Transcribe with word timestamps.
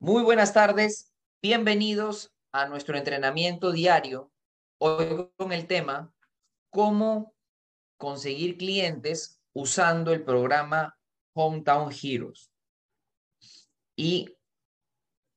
Muy 0.00 0.22
buenas 0.22 0.52
tardes, 0.52 1.14
bienvenidos 1.40 2.30
a 2.52 2.66
nuestro 2.66 2.98
entrenamiento 2.98 3.72
diario. 3.72 4.30
Hoy 4.76 5.30
con 5.38 5.52
el 5.52 5.66
tema 5.66 6.12
cómo 6.68 7.34
conseguir 7.96 8.58
clientes 8.58 9.40
usando 9.54 10.12
el 10.12 10.22
programa 10.22 10.98
Hometown 11.32 11.90
Heroes. 11.90 12.52
Y 13.96 14.36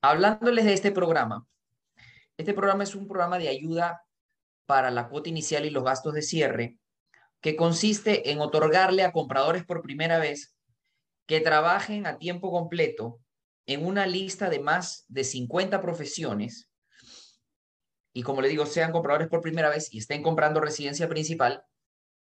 hablándoles 0.02 0.66
de 0.66 0.74
este 0.74 0.92
programa, 0.92 1.48
este 2.36 2.54
programa 2.54 2.84
es 2.84 2.94
un 2.94 3.08
programa 3.08 3.38
de 3.38 3.48
ayuda 3.48 4.06
para 4.66 4.92
la 4.92 5.08
cuota 5.08 5.30
inicial 5.30 5.64
y 5.64 5.70
los 5.70 5.86
gastos 5.86 6.14
de 6.14 6.24
cierre 6.24 6.78
que 7.40 7.56
consiste 7.56 8.32
en 8.32 8.42
otorgarle 8.42 9.04
a 9.04 9.14
compradores 9.14 9.64
por 9.64 9.82
primera 9.82 10.20
vez 10.20 10.54
que 11.26 11.40
trabajen 11.40 12.06
a 12.06 12.18
tiempo 12.18 12.52
completo 12.52 13.22
en 13.66 13.86
una 13.86 14.06
lista 14.06 14.50
de 14.50 14.60
más 14.60 15.06
de 15.08 15.24
50 15.24 15.82
profesiones 15.82 16.70
y 18.18 18.24
como 18.24 18.42
le 18.42 18.48
digo, 18.48 18.66
sean 18.66 18.94
compradores 18.94 19.28
por 19.28 19.42
primera 19.42 19.70
vez 19.70 19.94
y 19.94 19.98
estén 19.98 20.24
comprando 20.24 20.62
residencia 20.62 21.10
principal, 21.10 21.66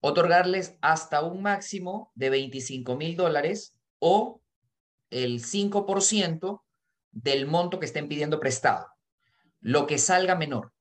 otorgarles 0.02 0.76
hasta 0.82 1.21
un 1.21 1.44
máximo 1.44 2.12
de 2.16 2.32
25 2.32 2.95
mil 2.95 3.16
dólares 3.16 3.77
o 3.99 4.41
el 5.12 5.40
5% 5.40 6.63
del 7.12 7.46
monto 7.46 7.80
que 7.80 7.85
estén 7.85 8.07
pidiendo 8.07 8.40
prestado, 8.40 8.88
lo 9.59 9.85
que 9.85 9.99
salga 9.99 10.35
menor, 10.35 10.73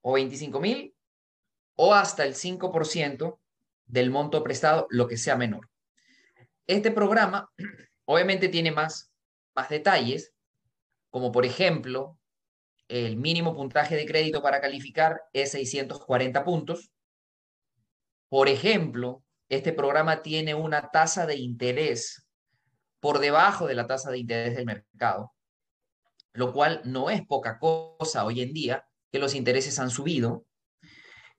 o 0.00 0.14
25 0.14 0.58
mil 0.58 0.96
o 1.76 1.94
hasta 1.94 2.24
el 2.24 2.34
5% 2.34 3.38
del 3.86 4.10
monto 4.10 4.42
prestado, 4.42 4.88
lo 4.90 5.06
que 5.06 5.16
sea 5.16 5.36
menor. 5.36 5.70
Este 6.66 6.90
programa 6.90 7.48
obviamente 8.04 8.48
tiene 8.48 8.72
más, 8.72 9.12
más 9.54 9.68
detalles, 9.68 10.32
como 11.10 11.32
por 11.32 11.44
ejemplo, 11.44 12.18
el 12.88 13.16
mínimo 13.16 13.54
puntaje 13.54 13.96
de 13.96 14.06
crédito 14.06 14.42
para 14.42 14.60
calificar 14.60 15.22
es 15.32 15.52
640 15.52 16.44
puntos. 16.44 16.90
Por 18.28 18.48
ejemplo, 18.48 19.22
este 19.48 19.72
programa 19.72 20.22
tiene 20.22 20.54
una 20.54 20.90
tasa 20.90 21.26
de 21.26 21.36
interés 21.36 22.26
por 23.00 23.18
debajo 23.18 23.66
de 23.66 23.74
la 23.74 23.86
tasa 23.86 24.10
de 24.10 24.18
interés 24.18 24.56
del 24.56 24.66
mercado, 24.66 25.32
lo 26.32 26.52
cual 26.52 26.82
no 26.84 27.10
es 27.10 27.26
poca 27.26 27.58
cosa 27.58 28.24
hoy 28.24 28.40
en 28.40 28.52
día, 28.52 28.86
que 29.10 29.18
los 29.18 29.34
intereses 29.34 29.78
han 29.78 29.90
subido. 29.90 30.46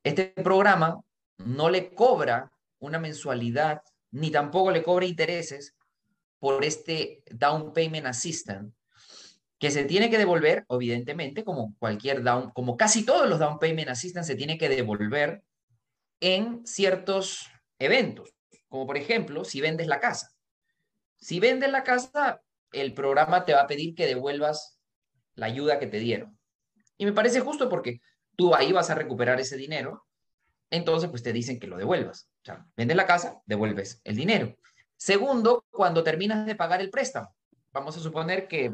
Este 0.03 0.28
programa 0.28 1.02
no 1.38 1.69
le 1.69 1.94
cobra 1.95 2.52
una 2.80 3.00
mensualidad 3.00 3.81
ni 4.11 4.30
tampoco 4.30 4.72
le 4.72 4.84
cobra 4.84 5.06
intereses 5.06 5.75
por 6.44 6.66
este 6.66 7.23
Down 7.31 7.72
Payment 7.72 8.05
Assistant, 8.05 8.73
que 9.58 9.72
se 9.72 9.86
tiene 9.86 10.09
que 10.09 10.17
devolver, 10.17 10.66
evidentemente, 10.69 11.45
como 11.45 11.73
cualquier 11.80 12.22
down, 12.22 12.52
como 12.52 12.75
casi 12.75 13.05
todos 13.05 13.30
los 13.30 13.39
Down 13.39 13.59
Payment 13.59 13.88
Assistant 13.88 14.25
se 14.25 14.35
tiene 14.35 14.58
que 14.58 14.67
devolver 14.67 15.41
en 16.19 16.67
ciertos 16.67 17.50
eventos, 17.80 18.35
como 18.67 18.85
por 18.85 18.97
ejemplo, 18.97 19.45
si 19.45 19.61
vendes 19.61 19.88
la 19.88 20.02
casa. 20.02 20.33
Si 21.16 21.39
vendes 21.39 21.72
la 21.72 21.85
casa, 21.85 22.41
el 22.73 22.94
programa 22.94 23.45
te 23.45 23.53
va 23.53 23.61
a 23.61 23.67
pedir 23.67 23.95
que 23.95 24.05
devuelvas 24.05 24.78
la 25.35 25.45
ayuda 25.45 25.80
que 25.80 25.88
te 25.88 26.00
dieron. 26.00 26.38
Y 26.97 27.05
me 27.05 27.13
parece 27.13 27.39
justo 27.39 27.69
porque 27.69 28.02
tú 28.35 28.53
ahí 28.53 28.73
vas 28.73 28.89
a 28.89 28.95
recuperar 28.95 29.39
ese 29.39 29.55
dinero, 29.55 30.05
entonces 30.69 31.09
pues 31.09 31.23
te 31.23 31.31
dicen 31.31 31.57
que 31.57 31.67
lo 31.67 31.78
devuelvas. 31.78 32.28
O 32.41 32.45
sea, 32.47 32.67
vendes 32.75 32.97
la 32.97 33.07
casa, 33.07 33.41
devuelves 33.45 34.02
el 34.03 34.17
dinero. 34.17 34.57
Segundo, 34.97 35.66
cuando 35.69 36.03
terminas 36.03 36.45
de 36.45 36.55
pagar 36.55 36.81
el 36.81 36.89
préstamo. 36.89 37.36
Vamos 37.72 37.97
a 37.97 37.99
suponer 37.99 38.47
que 38.47 38.73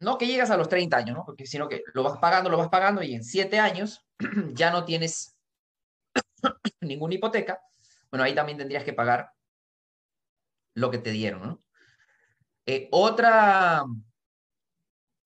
no 0.00 0.18
que 0.18 0.26
llegas 0.26 0.50
a 0.50 0.56
los 0.56 0.68
30 0.68 0.96
años, 0.96 1.16
¿no? 1.16 1.24
Porque 1.24 1.46
sino 1.46 1.68
que 1.68 1.82
lo 1.92 2.02
vas 2.02 2.18
pagando, 2.18 2.48
lo 2.48 2.56
vas 2.56 2.68
pagando 2.68 3.02
y 3.02 3.14
en 3.14 3.24
7 3.24 3.58
años 3.58 4.06
ya 4.54 4.70
no 4.70 4.84
tienes 4.84 5.36
ninguna 6.80 7.14
hipoteca. 7.14 7.60
Bueno, 8.10 8.24
ahí 8.24 8.34
también 8.34 8.58
tendrías 8.58 8.84
que 8.84 8.92
pagar 8.92 9.32
lo 10.74 10.90
que 10.90 10.98
te 10.98 11.10
dieron, 11.10 11.42
¿no? 11.42 11.62
Eh, 12.66 12.88
otra, 12.92 13.84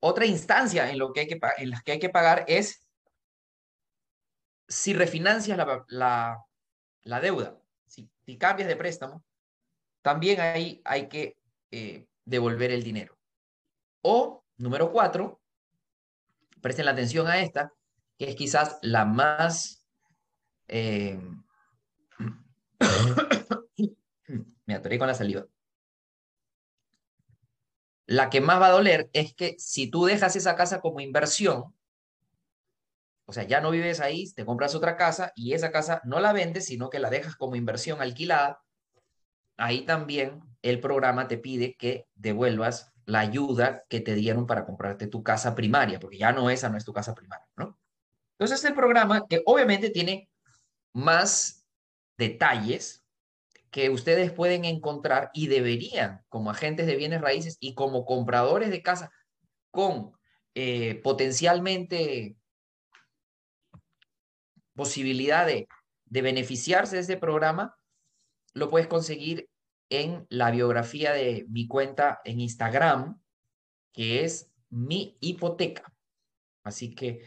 otra 0.01 0.27
instancia 0.27 0.91
en, 0.91 0.99
lo 0.99 1.12
que 1.12 1.21
hay 1.21 1.27
que, 1.27 1.39
en 1.59 1.71
las 1.71 1.83
que 1.83 1.93
hay 1.93 1.99
que 1.99 2.09
pagar 2.09 2.45
es 2.49 2.87
si 4.69 4.95
refinancias 4.95 5.59
la, 5.89 6.45
la, 7.03 7.21
deuda, 7.21 7.61
si, 8.27 8.37
cambias 8.39 8.69
de 8.69 8.77
préstamo, 8.77 9.25
también 10.03 10.41
ahí 10.41 10.83
hay 10.85 11.09
que 11.09 11.37
eh, 11.71 12.07
devolver 12.25 12.71
el 12.71 12.83
dinero. 12.83 13.17
O, 14.03 14.45
número 14.57 14.93
cuatro, 14.93 15.41
presten 16.61 16.85
la 16.85 16.91
atención 16.93 17.27
a 17.29 17.41
esta, 17.41 17.73
que 18.19 18.31
es 18.31 18.37
quizás 18.37 18.79
la 18.83 19.05
más... 19.05 19.87
Eh, 20.69 21.21
me 24.67 24.75
atoré 24.75 24.99
con 24.99 25.07
la 25.07 25.15
saliva. 25.15 25.47
La 28.07 28.31
que 28.31 28.41
más 28.41 28.61
va 28.61 28.69
a 28.69 28.73
doler 28.73 29.11
es 29.13 29.35
que 29.35 29.57
si 29.59 29.89
tú 29.91 30.05
dejas 30.05 30.37
esa 30.37 30.55
casa 30.55 30.81
como 30.81 31.01
inversión, 31.01 31.75
o 33.27 33.33
sea, 33.33 33.43
ya 33.43 33.61
no 33.61 33.71
vives 33.71 34.01
ahí, 34.01 34.33
te 34.33 34.47
compras 34.47 34.75
otra 34.75 34.97
casa 34.97 35.33
y 35.35 35.53
esa 35.53 35.73
casa 35.73 36.01
no 36.05 36.21
la 36.21 36.33
vendes, 36.33 36.67
sino 36.67 36.91
que 36.91 37.01
la 37.01 37.11
dejas 37.11 37.37
como 37.37 37.57
inversión 37.57 38.01
alquilada, 38.01 38.61
ahí 39.57 39.85
también 39.85 40.41
el 40.63 40.81
programa 40.81 41.29
te 41.29 41.37
pide 41.37 41.77
que 41.77 42.07
devuelvas 42.15 42.93
la 43.05 43.21
ayuda 43.21 43.85
que 43.89 44.01
te 44.01 44.15
dieron 44.15 44.47
para 44.47 44.65
comprarte 44.65 45.07
tu 45.07 45.23
casa 45.23 45.55
primaria, 45.55 45.99
porque 45.99 46.19
ya 46.19 46.33
no 46.33 46.51
esa 46.51 46.69
no 46.69 46.77
es 46.77 46.85
tu 46.85 46.93
casa 46.93 47.15
primaria, 47.15 47.47
¿no? 47.57 47.79
Entonces, 48.39 48.65
el 48.65 48.75
programa 48.75 49.27
que 49.29 49.43
obviamente 49.47 49.91
tiene 49.91 50.29
más 50.93 51.67
detalles 52.19 53.05
que 53.71 53.91
ustedes 53.91 54.33
pueden 54.33 54.65
encontrar 54.65 55.31
y 55.35 55.49
deberían, 55.49 56.25
como 56.29 56.51
agentes 56.51 56.87
de 56.87 56.97
bienes 56.97 57.21
raíces 57.21 57.57
y 57.61 57.75
como 57.75 58.05
compradores 58.05 58.71
de 58.71 58.83
casa 58.83 59.11
con 59.71 60.13
eh, 60.55 61.01
potencialmente 61.03 62.36
posibilidad 64.77 65.47
de, 65.47 65.69
de 66.05 66.23
beneficiarse 66.23 66.97
de 66.97 67.03
este 67.03 67.17
programa, 67.17 67.77
lo 68.53 68.71
puedes 68.71 68.87
conseguir 68.87 69.49
en 69.91 70.27
la 70.29 70.51
biografía 70.51 71.13
de 71.13 71.47
mi 71.49 71.67
cuenta 71.67 72.21
en 72.25 72.41
Instagram, 72.41 73.21
que 73.93 74.25
es 74.25 74.51
mi 74.71 75.17
hipoteca. 75.21 75.93
Así 76.63 76.95
que 76.95 77.23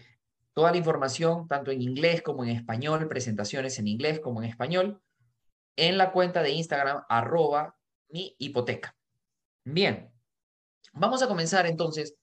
toda 0.53 0.71
la 0.71 0.77
información, 0.77 1.47
tanto 1.47 1.71
en 1.71 1.81
inglés 1.81 2.21
como 2.21 2.43
en 2.43 2.49
español, 2.49 3.07
presentaciones 3.07 3.79
en 3.79 3.87
inglés 3.87 4.19
como 4.19 4.41
en 4.41 4.49
español, 4.49 5.01
en 5.75 5.97
la 5.97 6.11
cuenta 6.11 6.43
de 6.43 6.51
Instagram, 6.51 7.03
arroba 7.07 7.77
mi 8.09 8.35
hipoteca. 8.37 8.95
Bien, 9.63 10.11
vamos 10.93 11.21
a 11.21 11.27
comenzar 11.27 11.65
entonces 11.65 12.15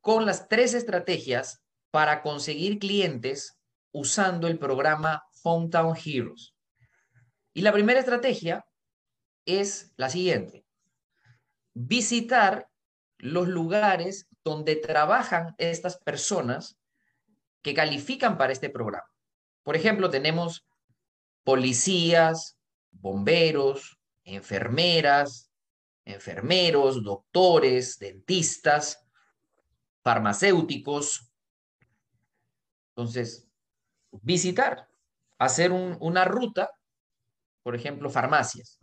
con 0.00 0.26
las 0.26 0.48
tres 0.48 0.74
estrategias 0.74 1.62
para 1.90 2.20
conseguir 2.20 2.78
clientes 2.78 3.58
usando 3.94 4.48
el 4.48 4.58
programa 4.58 5.24
Hometown 5.44 5.96
Heroes. 5.96 6.54
Y 7.54 7.62
la 7.62 7.72
primera 7.72 8.00
estrategia 8.00 8.66
es 9.46 9.92
la 9.96 10.10
siguiente. 10.10 10.66
Visitar 11.74 12.68
los 13.18 13.46
lugares 13.46 14.28
donde 14.42 14.76
trabajan 14.76 15.54
estas 15.58 15.96
personas 15.98 16.76
que 17.62 17.72
califican 17.72 18.36
para 18.36 18.52
este 18.52 18.68
programa. 18.68 19.08
Por 19.62 19.76
ejemplo, 19.76 20.10
tenemos 20.10 20.66
policías, 21.44 22.58
bomberos, 22.90 23.96
enfermeras, 24.24 25.52
enfermeros, 26.04 27.04
doctores, 27.04 27.98
dentistas, 27.98 29.06
farmacéuticos. 30.02 31.30
Entonces, 32.90 33.48
visitar, 34.22 34.88
hacer 35.38 35.72
una 35.72 36.24
ruta, 36.24 36.70
por 37.62 37.74
ejemplo, 37.74 38.10
farmacias, 38.10 38.78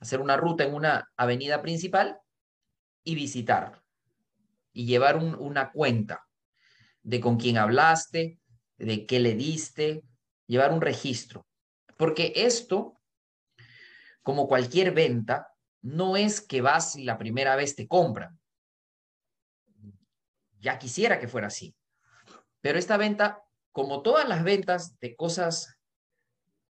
hacer 0.00 0.20
una 0.20 0.36
ruta 0.36 0.64
en 0.64 0.74
una 0.74 1.10
avenida 1.16 1.62
principal 1.62 2.18
y 3.04 3.14
visitar 3.14 3.82
y 4.72 4.86
llevar 4.86 5.16
una 5.16 5.72
cuenta 5.72 6.26
de 7.02 7.20
con 7.20 7.38
quién 7.38 7.56
hablaste, 7.56 8.40
de 8.76 9.06
qué 9.06 9.20
le 9.20 9.34
diste, 9.34 10.02
llevar 10.46 10.72
un 10.72 10.80
registro. 10.80 11.46
Porque 11.96 12.32
esto, 12.36 13.00
como 14.22 14.48
cualquier 14.48 14.92
venta, 14.92 15.48
no 15.80 16.16
es 16.16 16.40
que 16.40 16.60
vas 16.60 16.96
y 16.96 17.04
la 17.04 17.16
primera 17.16 17.56
vez 17.56 17.74
te 17.74 17.86
compran. 17.86 18.38
Ya 20.58 20.78
quisiera 20.78 21.18
que 21.18 21.28
fuera 21.28 21.46
así. 21.46 21.74
Pero 22.60 22.78
esta 22.78 22.96
venta 22.96 23.45
como 23.76 24.00
todas 24.00 24.26
las 24.26 24.42
ventas 24.42 24.98
de 25.00 25.14
cosas 25.14 25.76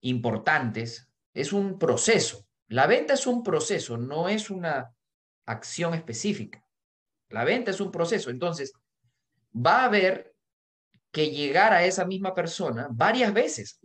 importantes, 0.00 1.08
es 1.32 1.52
un 1.52 1.78
proceso. 1.78 2.44
La 2.66 2.88
venta 2.88 3.14
es 3.14 3.24
un 3.28 3.44
proceso, 3.44 3.96
no 3.96 4.28
es 4.28 4.50
una 4.50 4.92
acción 5.46 5.94
específica. 5.94 6.66
La 7.28 7.44
venta 7.44 7.70
es 7.70 7.80
un 7.80 7.92
proceso. 7.92 8.30
Entonces, 8.30 8.72
va 9.54 9.82
a 9.82 9.84
haber 9.84 10.34
que 11.12 11.30
llegar 11.30 11.72
a 11.72 11.84
esa 11.84 12.04
misma 12.04 12.34
persona 12.34 12.88
varias 12.90 13.32
veces 13.32 13.78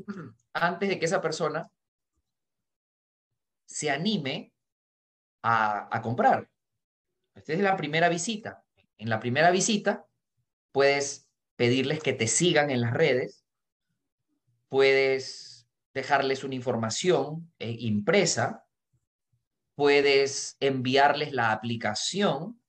antes 0.54 0.90
de 0.90 0.98
que 0.98 1.06
esa 1.06 1.22
persona 1.22 1.70
se 3.68 3.92
anime 3.92 4.56
a, 5.44 6.02
comprar. 6.02 6.50
Esta 7.36 7.54
es 7.54 7.60
la 7.60 7.78
primera 7.78 8.10
visita. 8.10 8.66
En 8.98 9.08
la 9.08 9.20
primera 9.20 9.52
visita 9.52 10.04
puedes 10.72 11.23
pedirles 11.56 12.02
que 12.02 12.14
te 12.14 12.28
sigan 12.28 12.70
en 12.70 12.82
las 12.82 12.94
redes, 12.94 13.46
puedes 14.70 15.68
dejarles 15.94 16.44
una 16.44 16.56
información 16.56 17.54
eh, 17.60 17.76
impresa, 17.80 18.66
puedes 19.76 20.58
enviarles 20.60 21.32
la 21.32 21.52
aplicación 21.52 22.60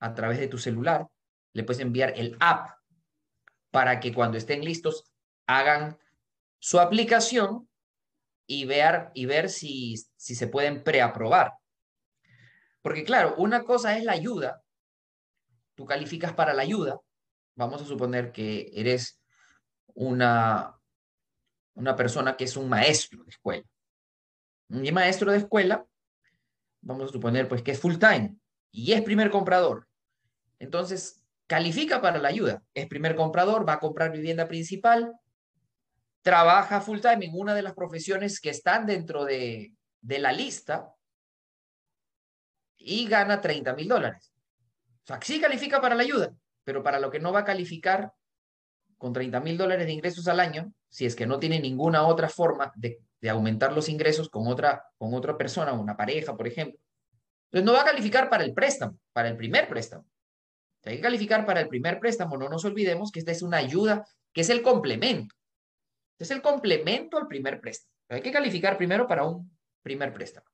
a 0.00 0.14
través 0.14 0.38
de 0.38 0.48
tu 0.48 0.58
celular, 0.58 1.08
le 1.52 1.64
puedes 1.64 1.82
enviar 1.82 2.14
el 2.16 2.36
app 2.40 2.78
para 3.70 4.00
que 4.00 4.14
cuando 4.14 4.38
estén 4.38 4.64
listos 4.64 5.04
hagan 5.46 5.98
su 6.60 6.78
aplicación 6.78 7.68
y 8.46 8.64
ver, 8.64 9.10
y 9.14 9.26
ver 9.26 9.50
si, 9.50 9.96
si 10.16 10.34
se 10.34 10.46
pueden 10.46 10.82
preaprobar. 10.82 11.52
Porque 12.80 13.04
claro, 13.04 13.34
una 13.36 13.64
cosa 13.64 13.96
es 13.96 14.04
la 14.04 14.12
ayuda, 14.12 14.62
tú 15.74 15.84
calificas 15.84 16.32
para 16.32 16.54
la 16.54 16.62
ayuda, 16.62 17.00
vamos 17.58 17.82
a 17.82 17.84
suponer 17.84 18.30
que 18.30 18.70
eres 18.72 19.20
una, 19.94 20.78
una 21.74 21.96
persona 21.96 22.36
que 22.36 22.44
es 22.44 22.56
un 22.56 22.68
maestro 22.68 23.24
de 23.24 23.30
escuela. 23.30 23.64
Un 24.68 24.94
maestro 24.94 25.32
de 25.32 25.38
escuela, 25.38 25.84
vamos 26.80 27.10
a 27.10 27.12
suponer 27.12 27.48
pues 27.48 27.62
que 27.62 27.72
es 27.72 27.80
full 27.80 27.96
time 27.96 28.36
y 28.70 28.92
es 28.92 29.02
primer 29.02 29.30
comprador. 29.30 29.88
Entonces, 30.60 31.24
califica 31.48 32.00
para 32.00 32.18
la 32.18 32.28
ayuda. 32.28 32.62
Es 32.74 32.86
primer 32.86 33.16
comprador, 33.16 33.68
va 33.68 33.74
a 33.74 33.80
comprar 33.80 34.12
vivienda 34.12 34.46
principal, 34.46 35.12
trabaja 36.22 36.80
full 36.80 37.00
time 37.00 37.26
en 37.26 37.32
una 37.34 37.56
de 37.56 37.62
las 37.62 37.74
profesiones 37.74 38.40
que 38.40 38.50
están 38.50 38.86
dentro 38.86 39.24
de, 39.24 39.72
la 40.02 40.30
lista 40.30 40.94
y 42.76 43.08
gana 43.08 43.40
30 43.40 43.74
mil 43.74 43.88
dólares. 43.88 44.32
O 45.02 45.06
sea, 45.08 45.18
sí 45.20 45.40
califica 45.40 45.80
para 45.80 45.96
la 45.96 46.04
ayuda, 46.04 46.32
pero 46.68 46.82
para 46.82 47.00
lo 47.00 47.10
que 47.10 47.18
no 47.18 47.32
va 47.32 47.40
a 47.40 47.44
calificar 47.46 48.12
con 48.98 49.14
30 49.14 49.40
mil 49.40 49.56
dólares 49.56 49.86
de 49.86 49.92
ingresos 49.94 50.28
al 50.28 50.38
año, 50.38 50.70
si 50.90 51.06
es 51.06 51.16
que 51.16 51.26
no 51.26 51.38
tiene 51.38 51.58
ninguna 51.60 52.06
otra 52.06 52.28
forma 52.28 52.74
de, 52.76 53.00
aumentar 53.30 53.72
los 53.72 53.88
ingresos 53.88 54.28
con 54.28 54.46
otra, 54.46 54.84
con 54.98 55.14
otra 55.14 55.38
persona, 55.38 55.72
una 55.72 55.96
pareja, 55.96 56.36
por 56.36 56.46
ejemplo. 56.46 56.78
Entonces 57.46 57.64
no 57.64 57.72
va 57.72 57.80
a 57.80 57.84
calificar 57.86 58.28
para 58.28 58.44
el 58.44 58.52
préstamo, 58.52 58.98
para 59.14 59.30
el 59.30 59.38
primer 59.38 59.66
préstamo. 59.66 60.04
Hay 60.84 60.96
que 60.96 61.00
calificar 61.00 61.46
para 61.46 61.62
el 61.62 61.68
primer 61.68 61.98
préstamo. 62.00 62.36
No 62.36 62.50
nos 62.50 62.66
olvidemos 62.66 63.12
que 63.12 63.20
esta 63.20 63.32
es 63.32 63.40
una 63.40 63.56
ayuda, 63.56 64.06
que 64.34 64.42
es 64.42 64.50
el 64.50 64.60
complemento. 64.60 65.34
Es 66.18 66.30
el 66.30 66.42
complemento 66.42 67.16
al 67.16 67.28
primer 67.28 67.62
préstamo. 67.62 67.94
Hay 68.10 68.20
que 68.20 68.30
calificar 68.30 68.76
primero 68.76 69.06
para 69.06 69.24
un 69.24 69.50
primer 69.80 70.12
préstamo. 70.12 70.46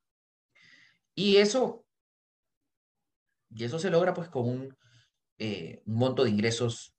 Y 1.16 1.38
eso, 1.38 1.84
y 3.50 3.64
eso 3.64 3.80
se 3.80 3.90
logra 3.90 4.14
pues 4.14 4.28
con 4.28 4.48
un, 4.48 4.76
eh, 5.38 5.82
un 5.86 5.96
monto 5.96 6.24
de 6.24 6.30
ingresos 6.30 6.94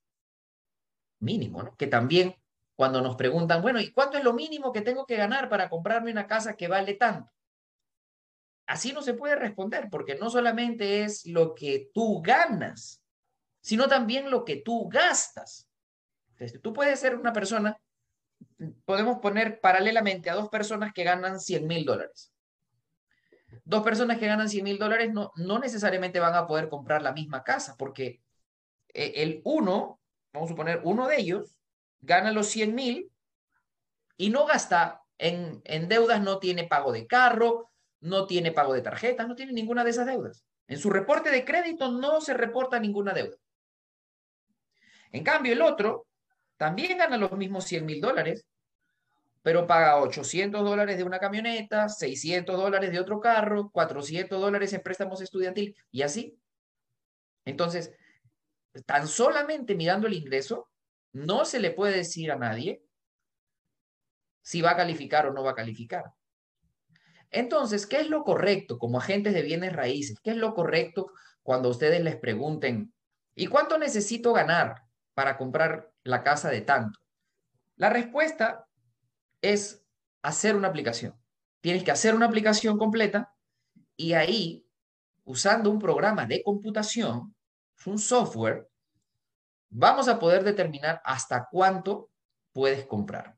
mínimo, 1.20 1.64
¿no? 1.64 1.76
Que 1.76 1.88
también 1.88 2.36
cuando 2.76 3.02
nos 3.02 3.16
preguntan, 3.16 3.62
bueno, 3.62 3.80
¿y 3.80 3.92
cuánto 3.92 4.18
es 4.18 4.24
lo 4.24 4.34
mínimo 4.34 4.72
que 4.72 4.82
tengo 4.82 5.06
que 5.06 5.16
ganar 5.16 5.50
para 5.50 5.70
comprarme 5.70 6.12
una 6.12 6.28
casa 6.28 6.56
que 6.56 6.68
vale 6.68 6.96
tanto? 6.96 7.32
Así 8.68 8.94
no 8.94 9.02
se 9.02 9.14
puede 9.14 9.36
responder, 9.36 9.90
porque 9.90 10.16
no 10.16 10.30
solamente 10.30 11.04
es 11.04 11.26
lo 11.26 11.54
que 11.54 11.92
tú 11.94 12.22
ganas, 12.22 13.04
sino 13.62 13.88
también 13.88 14.30
lo 14.30 14.44
que 14.44 14.58
tú 14.58 14.90
gastas. 14.90 15.70
Tú 16.62 16.74
puedes 16.74 17.00
ser 17.00 17.16
una 17.16 17.32
persona, 17.32 17.80
podemos 18.84 19.20
poner 19.20 19.62
paralelamente 19.62 20.30
a 20.30 20.36
dos 20.36 20.50
personas 20.50 20.94
que 20.94 21.04
ganan 21.04 21.40
100 21.40 21.66
mil 21.66 21.86
dólares. 21.86 22.35
Dos 23.64 23.84
personas 23.84 24.18
que 24.18 24.28
ganan 24.28 24.50
100 24.50 24.64
mil 24.64 24.78
dólares 24.78 25.14
no, 25.14 25.32
no 25.36 25.60
necesariamente 25.60 26.20
van 26.20 26.36
a 26.36 26.48
poder 26.48 26.70
comprar 26.70 27.02
la 27.02 27.14
misma 27.14 27.44
casa, 27.44 27.76
porque 27.78 28.22
eh, 28.94 29.14
el 29.18 29.42
uno, 29.44 30.00
vamos 30.34 30.50
a 30.50 30.54
suponer, 30.54 30.82
uno 30.84 31.08
de 31.08 31.18
ellos 31.18 31.58
gana 32.00 32.32
los 32.32 32.48
100 32.48 32.76
mil 32.76 33.12
y 34.18 34.30
no 34.30 34.46
gasta 34.46 35.02
en, 35.18 35.62
en 35.66 35.88
deudas, 35.88 36.22
no 36.22 36.40
tiene 36.40 36.66
pago 36.66 36.92
de 36.92 37.08
carro, 37.08 37.72
no 38.02 38.28
tiene 38.28 38.52
pago 38.52 38.74
de 38.74 38.82
tarjetas, 38.82 39.28
no 39.28 39.36
tiene 39.36 39.54
ninguna 39.54 39.84
de 39.84 39.90
esas 39.92 40.06
deudas. 40.06 40.46
En 40.68 40.78
su 40.78 40.90
reporte 40.90 41.32
de 41.32 41.46
crédito 41.46 41.92
no 41.92 42.22
se 42.22 42.34
reporta 42.34 42.80
ninguna 42.80 43.14
deuda. 43.14 43.38
En 45.12 45.24
cambio, 45.24 45.54
el 45.54 45.62
otro 45.62 46.08
también 46.58 46.98
gana 46.98 47.18
los 47.18 47.32
mismos 47.34 47.66
100 47.66 47.86
mil 47.86 48.02
dólares, 48.02 48.46
pero 49.46 49.68
paga 49.68 50.02
800 50.02 50.64
dólares 50.64 50.98
de 50.98 51.04
una 51.04 51.20
camioneta, 51.20 51.88
600 51.88 52.58
dólares 52.58 52.92
de 52.92 53.00
otro 53.00 53.20
carro, 53.20 53.70
400 53.70 54.42
dólares 54.42 54.74
en 54.74 54.82
préstamos 54.82 55.22
estudiantil 55.22 55.78
y 55.92 56.02
así. 56.02 56.42
Entonces, 57.46 57.94
tan 58.88 59.08
solamente 59.08 59.76
mirando 59.76 60.08
el 60.08 60.14
ingreso, 60.14 60.72
no 61.12 61.46
se 61.46 61.60
le 61.60 61.70
puede 61.70 61.98
decir 61.98 62.32
a 62.32 62.38
nadie 62.38 62.82
si 64.42 64.64
va 64.64 64.72
a 64.72 64.78
calificar 64.78 65.28
o 65.28 65.32
no 65.32 65.44
va 65.44 65.52
a 65.52 65.56
calificar. 65.56 66.06
Entonces, 67.30 67.86
¿qué 67.86 68.00
es 68.00 68.10
lo 68.10 68.24
correcto 68.24 68.80
como 68.80 68.98
agentes 68.98 69.36
de 69.36 69.44
bienes 69.44 69.74
raíces? 69.74 70.20
¿Qué 70.24 70.32
es 70.32 70.38
lo 70.38 70.56
correcto 70.56 71.12
cuando 71.44 71.70
ustedes 71.70 72.02
les 72.02 72.16
pregunten, 72.16 72.96
¿y 73.36 73.46
cuánto 73.46 73.78
necesito 73.78 74.34
ganar? 74.34 74.82
para 75.14 75.38
comprar 75.38 75.94
la 76.04 76.24
casa 76.24 76.50
de 76.50 76.62
tanto? 76.62 77.00
La 77.78 77.90
respuesta 77.90 78.68
es 79.52 79.86
hacer 80.22 80.56
una 80.56 80.68
aplicación. 80.68 81.16
Tienes 81.62 81.84
que 81.84 81.92
hacer 81.92 82.16
una 82.16 82.26
aplicación 82.26 82.78
completa 82.78 83.34
y 83.96 84.14
ahí, 84.14 84.68
usando 85.24 85.70
un 85.70 85.80
programa 85.80 86.26
de 86.26 86.44
computación, 86.44 87.36
un 87.86 88.00
software, 88.00 88.68
vamos 89.70 90.08
a 90.08 90.20
poder 90.20 90.44
determinar 90.44 91.02
hasta 91.04 91.48
cuánto 91.52 92.10
puedes 92.52 92.86
comprar. 92.86 93.38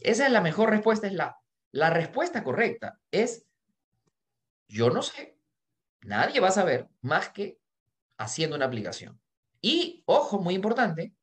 Esa 0.00 0.26
es 0.26 0.32
la 0.32 0.40
mejor 0.40 0.70
respuesta, 0.70 1.06
es 1.06 1.14
la, 1.14 1.38
la 1.70 1.90
respuesta 1.90 2.44
correcta. 2.44 3.00
Es, 3.10 3.46
yo 4.68 4.90
no 4.90 5.02
sé, 5.02 5.38
nadie 6.02 6.40
va 6.40 6.48
a 6.48 6.52
saber 6.52 6.88
más 7.00 7.30
que 7.30 7.58
haciendo 8.18 8.56
una 8.56 8.66
aplicación. 8.66 9.20
Y, 9.60 10.02
ojo, 10.06 10.40
muy 10.40 10.54
importante, 10.54 11.14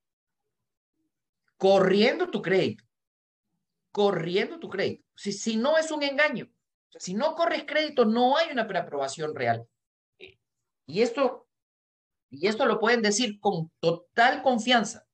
corriendo 1.57 2.29
tu 2.29 2.41
crédito. 2.41 2.88
Corriendo 3.99 4.59
tu 4.59 4.69
crédito. 4.69 5.03
Si, 5.13 5.33
si 5.33 5.57
no 5.57 5.77
es 5.77 5.91
un 5.91 6.03
engaño, 6.03 6.49
si 6.97 7.15
no 7.15 7.35
corres 7.35 7.65
crédito, 7.65 8.05
no 8.05 8.37
hay 8.37 8.49
una 8.49 8.65
preaprobación 8.65 9.35
real. 9.35 9.67
Y 10.85 11.01
esto, 11.01 11.49
y 12.29 12.47
esto 12.47 12.65
lo 12.65 12.79
pueden 12.79 13.01
decir 13.01 13.41
con 13.41 13.69
total 13.81 14.41
confianza, 14.41 15.05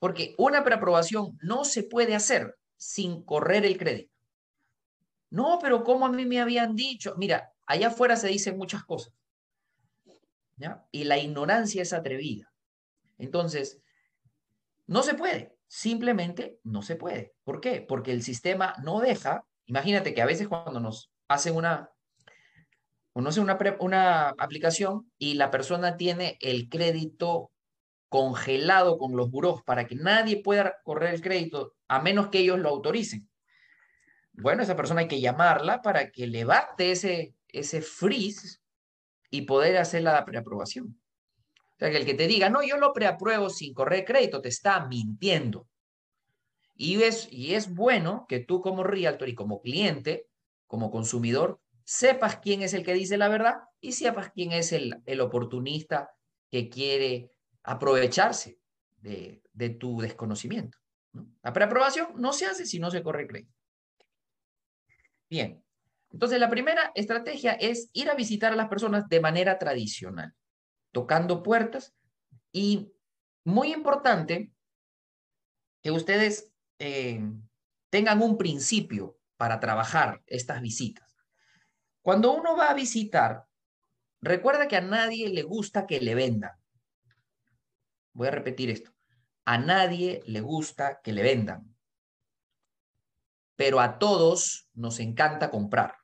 porque 0.00 0.34
una 0.38 0.64
preaprobación 0.64 1.38
no 1.40 1.64
se 1.64 1.84
puede 1.84 2.16
hacer 2.16 2.58
sin 2.76 3.22
correr 3.22 3.64
el 3.64 3.78
crédito. 3.78 4.12
No, 5.30 5.60
pero 5.62 5.84
como 5.84 6.04
a 6.04 6.10
mí 6.10 6.26
me 6.26 6.40
habían 6.40 6.74
dicho, 6.74 7.14
mira, 7.16 7.52
allá 7.64 7.86
afuera 7.86 8.16
se 8.16 8.26
dicen 8.26 8.58
muchas 8.58 8.82
cosas. 8.82 9.14
¿ya? 10.56 10.84
Y 10.90 11.04
la 11.04 11.16
ignorancia 11.16 11.80
es 11.80 11.92
atrevida. 11.92 12.52
Entonces, 13.18 13.80
no 14.88 15.04
se 15.04 15.14
puede, 15.14 15.54
simplemente 15.72 16.58
no 16.64 16.82
se 16.82 16.96
puede. 16.96 17.32
¿Por 17.44 17.62
qué? 17.62 17.80
Porque 17.80 18.12
el 18.12 18.22
sistema 18.22 18.74
no 18.84 19.00
deja, 19.00 19.46
imagínate 19.64 20.12
que 20.12 20.20
a 20.20 20.26
veces 20.26 20.46
cuando 20.46 20.80
nos 20.80 21.10
hacen 21.28 21.56
una, 21.56 21.88
no 23.14 23.30
una, 23.40 23.58
una 23.80 24.28
aplicación 24.36 25.10
y 25.16 25.32
la 25.32 25.50
persona 25.50 25.96
tiene 25.96 26.36
el 26.42 26.68
crédito 26.68 27.52
congelado 28.10 28.98
con 28.98 29.16
los 29.16 29.30
buros 29.30 29.62
para 29.62 29.86
que 29.86 29.94
nadie 29.94 30.42
pueda 30.42 30.76
correr 30.84 31.14
el 31.14 31.22
crédito 31.22 31.74
a 31.88 32.02
menos 32.02 32.28
que 32.28 32.40
ellos 32.40 32.58
lo 32.58 32.68
autoricen. 32.68 33.26
Bueno, 34.34 34.64
esa 34.64 34.76
persona 34.76 35.00
hay 35.00 35.08
que 35.08 35.22
llamarla 35.22 35.80
para 35.80 36.10
que 36.10 36.26
levante 36.26 36.90
ese, 36.90 37.34
ese 37.48 37.80
freeze 37.80 38.58
y 39.30 39.42
poder 39.42 39.78
hacer 39.78 40.02
la 40.02 40.22
preaprobación 40.26 41.01
sea, 41.82 41.90
que 41.90 41.96
el 41.98 42.06
que 42.06 42.14
te 42.14 42.26
diga, 42.26 42.48
no, 42.48 42.62
yo 42.62 42.76
lo 42.76 42.92
preapruebo 42.92 43.50
sin 43.50 43.74
correr 43.74 44.04
crédito, 44.04 44.40
te 44.40 44.48
está 44.48 44.86
mintiendo. 44.86 45.68
Y 46.74 47.02
es, 47.02 47.28
y 47.30 47.54
es 47.54 47.74
bueno 47.74 48.26
que 48.28 48.40
tú 48.40 48.60
como 48.60 48.82
realtor 48.82 49.28
y 49.28 49.34
como 49.34 49.60
cliente, 49.60 50.26
como 50.66 50.90
consumidor, 50.90 51.60
sepas 51.84 52.36
quién 52.36 52.62
es 52.62 52.74
el 52.74 52.84
que 52.84 52.94
dice 52.94 53.18
la 53.18 53.28
verdad 53.28 53.62
y 53.80 53.92
sepas 53.92 54.30
quién 54.30 54.52
es 54.52 54.72
el, 54.72 55.02
el 55.06 55.20
oportunista 55.20 56.10
que 56.50 56.68
quiere 56.68 57.30
aprovecharse 57.62 58.58
de, 58.98 59.42
de 59.52 59.70
tu 59.70 60.00
desconocimiento. 60.00 60.78
La 61.42 61.52
preaprobación 61.52 62.08
no 62.16 62.32
se 62.32 62.46
hace 62.46 62.64
si 62.64 62.78
no 62.78 62.90
se 62.90 63.02
corre 63.02 63.26
crédito. 63.26 63.52
Bien, 65.28 65.62
Entonces, 66.10 66.38
la 66.38 66.50
primera 66.50 66.92
estrategia 66.94 67.52
es 67.52 67.90
ir 67.92 68.10
a 68.10 68.14
visitar 68.14 68.52
a 68.52 68.56
las 68.56 68.68
personas 68.68 69.08
de 69.08 69.20
manera 69.20 69.58
tradicional, 69.58 70.34
tocando 70.92 71.42
puertas 71.42 71.94
y 72.52 72.92
muy 73.44 73.72
importante 73.72 74.52
que 75.82 75.90
ustedes 75.90 76.52
eh, 76.78 77.20
tengan 77.90 78.22
un 78.22 78.38
principio 78.38 79.18
para 79.36 79.58
trabajar 79.58 80.22
estas 80.26 80.60
visitas. 80.60 81.16
Cuando 82.02 82.32
uno 82.32 82.56
va 82.56 82.70
a 82.70 82.74
visitar, 82.74 83.46
recuerda 84.20 84.68
que 84.68 84.76
a 84.76 84.80
nadie 84.80 85.28
le 85.28 85.42
gusta 85.42 85.86
que 85.86 86.00
le 86.00 86.14
vendan. 86.14 86.52
Voy 88.12 88.28
a 88.28 88.32
repetir 88.32 88.70
esto. 88.70 88.92
A 89.44 89.58
nadie 89.58 90.22
le 90.26 90.40
gusta 90.40 91.00
que 91.02 91.12
le 91.12 91.22
vendan. 91.22 91.74
Pero 93.56 93.80
a 93.80 93.98
todos 93.98 94.68
nos 94.74 95.00
encanta 95.00 95.50
comprar. 95.50 95.96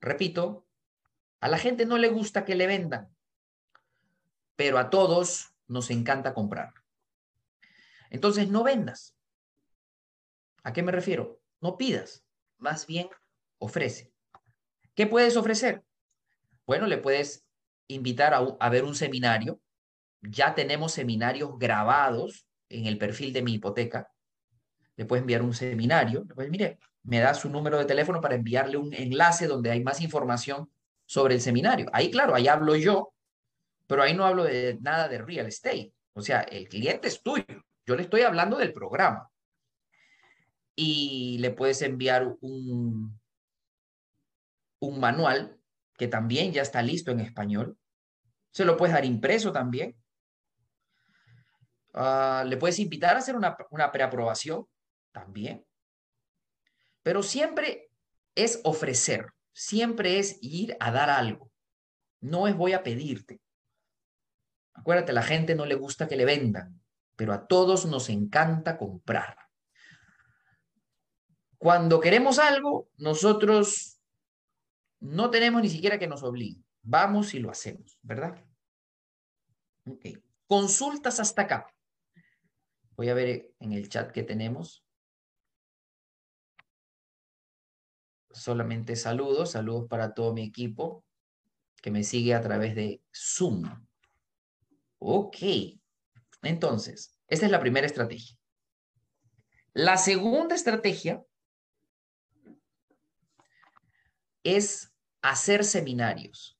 Repito, 0.00 0.68
a 1.40 1.48
la 1.48 1.58
gente 1.58 1.86
no 1.86 1.98
le 1.98 2.08
gusta 2.08 2.44
que 2.44 2.54
le 2.54 2.66
vendan, 2.66 3.13
pero 4.56 4.78
a 4.78 4.90
todos 4.90 5.54
nos 5.66 5.90
encanta 5.90 6.34
comprar. 6.34 6.72
Entonces, 8.10 8.48
no 8.48 8.62
vendas. 8.62 9.16
¿A 10.62 10.72
qué 10.72 10.82
me 10.82 10.92
refiero? 10.92 11.40
No 11.60 11.76
pidas, 11.76 12.24
más 12.58 12.86
bien 12.86 13.08
ofrece. 13.58 14.12
¿Qué 14.94 15.06
puedes 15.06 15.36
ofrecer? 15.36 15.82
Bueno, 16.66 16.86
le 16.86 16.98
puedes 16.98 17.44
invitar 17.88 18.34
a, 18.34 18.68
ver 18.68 18.84
un 18.84 18.94
seminario. 18.94 19.60
Ya 20.22 20.54
tenemos 20.54 20.92
seminarios 20.92 21.58
grabados 21.58 22.46
en 22.68 22.86
el 22.86 22.98
perfil 22.98 23.32
de 23.32 23.42
mi 23.42 23.54
hipoteca. 23.54 24.10
Le 24.96 25.04
puedes 25.04 25.22
enviar 25.22 25.42
un 25.42 25.54
seminario. 25.54 26.24
Le 26.26 26.34
puedes, 26.34 26.50
mire, 26.50 26.78
me 27.02 27.18
da 27.18 27.34
su 27.34 27.48
número 27.50 27.78
de 27.78 27.84
teléfono 27.84 28.20
para 28.20 28.34
enviarle 28.34 28.76
un 28.76 28.94
enlace 28.94 29.46
donde 29.46 29.70
hay 29.70 29.82
más 29.82 30.00
información 30.00 30.70
sobre 31.06 31.34
el 31.34 31.40
seminario. 31.40 31.90
Ahí, 31.92 32.10
claro, 32.10 32.34
ahí 32.34 32.48
hablo 32.48 32.76
yo, 32.76 33.13
pero 33.86 34.02
ahí 34.02 34.14
no 34.14 34.24
hablo 34.24 34.44
de 34.44 34.78
nada 34.80 35.08
de 35.08 35.18
real 35.18 35.46
estate. 35.46 35.92
O 36.14 36.22
sea, 36.22 36.40
el 36.42 36.68
cliente 36.68 37.08
es 37.08 37.22
tuyo. 37.22 37.44
Yo 37.86 37.96
le 37.96 38.02
estoy 38.02 38.22
hablando 38.22 38.56
del 38.56 38.72
programa. 38.72 39.30
Y 40.76 41.38
le 41.38 41.50
puedes 41.50 41.82
enviar 41.82 42.36
un, 42.40 43.20
un 44.80 45.00
manual 45.00 45.58
que 45.96 46.08
también 46.08 46.52
ya 46.52 46.62
está 46.62 46.82
listo 46.82 47.10
en 47.10 47.20
español. 47.20 47.78
Se 48.50 48.64
lo 48.64 48.76
puedes 48.76 48.94
dar 48.94 49.04
impreso 49.04 49.52
también. 49.52 49.96
Ah, 51.92 52.44
le 52.46 52.56
puedes 52.56 52.78
invitar 52.78 53.14
a 53.14 53.18
hacer 53.20 53.36
una, 53.36 53.56
una 53.70 53.92
preaprobación 53.92 54.66
también. 55.12 55.64
Pero 57.02 57.22
siempre 57.22 57.90
es 58.34 58.60
ofrecer, 58.64 59.28
siempre 59.52 60.18
es 60.18 60.38
ir 60.40 60.76
a 60.80 60.90
dar 60.90 61.10
algo. 61.10 61.52
No 62.20 62.48
es 62.48 62.56
voy 62.56 62.72
a 62.72 62.82
pedirte. 62.82 63.40
Acuérdate, 64.74 65.12
a 65.12 65.14
la 65.14 65.22
gente 65.22 65.54
no 65.54 65.66
le 65.66 65.74
gusta 65.74 66.08
que 66.08 66.16
le 66.16 66.24
vendan, 66.24 66.80
pero 67.16 67.32
a 67.32 67.46
todos 67.46 67.86
nos 67.86 68.08
encanta 68.08 68.76
comprar. 68.76 69.36
Cuando 71.58 72.00
queremos 72.00 72.38
algo, 72.38 72.90
nosotros 72.98 74.00
no 75.00 75.30
tenemos 75.30 75.62
ni 75.62 75.68
siquiera 75.68 75.98
que 75.98 76.08
nos 76.08 76.22
obliguen. 76.22 76.64
Vamos 76.82 77.32
y 77.34 77.38
lo 77.38 77.50
hacemos, 77.50 77.98
¿verdad? 78.02 78.44
Ok. 79.86 80.18
Consultas 80.46 81.20
hasta 81.20 81.42
acá. 81.42 81.74
Voy 82.96 83.08
a 83.08 83.14
ver 83.14 83.52
en 83.60 83.72
el 83.72 83.88
chat 83.88 84.10
que 84.10 84.22
tenemos. 84.22 84.84
solamente 88.34 88.96
saludos, 88.96 89.52
saludos 89.52 89.86
para 89.88 90.12
todo 90.12 90.34
mi 90.34 90.42
equipo 90.42 91.04
que 91.80 91.90
me 91.90 92.02
sigue 92.02 92.34
a 92.34 92.40
través 92.40 92.74
de 92.74 93.02
Zoom. 93.14 93.64
Ok, 94.98 95.36
entonces, 96.42 97.18
esta 97.28 97.46
es 97.46 97.52
la 97.52 97.60
primera 97.60 97.86
estrategia. 97.86 98.36
La 99.72 99.96
segunda 99.96 100.54
estrategia 100.54 101.24
es 104.44 104.92
hacer 105.22 105.64
seminarios. 105.64 106.58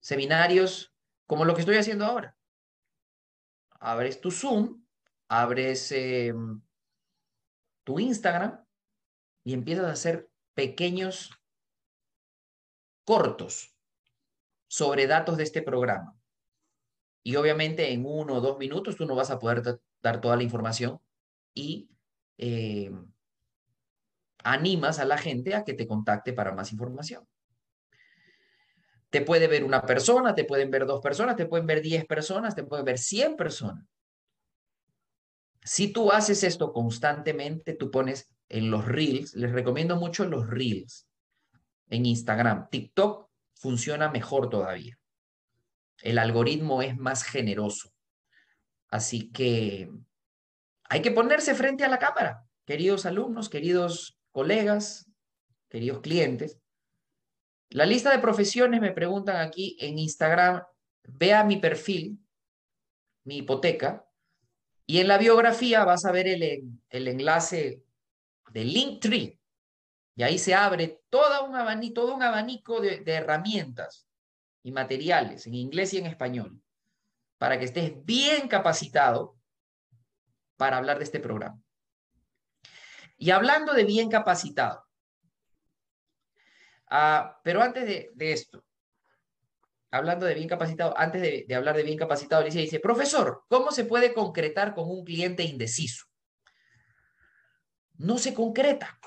Seminarios 0.00 0.94
como 1.26 1.44
lo 1.44 1.54
que 1.54 1.60
estoy 1.60 1.76
haciendo 1.76 2.04
ahora. 2.04 2.36
Abres 3.80 4.20
tu 4.20 4.30
Zoom, 4.30 4.84
abres 5.28 5.90
em, 5.92 6.60
tu 7.84 7.98
Instagram 7.98 8.64
y 9.42 9.54
empiezas 9.54 9.86
a 9.86 9.92
hacer 9.92 10.30
pequeños 10.54 11.30
cortos 13.04 13.74
sobre 14.68 15.06
datos 15.06 15.36
de 15.36 15.44
este 15.44 15.62
programa. 15.62 16.19
Y 17.22 17.36
obviamente 17.36 17.92
en 17.92 18.06
uno 18.06 18.34
o 18.34 18.40
dos 18.40 18.58
minutos 18.58 18.96
tú 18.96 19.06
no 19.06 19.14
vas 19.14 19.30
a 19.30 19.38
poder 19.38 19.62
dar 20.02 20.20
toda 20.20 20.36
la 20.36 20.42
información 20.42 21.00
y 21.54 21.90
eh, 22.38 22.90
animas 24.42 24.98
a 24.98 25.04
la 25.04 25.18
gente 25.18 25.54
a 25.54 25.64
que 25.64 25.74
te 25.74 25.86
contacte 25.86 26.32
para 26.32 26.52
más 26.52 26.72
información. 26.72 27.26
Te 29.10 29.20
puede 29.22 29.48
ver 29.48 29.64
una 29.64 29.82
persona, 29.82 30.34
te 30.34 30.44
pueden 30.44 30.70
ver 30.70 30.86
dos 30.86 31.00
personas, 31.00 31.36
te 31.36 31.46
pueden 31.46 31.66
ver 31.66 31.82
diez 31.82 32.06
personas, 32.06 32.54
te 32.54 32.62
pueden 32.62 32.84
ver 32.84 32.98
cien 32.98 33.36
personas. 33.36 33.84
Si 35.62 35.92
tú 35.92 36.10
haces 36.10 36.42
esto 36.42 36.72
constantemente, 36.72 37.74
tú 37.74 37.90
pones 37.90 38.32
en 38.48 38.70
los 38.70 38.86
reels, 38.86 39.34
les 39.34 39.52
recomiendo 39.52 39.96
mucho 39.96 40.24
los 40.24 40.48
reels 40.48 41.06
en 41.88 42.06
Instagram. 42.06 42.68
TikTok 42.70 43.28
funciona 43.54 44.10
mejor 44.10 44.48
todavía. 44.48 44.99
El 46.02 46.18
algoritmo 46.18 46.82
es 46.82 46.96
más 46.96 47.24
generoso. 47.24 47.92
Así 48.88 49.30
que 49.30 49.90
hay 50.84 51.02
que 51.02 51.10
ponerse 51.10 51.54
frente 51.54 51.84
a 51.84 51.88
la 51.88 51.98
cámara, 51.98 52.44
queridos 52.64 53.06
alumnos, 53.06 53.48
queridos 53.48 54.18
colegas, 54.32 55.10
queridos 55.68 56.00
clientes. 56.00 56.58
La 57.68 57.86
lista 57.86 58.10
de 58.10 58.18
profesiones 58.18 58.80
me 58.80 58.92
preguntan 58.92 59.36
aquí 59.36 59.76
en 59.78 59.98
Instagram, 59.98 60.62
vea 61.04 61.44
mi 61.44 61.58
perfil, 61.58 62.18
mi 63.24 63.38
hipoteca, 63.38 64.04
y 64.86 64.98
en 64.98 65.06
la 65.06 65.18
biografía 65.18 65.84
vas 65.84 66.04
a 66.04 66.10
ver 66.10 66.26
el, 66.26 66.42
el 66.88 67.08
enlace 67.08 67.84
de 68.50 68.64
Linktree. 68.64 69.38
Y 70.16 70.22
ahí 70.24 70.38
se 70.38 70.54
abre 70.54 71.00
todo 71.08 71.44
un 71.44 71.54
abanico, 71.54 72.80
de 72.80 73.02
herramientas 73.06 74.09
y 74.62 74.72
materiales 74.72 75.46
en 75.46 75.54
inglés 75.54 75.94
y 75.94 75.98
en 75.98 76.06
español 76.06 76.60
para 77.38 77.58
que 77.58 77.64
estés 77.64 78.04
bien 78.04 78.48
capacitado 78.48 79.38
para 80.56 80.76
hablar 80.76 80.98
de 80.98 81.04
este 81.04 81.20
programa. 81.20 81.60
Y 83.16 83.30
hablando 83.30 83.72
de 83.72 83.84
bien 83.84 84.10
capacitado, 84.10 84.84
ah, 86.88 87.40
pero 87.42 87.62
antes 87.62 87.86
de, 87.86 88.32
esto, 88.32 88.64
hablando 89.90 90.26
de 90.26 90.34
bien 90.34 90.48
capacitado, 90.48 90.96
antes 90.96 91.22
de, 91.22 91.44
de 91.48 91.54
hablar 91.54 91.76
de 91.76 91.82
bien 91.82 91.98
capacitado, 91.98 92.42
Alicia 92.42 92.60
dice, 92.60 92.80
profesor, 92.80 93.44
¿cómo 93.48 93.72
se 93.72 93.84
puede 93.84 94.12
concretar 94.12 94.74
con 94.74 94.88
un 94.90 95.04
cliente 95.04 95.42
indeciso? 95.42 96.10
no 98.00 98.18
se 98.18 98.34
concreta. 98.34 98.98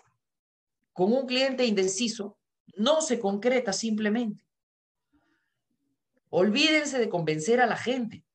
Con 0.93 1.11
un 1.11 1.25
cliente 1.25 1.65
indeciso, 1.65 2.37
no 2.75 3.01
se 3.01 3.19
concreta 3.19 3.73
simplemente. 3.73 4.43
Olvídense 6.35 6.97
de 6.97 7.09
convencer 7.09 7.61
a 7.61 7.67
la 7.67 7.77
gente. 7.77 8.25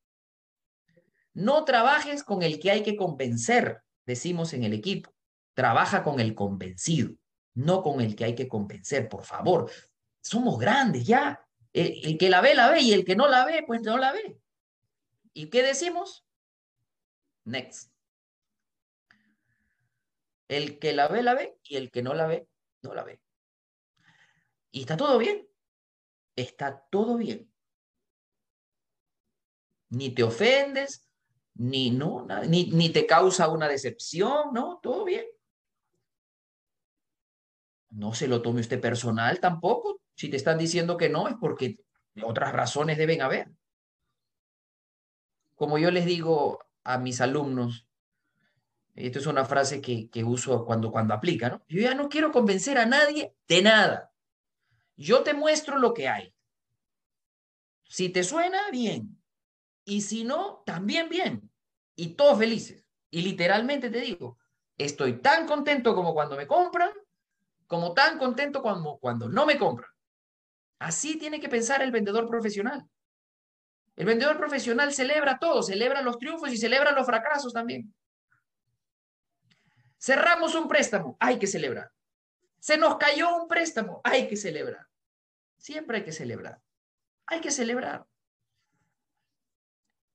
No 1.32 1.64
trabajes 1.64 2.22
con 2.22 2.44
el 2.44 2.60
que 2.60 2.70
hay 2.70 2.84
que 2.84 2.96
convencer, 2.96 3.82
decimos 4.06 4.52
en 4.52 4.62
el 4.62 4.72
equipo. 4.72 5.12
Trabaja 5.52 6.04
con 6.04 6.20
el 6.20 6.36
convencido, 6.36 7.16
no 7.54 7.82
con 7.82 8.00
el 8.00 8.14
que 8.14 8.24
hay 8.24 8.36
que 8.36 8.46
convencer, 8.46 9.08
por 9.08 9.24
favor. 9.24 9.68
Somos 10.22 10.60
grandes 10.60 11.08
ya. 11.08 11.44
El, 11.72 12.16
que 12.18 12.30
la 12.30 12.40
ve, 12.40 12.54
la 12.54 12.70
ve, 12.70 12.82
y 12.82 12.92
el 12.92 13.04
que 13.04 13.16
no 13.16 13.26
la 13.26 13.44
ve, 13.44 13.64
pues 13.66 13.82
no 13.82 13.98
la 13.98 14.12
ve. 14.12 14.38
¿Y 15.32 15.50
qué 15.50 15.64
decimos? 15.64 16.24
Next. 17.46 17.92
El 20.46 20.78
que 20.78 20.92
la 20.92 21.08
ve, 21.08 21.24
la 21.24 21.34
ve, 21.34 21.58
y 21.64 21.74
el 21.74 21.90
que 21.90 22.02
no 22.02 22.14
la 22.14 22.28
ve, 22.28 22.46
no 22.80 22.94
la 22.94 23.02
ve. 23.02 23.20
Y 24.70 24.82
está 24.82 24.96
todo 24.96 25.18
bien. 25.18 25.48
Está 26.36 26.86
todo 26.90 27.16
bien. 27.16 27.47
Ni 29.90 30.10
te 30.14 30.22
ofendes, 30.22 31.06
ni, 31.54 31.90
no, 31.90 32.26
ni, 32.46 32.70
ni 32.70 32.90
te 32.90 33.06
causa 33.06 33.48
una 33.48 33.68
decepción, 33.68 34.52
¿no? 34.52 34.78
Todo 34.82 35.04
bien. 35.04 35.26
No 37.90 38.14
se 38.14 38.28
lo 38.28 38.40
tome 38.40 38.60
usted 38.60 38.80
personal 38.80 39.40
tampoco. 39.40 40.00
Si 40.14 40.30
te 40.30 40.36
están 40.38 40.56
diciendo 40.58 40.96
que 40.96 41.08
no, 41.10 41.28
es 41.28 41.34
porque 41.40 41.76
otras 42.22 42.52
razones 42.52 42.96
deben 42.98 43.20
haber. 43.22 43.50
Como 45.56 45.76
yo 45.78 45.90
les 45.90 46.06
digo 46.06 46.58
a 46.84 46.96
mis 46.96 47.20
alumnos, 47.20 47.86
Esto 48.94 49.18
es 49.20 49.26
una 49.26 49.44
frase 49.44 49.80
que, 49.80 50.10
que 50.10 50.24
uso 50.24 50.64
cuando, 50.66 50.90
cuando 50.90 51.14
aplica, 51.14 51.48
¿no? 51.48 51.62
Yo 51.68 51.80
ya 51.80 51.94
no 51.94 52.08
quiero 52.08 52.32
convencer 52.32 52.78
a 52.78 52.84
nadie 52.86 53.34
de 53.46 53.62
nada. 53.62 54.12
Yo 54.96 55.22
te 55.22 55.34
muestro 55.34 55.78
lo 55.78 55.94
que 55.94 56.08
hay. 56.08 56.34
Si 57.88 58.08
te 58.08 58.22
suena, 58.22 58.70
bien. 58.70 59.17
Y 59.88 60.02
si 60.02 60.22
no, 60.22 60.62
también 60.66 61.08
bien. 61.08 61.50
Y 61.96 62.08
todos 62.14 62.38
felices. 62.38 62.84
Y 63.10 63.22
literalmente 63.22 63.88
te 63.88 64.00
digo, 64.02 64.38
estoy 64.76 65.22
tan 65.22 65.46
contento 65.46 65.94
como 65.94 66.12
cuando 66.12 66.36
me 66.36 66.46
compran, 66.46 66.90
como 67.66 67.94
tan 67.94 68.18
contento 68.18 68.60
como 68.60 68.98
cuando 68.98 69.30
no 69.30 69.46
me 69.46 69.56
compran. 69.56 69.88
Así 70.78 71.16
tiene 71.16 71.40
que 71.40 71.48
pensar 71.48 71.80
el 71.80 71.90
vendedor 71.90 72.28
profesional. 72.28 72.86
El 73.96 74.04
vendedor 74.04 74.36
profesional 74.36 74.92
celebra 74.92 75.38
todo, 75.38 75.62
celebra 75.62 76.02
los 76.02 76.18
triunfos 76.18 76.52
y 76.52 76.58
celebra 76.58 76.92
los 76.92 77.06
fracasos 77.06 77.54
también. 77.54 77.94
Cerramos 79.98 80.54
un 80.54 80.68
préstamo, 80.68 81.16
hay 81.18 81.38
que 81.38 81.46
celebrar. 81.46 81.90
Se 82.58 82.76
nos 82.76 82.98
cayó 82.98 83.34
un 83.34 83.48
préstamo, 83.48 84.02
hay 84.04 84.28
que 84.28 84.36
celebrar. 84.36 84.86
Siempre 85.56 85.96
hay 85.96 86.04
que 86.04 86.12
celebrar. 86.12 86.60
Hay 87.24 87.40
que 87.40 87.50
celebrar. 87.50 88.04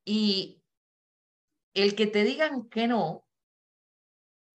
Y 0.04 0.62
el 1.74 1.94
que 1.94 2.06
te 2.06 2.24
digan 2.24 2.68
que 2.68 2.86
no 2.86 3.26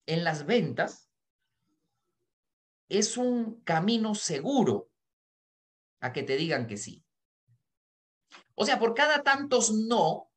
en 0.06 0.24
las 0.24 0.46
ventas 0.46 1.10
es 2.88 3.18
un 3.18 3.62
camino 3.62 4.16
seguro 4.16 4.90
a 6.00 6.12
que 6.12 6.24
te 6.24 6.38
digan 6.38 6.68
que 6.68 6.78
sí. 6.78 7.06
O 8.56 8.66
sea, 8.66 8.80
por 8.80 8.94
cada 8.94 9.24
tantos 9.24 9.72
no, 9.72 10.32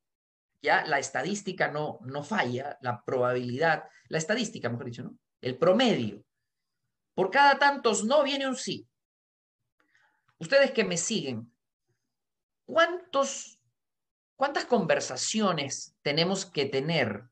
ya 0.61 0.85
la 0.85 0.99
estadística 0.99 1.69
no, 1.69 1.99
no 2.03 2.23
falla, 2.23 2.77
la 2.81 3.03
probabilidad, 3.03 3.83
la 4.07 4.17
estadística, 4.17 4.69
mejor 4.69 4.85
dicho, 4.85 5.03
¿no? 5.03 5.17
El 5.41 5.57
promedio. 5.57 6.23
Por 7.15 7.29
cada 7.29 7.59
tantos 7.59 8.05
no 8.05 8.23
viene 8.23 8.47
un 8.47 8.55
sí. 8.55 8.87
Ustedes 10.37 10.71
que 10.71 10.83
me 10.83 10.97
siguen, 10.97 11.53
¿cuántos, 12.65 13.59
¿cuántas 14.43 14.65
conversaciones 14.65 15.95
tenemos 16.01 16.45
que 16.45 16.65
tener 16.65 17.29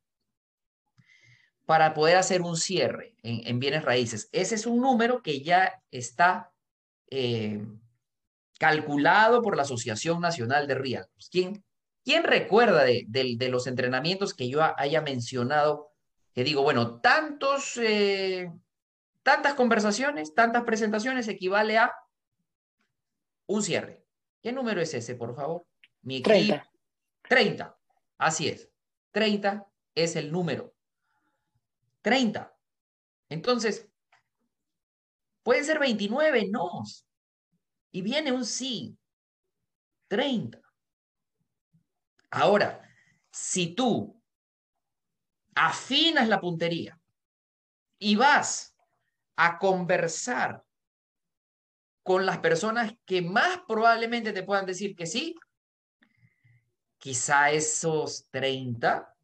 para 1.65 1.93
poder 1.93 2.15
hacer 2.15 2.41
un 2.41 2.55
cierre 2.55 3.17
en, 3.21 3.59
bienes 3.59 3.83
raíces? 3.83 4.29
Ese 4.31 4.55
es 4.55 4.65
un 4.65 4.79
número 4.79 5.21
que 5.21 5.41
ya 5.41 5.83
está 5.91 6.53
eh, 7.09 7.67
calculado 8.57 9.41
por 9.41 9.57
la 9.57 9.63
Asociación 9.63 10.21
Nacional 10.21 10.67
de 10.67 10.75
Realtors. 10.75 11.29
¿Quién, 11.29 11.65
recuerda 12.23 12.85
de, 12.85 13.49
los 13.51 13.67
entrenamientos 13.67 14.33
que 14.33 14.47
yo 14.47 14.61
haya 14.77 15.01
mencionado? 15.01 15.91
Que 16.33 16.45
digo, 16.45 16.63
bueno, 16.63 17.01
tantos, 17.01 17.75
eh, 17.75 18.49
tantas 19.21 19.55
conversaciones, 19.55 20.33
tantas 20.33 20.63
presentaciones 20.63 21.27
equivale 21.27 21.77
a 21.77 21.93
un 23.47 23.61
cierre. 23.63 24.01
¿Qué 24.41 24.53
número 24.53 24.79
es 24.79 24.93
ese, 24.93 25.15
por 25.15 25.35
favor? 25.35 25.65
Mi 26.03 26.19
equipo. 26.19 26.29
30. 26.29 26.70
30. 27.31 27.79
Así 28.17 28.49
es. 28.49 28.69
30 29.11 29.65
es 29.95 30.17
el 30.17 30.33
número. 30.33 30.75
30. 32.01 32.53
Entonces, 33.29 33.89
pueden 35.41 35.63
ser 35.63 35.79
29, 35.79 36.49
no. 36.49 36.83
Y 37.91 38.01
viene 38.01 38.33
un 38.33 38.43
sí. 38.43 38.97
30. 40.09 40.61
Ahora, 42.31 42.81
si 43.31 43.75
tú 43.75 44.21
afinas 45.55 46.27
la 46.27 46.41
puntería 46.41 46.99
y 47.97 48.17
vas 48.17 48.75
a 49.37 49.57
conversar 49.57 50.65
con 52.03 52.25
las 52.25 52.39
personas 52.39 52.93
que 53.05 53.21
más 53.21 53.61
probablemente 53.69 54.33
te 54.33 54.43
puedan 54.43 54.65
decir 54.65 54.97
que 54.97 55.05
sí, 55.05 55.33
quizá 57.01 57.51
esos 57.51 58.29
30 58.29 59.17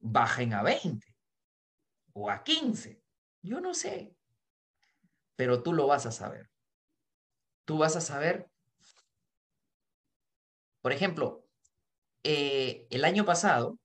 bajen 0.00 0.52
a 0.52 0.62
20 0.64 1.06
o 2.12 2.28
a 2.28 2.42
15. 2.42 3.00
Yo 3.42 3.60
no 3.60 3.72
sé, 3.72 4.16
pero 5.36 5.62
tú 5.62 5.72
lo 5.72 5.86
vas 5.86 6.06
a 6.06 6.10
saber. 6.10 6.50
Tú 7.64 7.78
vas 7.78 7.94
a 7.94 8.00
saber, 8.00 8.50
por 10.82 10.92
ejemplo, 10.92 11.46
eh, 12.24 12.88
el 12.90 13.04
año 13.04 13.24
pasado, 13.24 13.78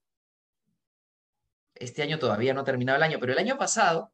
este 1.75 2.01
año 2.01 2.17
todavía 2.17 2.55
no 2.55 2.61
ha 2.61 2.65
terminado 2.65 2.97
el 2.97 3.03
año, 3.03 3.19
pero 3.19 3.33
el 3.33 3.39
año 3.39 3.59
pasado 3.59 4.11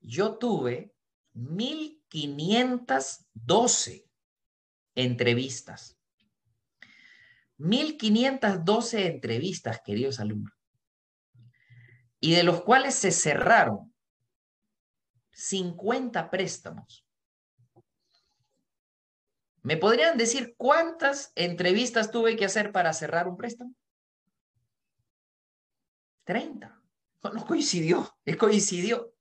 yo 0.00 0.38
tuve 0.38 0.94
mil 1.32 2.00
1512 2.12 4.08
entrevistas. 4.94 5.93
1512 7.58 9.06
entrevistas, 9.06 9.80
queridos 9.84 10.20
alumnos. 10.20 10.52
Y 12.20 12.34
de 12.34 12.42
los 12.42 12.62
cuales 12.62 12.94
se 12.94 13.10
cerraron 13.10 13.94
50 15.32 16.30
préstamos. 16.30 17.06
¿Me 19.62 19.76
podrían 19.78 20.18
decir 20.18 20.54
cuántas 20.58 21.32
entrevistas 21.34 22.10
tuve 22.10 22.36
que 22.36 22.44
hacer 22.44 22.70
para 22.70 22.92
cerrar 22.92 23.26
un 23.26 23.36
préstamo? 23.36 23.74
30. 26.24 26.80
No, 27.22 27.46
coincidió, 27.46 28.14
coincidió. 28.38 29.14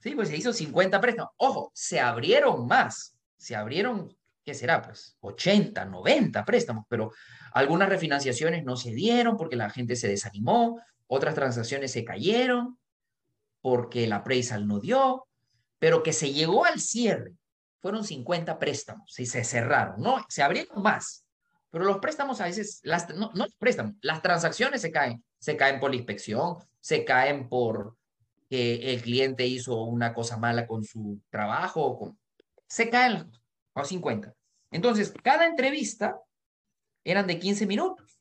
Sí, 0.00 0.16
pues 0.16 0.28
se 0.28 0.36
hizo 0.36 0.52
50 0.52 1.00
préstamos. 1.00 1.32
Ojo, 1.36 1.70
se 1.72 2.00
abrieron 2.00 2.66
más. 2.66 3.16
Se 3.36 3.54
abrieron, 3.54 4.16
¿qué 4.48 4.54
será? 4.54 4.80
Pues 4.80 5.14
80, 5.20 5.84
90 5.84 6.42
préstamos, 6.46 6.86
pero 6.88 7.12
algunas 7.52 7.86
refinanciaciones 7.86 8.64
no 8.64 8.76
se 8.76 8.92
dieron 8.92 9.36
porque 9.36 9.56
la 9.56 9.68
gente 9.68 9.94
se 9.94 10.08
desanimó, 10.08 10.80
otras 11.06 11.34
transacciones 11.34 11.92
se 11.92 12.02
cayeron 12.02 12.78
porque 13.60 14.04
el 14.04 14.12
appraisal 14.14 14.66
no 14.66 14.80
dio, 14.80 15.26
pero 15.78 16.02
que 16.02 16.14
se 16.14 16.32
llegó 16.32 16.64
al 16.64 16.80
cierre. 16.80 17.34
Fueron 17.82 18.04
50 18.04 18.58
préstamos 18.58 19.18
y 19.20 19.26
se 19.26 19.44
cerraron, 19.44 20.00
¿no? 20.00 20.24
Se 20.30 20.42
abrieron 20.42 20.82
más, 20.82 21.26
pero 21.68 21.84
los 21.84 21.98
préstamos 21.98 22.40
a 22.40 22.44
veces, 22.44 22.80
las, 22.84 23.14
no, 23.14 23.30
no 23.34 23.46
préstamos, 23.58 23.96
las 24.00 24.22
transacciones 24.22 24.80
se 24.80 24.90
caen, 24.90 25.22
se 25.38 25.58
caen 25.58 25.78
por 25.78 25.90
la 25.90 25.96
inspección, 25.96 26.56
se 26.80 27.04
caen 27.04 27.50
por 27.50 27.98
que 28.48 28.94
el 28.94 29.02
cliente 29.02 29.46
hizo 29.46 29.82
una 29.82 30.14
cosa 30.14 30.38
mala 30.38 30.66
con 30.66 30.84
su 30.84 31.20
trabajo, 31.28 31.98
con... 31.98 32.18
se 32.66 32.88
caen 32.88 33.30
a 33.74 33.84
50. 33.84 34.37
Entonces, 34.70 35.12
cada 35.22 35.46
entrevista 35.46 36.20
eran 37.04 37.26
de 37.26 37.38
15 37.38 37.66
minutos. 37.66 38.20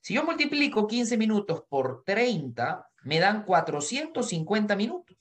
Si 0.00 0.14
yo 0.14 0.24
multiplico 0.24 0.86
15 0.86 1.16
minutos 1.16 1.64
por 1.68 2.04
30, 2.04 2.88
me 3.02 3.18
dan 3.18 3.44
450 3.44 4.76
minutos. 4.76 5.16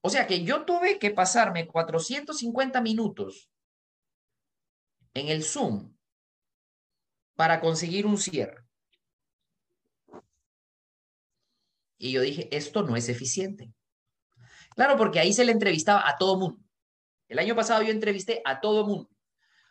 O 0.00 0.10
sea 0.10 0.26
que 0.26 0.44
yo 0.44 0.64
tuve 0.64 0.98
que 0.98 1.10
pasarme 1.10 1.66
450 1.66 2.80
minutos 2.82 3.50
en 5.14 5.28
el 5.28 5.44
Zoom 5.44 5.96
para 7.36 7.60
conseguir 7.60 8.06
un 8.06 8.18
cierre. 8.18 8.64
Y 11.96 12.12
yo 12.12 12.20
dije, 12.20 12.54
esto 12.54 12.82
no 12.82 12.96
es 12.96 13.08
eficiente. 13.08 13.72
Claro, 14.74 14.96
porque 14.96 15.20
ahí 15.20 15.32
se 15.32 15.44
le 15.44 15.52
entrevistaba 15.52 16.06
a 16.06 16.18
todo 16.18 16.38
mundo. 16.38 16.63
El 17.34 17.40
año 17.40 17.56
pasado 17.56 17.82
yo 17.82 17.90
entrevisté 17.90 18.40
a 18.44 18.60
todo 18.60 18.86
mundo. 18.86 19.10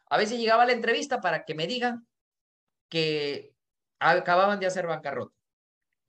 A 0.10 0.17
veces 0.17 0.38
llegaba 0.38 0.65
la 0.65 0.73
entrevista 0.73 1.21
para 1.21 1.45
que 1.45 1.56
me 1.56 1.65
digan 1.65 2.06
que 2.89 3.56
acababan 3.99 4.60
de 4.60 4.65
hacer 4.65 4.86
bancarrota. 4.86 5.34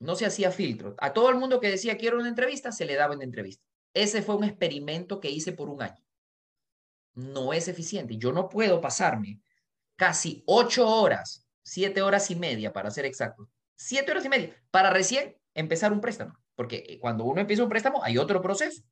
No 0.00 0.16
se 0.16 0.26
hacía 0.26 0.50
filtro. 0.50 0.96
A 0.98 1.12
todo 1.12 1.30
el 1.30 1.36
mundo 1.36 1.60
que 1.60 1.70
decía 1.70 1.96
quiero 1.96 2.18
una 2.18 2.28
entrevista, 2.28 2.72
se 2.72 2.84
le 2.84 2.96
daba 2.96 3.14
una 3.14 3.22
entrevista. 3.22 3.64
Ese 3.94 4.20
fue 4.20 4.34
un 4.34 4.42
experimento 4.42 5.20
que 5.20 5.30
hice 5.30 5.52
por 5.52 5.68
un 5.68 5.80
año. 5.80 6.04
No 7.14 7.52
es 7.52 7.68
eficiente. 7.68 8.16
Yo 8.16 8.32
no 8.32 8.48
puedo 8.48 8.80
pasarme 8.80 9.40
casi 9.94 10.42
ocho 10.46 10.88
horas, 10.88 11.46
siete 11.62 12.02
horas 12.02 12.32
y 12.32 12.34
media 12.34 12.72
para 12.72 12.90
ser 12.90 13.04
exacto, 13.04 13.48
siete 13.76 14.10
horas 14.10 14.24
y 14.24 14.28
media 14.28 14.60
para 14.72 14.90
recién 14.90 15.36
empezar 15.54 15.92
un 15.92 16.00
préstamo, 16.00 16.34
porque 16.56 16.84
eh, 16.88 16.98
cuando 16.98 17.22
uno 17.22 17.40
empieza 17.40 17.62
un 17.62 17.68
préstamo 17.68 18.02
hay 18.02 18.18
otro 18.18 18.42
proceso 18.42 18.82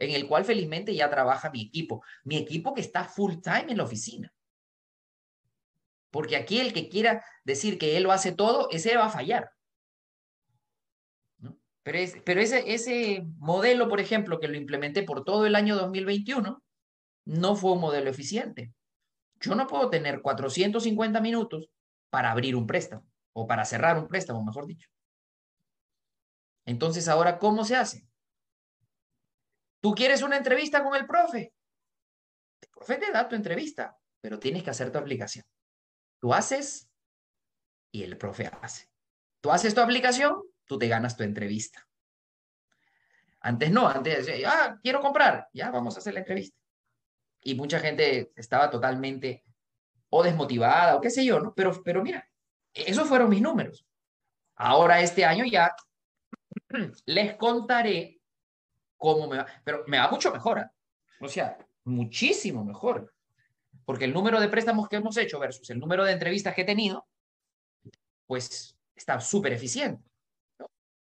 en 0.00 0.10
el 0.12 0.26
cual 0.26 0.44
felizmente 0.44 0.94
ya 0.94 1.08
trabaja 1.10 1.50
mi 1.50 1.62
equipo, 1.62 2.02
mi 2.24 2.36
equipo 2.36 2.74
que 2.74 2.80
está 2.80 3.04
full 3.04 3.34
time 3.42 3.66
en 3.68 3.76
la 3.76 3.84
oficina. 3.84 4.32
Porque 6.10 6.36
aquí 6.36 6.58
el 6.58 6.72
que 6.72 6.88
quiera 6.88 7.24
decir 7.44 7.78
que 7.78 7.96
él 7.96 8.02
lo 8.02 8.10
hace 8.10 8.32
todo, 8.32 8.68
ese 8.70 8.96
va 8.96 9.06
a 9.06 9.10
fallar. 9.10 9.52
Pero, 11.82 11.98
pero 12.24 12.40
ese, 12.40 12.72
ese 12.72 13.24
modelo, 13.38 13.88
por 13.88 14.00
ejemplo, 14.00 14.40
que 14.40 14.48
lo 14.48 14.56
implementé 14.56 15.02
por 15.02 15.22
todo 15.24 15.46
el 15.46 15.54
año 15.54 15.76
2021, 15.76 16.62
no 17.26 17.54
fue 17.54 17.72
un 17.72 17.80
modelo 17.80 18.10
eficiente. 18.10 18.72
Yo 19.38 19.54
no 19.54 19.66
puedo 19.66 19.90
tener 19.90 20.22
450 20.22 21.20
minutos 21.20 21.70
para 22.08 22.30
abrir 22.30 22.56
un 22.56 22.66
préstamo 22.66 23.06
o 23.32 23.46
para 23.46 23.64
cerrar 23.64 23.98
un 23.98 24.08
préstamo, 24.08 24.42
mejor 24.44 24.66
dicho. 24.66 24.88
Entonces, 26.64 27.06
ahora, 27.08 27.38
¿cómo 27.38 27.64
se 27.64 27.76
hace? 27.76 28.09
¿Tú 29.80 29.94
quieres 29.94 30.22
una 30.22 30.36
entrevista 30.36 30.84
con 30.84 30.94
el 30.94 31.06
profe? 31.06 31.54
El 32.60 32.68
profe 32.68 32.96
te 32.98 33.10
da 33.10 33.28
tu 33.28 33.34
entrevista, 33.34 33.98
pero 34.20 34.38
tienes 34.38 34.62
que 34.62 34.70
hacer 34.70 34.92
tu 34.92 34.98
aplicación. 34.98 35.44
Tú 36.20 36.34
haces 36.34 36.90
y 37.90 38.02
el 38.02 38.16
profe 38.18 38.50
hace. 38.60 38.88
Tú 39.40 39.50
haces 39.50 39.74
tu 39.74 39.80
aplicación, 39.80 40.42
tú 40.66 40.78
te 40.78 40.88
ganas 40.88 41.16
tu 41.16 41.22
entrevista. 41.22 41.86
Antes 43.40 43.70
no, 43.70 43.88
antes, 43.88 44.28
ah, 44.46 44.78
quiero 44.82 45.00
comprar, 45.00 45.48
ya 45.52 45.70
vamos 45.70 45.96
a 45.96 46.00
hacer 46.00 46.12
la 46.12 46.20
entrevista. 46.20 46.58
Y 47.42 47.54
mucha 47.54 47.80
gente 47.80 48.32
estaba 48.36 48.68
totalmente 48.68 49.44
o 50.10 50.22
desmotivada 50.22 50.96
o 50.96 51.00
qué 51.00 51.08
sé 51.08 51.24
yo, 51.24 51.40
¿no? 51.40 51.54
Pero, 51.54 51.82
pero 51.82 52.02
mira, 52.02 52.28
esos 52.74 53.08
fueron 53.08 53.30
mis 53.30 53.40
números. 53.40 53.86
Ahora 54.56 55.00
este 55.00 55.24
año 55.24 55.46
ya 55.46 55.74
les 57.06 57.34
contaré 57.36 58.19
cómo 59.00 59.26
me 59.26 59.38
va, 59.38 59.46
pero 59.64 59.82
me 59.86 59.98
va 59.98 60.10
mucho 60.10 60.30
mejor, 60.30 60.58
¿eh? 60.58 60.66
o 61.20 61.28
sea, 61.28 61.56
muchísimo 61.84 62.64
mejor, 62.64 63.12
porque 63.86 64.04
el 64.04 64.12
número 64.12 64.38
de 64.38 64.48
préstamos 64.48 64.88
que 64.88 64.96
hemos 64.96 65.16
hecho 65.16 65.40
versus 65.40 65.70
el 65.70 65.80
número 65.80 66.04
de 66.04 66.12
entrevistas 66.12 66.54
que 66.54 66.62
he 66.62 66.66
tenido, 66.66 67.06
pues 68.26 68.76
está 68.94 69.18
súper 69.18 69.54
eficiente. 69.54 70.04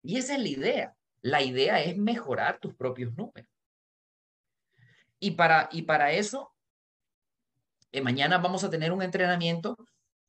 Y 0.03 0.17
esa 0.17 0.37
es 0.37 0.41
la 0.41 0.49
idea. 0.49 0.97
La 1.21 1.43
idea 1.43 1.83
es 1.83 1.99
mejorar 1.99 2.61
tus 2.61 2.75
propios 2.75 3.13
números. 3.17 3.51
Y 5.19 5.33
para, 5.33 5.69
y 5.73 5.83
para 5.83 6.13
eso, 6.13 6.55
mañana 8.01 8.39
vamos 8.39 8.63
a 8.63 8.71
tener 8.71 8.93
un 8.93 9.03
entrenamiento 9.03 9.77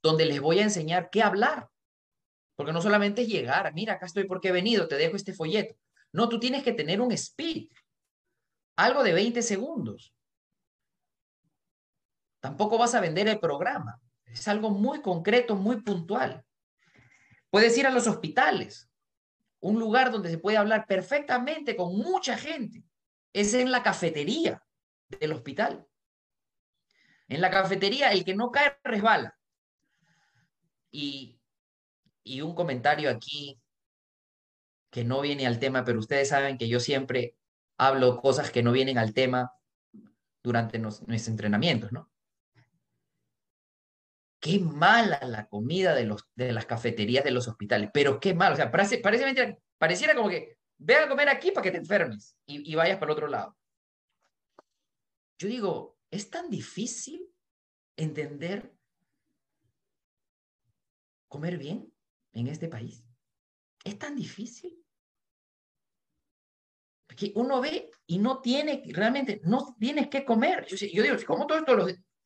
donde 0.01 0.25
les 0.25 0.41
voy 0.41 0.60
a 0.60 0.63
enseñar 0.63 1.12
qué 1.12 1.21
hablar. 1.21 1.69
Porque 2.55 2.73
no 2.73 2.82
solamente 2.82 3.21
es 3.21 3.27
llegar, 3.27 3.71
mira, 3.75 3.93
acá 3.93 4.08
estoy 4.08 4.25
porque 4.25 4.49
he 4.49 4.51
venido, 4.51 4.88
te 4.88 4.95
dejo 4.95 5.15
este 5.15 5.34
folleto. 5.34 5.75
No, 6.12 6.28
tú 6.28 6.39
tienes 6.39 6.63
que 6.63 6.74
tener 6.74 7.02
un 7.02 7.12
speed, 7.12 7.69
algo 8.76 9.04
de 9.04 9.13
20 9.13 9.41
segundos. 9.41 10.13
Tampoco 12.39 12.78
vas 12.78 12.95
a 12.95 13.02
vender 13.02 13.28
el 13.28 13.39
programa. 13.39 14.00
Es 14.26 14.48
algo 14.48 14.69
muy 14.69 15.02
concreto, 15.02 15.56
muy 15.56 15.82
puntual. 15.82 16.43
Puedes 17.50 17.78
ir 17.78 17.88
a 17.88 17.91
los 17.91 18.08
hospitales, 18.08 18.89
un 19.60 19.80
lugar 19.80 20.12
donde 20.12 20.30
se 20.30 20.38
puede 20.38 20.58
hablar 20.58 20.86
perfectamente 20.88 21.76
con 21.76 21.98
mucha 21.98 22.38
gente. 22.38 22.84
Es 23.34 23.54
en 23.54 23.72
la 23.72 23.84
cafetería 23.84 24.63
del 25.08 25.34
hospital. 25.34 25.86
En 27.28 27.41
la 27.41 27.52
cafetería, 27.52 28.12
el 28.12 28.24
que 28.24 28.36
no 28.36 28.52
cae 28.52 28.78
resbala. 28.84 29.38
Y, 30.91 31.39
y 32.24 32.41
un 32.41 32.56
comentario 32.56 33.10
aquí 33.10 33.60
que 34.89 35.04
no 35.04 35.21
viene 35.21 35.45
al 35.45 35.60
tema, 35.60 35.84
pero 35.84 35.99
ustedes 35.99 36.30
saben 36.30 36.58
que 36.58 36.67
yo 36.67 36.80
siempre 36.80 37.36
hablo 37.78 38.17
cosas 38.17 38.52
que 38.52 38.63
no 38.63 38.71
vienen 38.71 38.97
al 38.97 39.13
tema 39.13 39.54
durante 40.43 40.80
nuestros 40.80 41.28
entrenamientos, 41.28 41.91
¿no? 41.91 42.12
Qué 44.41 44.60
mala 44.60 45.19
la 45.25 45.47
comida 45.47 45.93
de, 45.93 46.06
los, 46.06 46.23
de 46.36 46.54
las 46.54 46.65
cafeterías 46.65 47.23
de 47.23 47.32
los 47.32 47.47
hospitales, 47.47 47.89
pero 47.93 48.19
qué 48.19 48.34
mal, 48.34 48.54
o 48.54 48.56
sea, 48.56 48.71
parece, 48.71 48.99
parece 48.99 49.58
pareciera 49.78 50.15
como 50.15 50.30
que 50.30 50.58
ve 50.78 50.95
a 50.95 51.10
comer 51.10 51.28
aquí 51.30 51.52
para 51.52 51.63
que 51.63 51.71
te 51.71 51.78
enfermes 51.78 52.38
y, 52.45 52.71
y 52.71 52.75
vayas 52.75 52.97
para 52.97 53.12
el 53.12 53.17
otro 53.17 53.28
lado. 53.28 53.58
Yo 55.38 55.47
digo, 55.47 55.97
es 56.10 56.30
tan 56.30 56.49
difícil 56.49 57.30
entender 57.97 58.73
comer 61.28 61.58
bien 61.58 61.93
en 62.34 62.47
este 62.47 62.67
país. 62.67 63.04
Es 63.84 63.98
tan 63.98 64.15
difícil. 64.15 64.86
Porque 67.08 67.32
uno 67.36 67.60
ve 67.60 67.89
y 68.06 68.20
no 68.20 68.39
tiene, 68.39 68.84
realmente, 68.88 69.42
no 69.44 69.76
tienes 69.80 70.10
que 70.10 70.24
comer. 70.24 70.65
Yo, 70.68 71.04
digo, 71.04 71.18
si, 71.18 71.26
como 71.26 71.48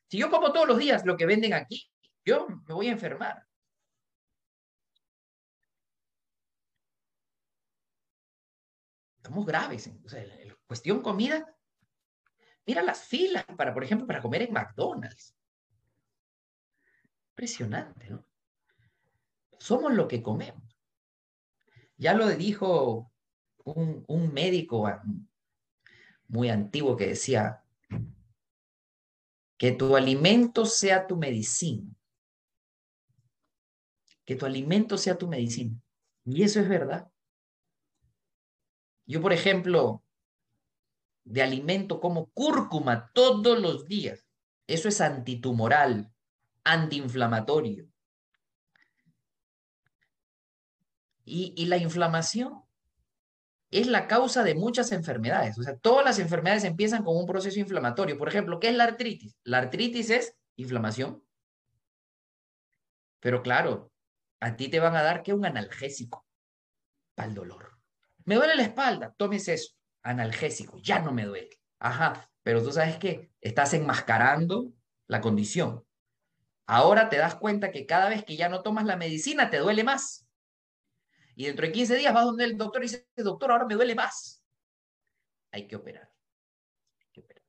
si 0.09 0.17
yo 0.17 0.29
como 0.29 0.51
todos 0.51 0.67
los 0.67 0.77
días 0.77 1.05
lo 1.05 1.17
que 1.17 1.25
venden 1.25 1.53
aquí, 1.53 1.89
yo 2.25 2.47
me 2.47 2.73
voy 2.73 2.87
a 2.87 2.91
enfermar. 2.91 3.47
Estamos 9.17 9.45
graves. 9.45 9.89
La 10.11 10.57
cuestión 10.67 11.01
comida, 11.01 11.55
mira 12.65 12.83
las 12.83 13.03
filas 13.03 13.45
para, 13.57 13.73
por 13.73 13.83
ejemplo, 13.83 14.05
para 14.05 14.21
comer 14.21 14.43
en 14.43 14.53
McDonald's. 14.53 15.33
Impresionante, 17.29 18.09
¿no? 18.09 18.25
Somos 19.57 19.93
lo 19.93 20.09
que 20.09 20.21
comemos. 20.21 20.72
Ya 21.97 22.13
lo 22.13 22.27
dijo 22.29 23.11
un, 23.63 24.33
médico 24.33 24.89
muy 26.27 26.49
antiguo 26.49 26.95
que 26.97 27.07
decía, 27.07 27.63
que 29.57 29.71
tu 29.71 29.95
alimento 29.95 30.65
sea 30.65 31.07
tu 31.07 31.15
medicina. 31.15 31.89
Que 34.25 34.35
tu 34.35 34.45
alimento 34.45 34.97
sea 34.97 35.17
tu 35.17 35.27
medicina. 35.27 35.79
Y 36.25 36.43
eso 36.43 36.59
es 36.59 36.67
verdad. 36.67 37.09
Yo, 39.05 39.21
por 39.21 39.33
ejemplo, 39.33 40.03
de 41.25 41.41
alimento 41.41 41.99
como 41.99 42.27
cúrcuma 42.31 43.11
todos 43.13 43.59
los 43.59 43.87
días. 43.87 44.27
Eso 44.67 44.87
es 44.87 45.01
antitumoral, 45.01 46.11
antiinflamatorio. 46.63 47.87
Y, 51.25 51.65
la 51.67 51.77
inflamación 51.77 52.63
es 53.71 53.87
la 53.87 54.07
causa 54.07 54.43
de 54.43 54.55
muchas 54.55 54.91
enfermedades. 54.91 55.57
O 55.57 55.63
sea, 55.63 55.77
todas 55.77 56.05
las 56.05 56.19
enfermedades 56.19 56.63
empiezan 56.63 57.03
con 57.03 57.17
un 57.17 57.25
proceso 57.25 57.59
inflamatorio. 57.59 58.17
Por 58.17 58.27
ejemplo, 58.27 58.59
¿qué 58.59 58.69
es 58.69 58.75
la 58.75 58.83
artritis? 58.83 59.35
La 59.43 59.59
artritis 59.59 60.09
es 60.09 60.35
inflamación. 60.55 61.23
Pero 63.19 63.41
claro, 63.41 63.91
a 64.41 64.55
ti 64.57 64.67
te 64.67 64.79
van 64.79 64.95
a 64.95 65.01
dar 65.01 65.23
que 65.23 65.33
un 65.33 65.45
analgésico 65.45 66.25
para 67.15 67.29
el 67.29 67.35
dolor. 67.35 67.79
Me 68.25 68.35
duele 68.35 68.55
la 68.55 68.63
espalda, 68.63 69.13
tomes 69.17 69.47
eso, 69.47 69.73
analgésico, 70.01 70.77
ya 70.79 70.99
no 70.99 71.13
me 71.13 71.25
duele. 71.25 71.61
Ajá, 71.79 72.29
pero 72.43 72.61
tú 72.61 72.71
sabes 72.71 72.97
que 72.97 73.31
estás 73.41 73.73
enmascarando 73.73 74.73
la 75.07 75.21
condición. 75.21 75.85
Ahora 76.65 77.09
te 77.09 77.17
das 77.17 77.35
cuenta 77.35 77.71
que 77.71 77.85
cada 77.85 78.09
vez 78.09 78.23
que 78.23 78.35
ya 78.35 78.49
no 78.49 78.61
tomas 78.61 78.85
la 78.85 78.97
medicina 78.97 79.49
te 79.49 79.57
duele 79.57 79.83
más. 79.83 80.22
Y 81.35 81.45
dentro 81.45 81.65
de 81.65 81.71
15 81.71 81.95
días 81.95 82.13
vas 82.13 82.25
donde 82.25 82.43
el 82.43 82.57
doctor 82.57 82.83
y 82.83 82.87
dice, 82.87 83.07
doctor, 83.17 83.51
ahora 83.51 83.65
me 83.65 83.75
duele 83.75 83.95
más. 83.95 84.43
Hay 85.51 85.67
que 85.67 85.75
operar. 85.75 86.11
Hay 87.01 87.07
que 87.11 87.21
operar. 87.21 87.43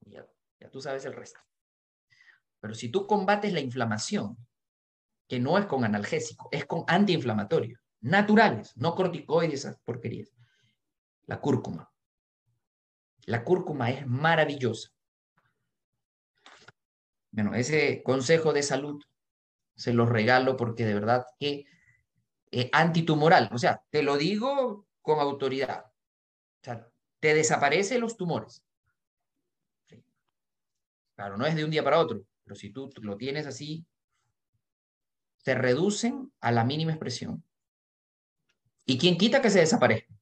Ya, 0.00 0.26
ya 0.60 0.70
tú 0.70 0.80
sabes 0.80 1.04
el 1.04 1.14
resto. 1.14 1.40
Pero 2.60 2.74
si 2.74 2.90
tú 2.90 3.06
combates 3.06 3.52
la 3.52 3.60
inflamación, 3.60 4.36
que 5.28 5.38
no 5.38 5.58
es 5.58 5.66
con 5.66 5.84
analgésico, 5.84 6.48
es 6.50 6.64
con 6.64 6.84
antiinflamatorio, 6.86 7.78
naturales, 8.00 8.76
no 8.76 8.94
corticoides, 8.94 9.60
esas 9.60 9.78
porquerías. 9.80 10.32
La 11.26 11.40
cúrcuma. 11.40 11.92
La 13.26 13.44
cúrcuma 13.44 13.90
es 13.90 14.06
maravillosa. 14.06 14.90
Bueno, 17.30 17.54
ese 17.54 18.02
consejo 18.02 18.54
de 18.54 18.62
salud 18.62 19.02
se 19.78 19.92
los 19.94 20.08
regalo 20.08 20.56
porque 20.56 20.84
de 20.84 20.94
verdad 20.94 21.24
que 21.38 21.64
eh, 22.50 22.68
antitumoral, 22.72 23.48
o 23.52 23.58
sea, 23.58 23.80
te 23.90 24.02
lo 24.02 24.16
digo 24.16 24.88
con 25.00 25.20
autoridad. 25.20 25.86
O 25.86 26.64
sea, 26.64 26.90
te 27.20 27.32
desaparecen 27.32 28.00
los 28.00 28.16
tumores. 28.16 28.64
Claro, 31.14 31.36
no 31.36 31.46
es 31.46 31.54
de 31.54 31.64
un 31.64 31.70
día 31.70 31.84
para 31.84 32.00
otro, 32.00 32.24
pero 32.42 32.56
si 32.56 32.70
tú 32.70 32.90
lo 33.02 33.16
tienes 33.16 33.46
así, 33.46 33.86
se 35.44 35.54
reducen 35.54 36.32
a 36.40 36.50
la 36.50 36.64
mínima 36.64 36.92
expresión. 36.92 37.44
¿Y 38.84 38.98
quién 38.98 39.16
quita 39.16 39.40
que 39.40 39.50
se 39.50 39.60
desaparezca? 39.60 40.12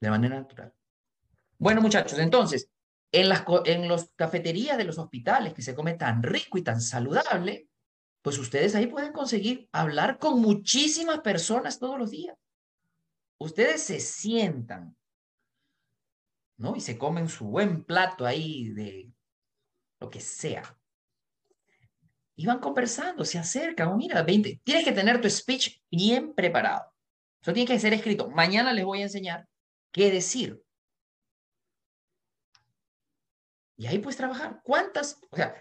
De 0.00 0.10
manera 0.10 0.40
natural. 0.40 0.74
Bueno, 1.58 1.80
muchachos, 1.80 2.18
entonces, 2.18 2.68
en 3.12 3.28
las 3.28 3.44
en 3.64 3.86
los 3.86 4.10
cafeterías 4.16 4.76
de 4.76 4.84
los 4.84 4.98
hospitales 4.98 5.54
que 5.54 5.62
se 5.62 5.74
come 5.74 5.94
tan 5.94 6.22
rico 6.22 6.58
y 6.58 6.62
tan 6.62 6.80
saludable, 6.80 7.68
pues 8.26 8.38
ustedes 8.38 8.74
ahí 8.74 8.88
pueden 8.88 9.12
conseguir 9.12 9.68
hablar 9.70 10.18
con 10.18 10.40
muchísimas 10.40 11.20
personas 11.20 11.78
todos 11.78 11.96
los 11.96 12.10
días. 12.10 12.36
Ustedes 13.38 13.84
se 13.84 14.00
sientan, 14.00 14.96
¿no? 16.56 16.74
Y 16.74 16.80
se 16.80 16.98
comen 16.98 17.28
su 17.28 17.46
buen 17.46 17.84
plato 17.84 18.26
ahí 18.26 18.70
de 18.70 19.12
lo 20.00 20.10
que 20.10 20.18
sea. 20.18 20.76
Y 22.34 22.46
van 22.46 22.58
conversando, 22.58 23.24
se 23.24 23.38
acercan, 23.38 23.90
oh, 23.90 23.96
mira, 23.96 24.24
20. 24.24 24.60
Tienes 24.64 24.84
que 24.84 24.90
tener 24.90 25.20
tu 25.20 25.30
speech 25.30 25.80
bien 25.88 26.34
preparado. 26.34 26.92
Eso 27.40 27.52
tiene 27.52 27.68
que 27.68 27.78
ser 27.78 27.92
escrito. 27.92 28.28
Mañana 28.28 28.72
les 28.72 28.84
voy 28.84 29.02
a 29.02 29.04
enseñar 29.04 29.48
qué 29.92 30.10
decir. 30.10 30.60
Y 33.76 33.86
ahí 33.86 34.00
puedes 34.00 34.16
trabajar. 34.16 34.62
¿Cuántas? 34.64 35.20
O 35.30 35.36
sea, 35.36 35.54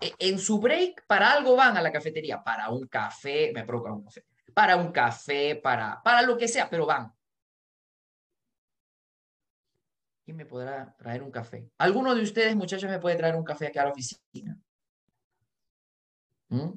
en 0.00 0.38
su 0.38 0.60
break 0.60 1.04
para 1.06 1.32
algo 1.32 1.56
van 1.56 1.76
a 1.76 1.82
la 1.82 1.92
cafetería, 1.92 2.42
para 2.42 2.70
un 2.70 2.86
café, 2.86 3.52
me 3.52 3.64
provoca 3.64 3.92
un 3.92 4.04
café, 4.04 4.24
para 4.54 4.76
un 4.76 4.92
café, 4.92 5.56
para, 5.56 6.00
para 6.02 6.22
lo 6.22 6.36
que 6.36 6.48
sea, 6.48 6.68
pero 6.70 6.86
van. 6.86 7.12
¿Quién 10.24 10.36
me 10.36 10.46
podrá 10.46 10.94
traer 10.96 11.22
un 11.22 11.30
café? 11.30 11.70
¿Alguno 11.78 12.14
de 12.14 12.22
ustedes, 12.22 12.54
muchachos, 12.54 12.90
me 12.90 12.98
puede 12.98 13.16
traer 13.16 13.34
un 13.34 13.44
café 13.44 13.68
aquí 13.68 13.78
a 13.78 13.84
la 13.84 13.90
oficina? 13.90 14.58
¿Mm? 16.50 16.72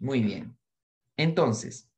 Muy 0.00 0.20
bien. 0.22 0.58
Entonces, 1.16 1.88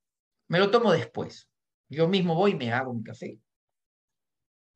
me 0.49 0.59
lo 0.59 0.71
tomo 0.71 0.93
después. 0.93 1.49
Yo 1.89 2.07
mismo 2.07 2.35
voy 2.35 2.53
y 2.53 2.55
me 2.55 2.73
hago 2.73 2.91
un 2.91 3.03
café. 3.03 3.41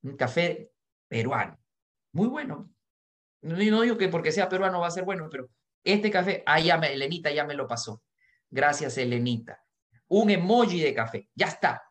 Un 0.03 0.17
café 0.17 0.73
peruano. 1.09 1.59
Muy 2.13 2.29
bueno. 2.29 2.71
No, 3.43 3.57
digo 3.57 3.97
que 3.97 4.09
porque 4.09 4.33
sea 4.33 4.49
peruano 4.49 4.81
va 4.81 4.89
a 4.89 4.93
ser 4.93 5.05
bueno, 5.05 5.29
pero 5.31 5.49
este 5.85 6.11
café, 6.11 6.43
ah, 6.47 6.61
ya 6.61 6.77
me, 6.77 6.93
Elenita 6.93 7.31
ya 7.31 7.45
me 7.45 7.55
lo 7.55 7.67
pasó. 7.67 8.03
Gracias, 8.51 8.99
Elenita. 8.99 9.65
Un 10.09 10.31
emoji 10.31 10.81
de 10.81 10.95
café. 10.95 11.29
Ya 11.35 11.47
está. 11.47 11.83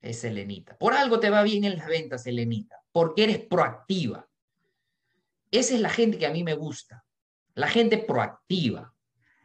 Es 0.00 0.24
Elenita. 0.24 0.76
Por 0.76 0.94
algo 0.94 1.20
te 1.20 1.30
va 1.30 1.42
bien 1.42 1.64
en 1.64 1.78
las 1.78 1.86
ventas, 1.86 2.26
Elenita. 2.26 2.82
Porque 2.90 3.24
eres 3.24 3.38
proactiva. 3.38 4.28
Esa 5.50 5.74
es 5.74 5.80
la 5.80 5.90
gente 5.90 6.18
que 6.18 6.26
a 6.26 6.32
mí 6.32 6.42
me 6.42 6.54
gusta. 6.54 7.04
La 7.54 7.68
gente 7.68 7.98
proactiva. 7.98 8.94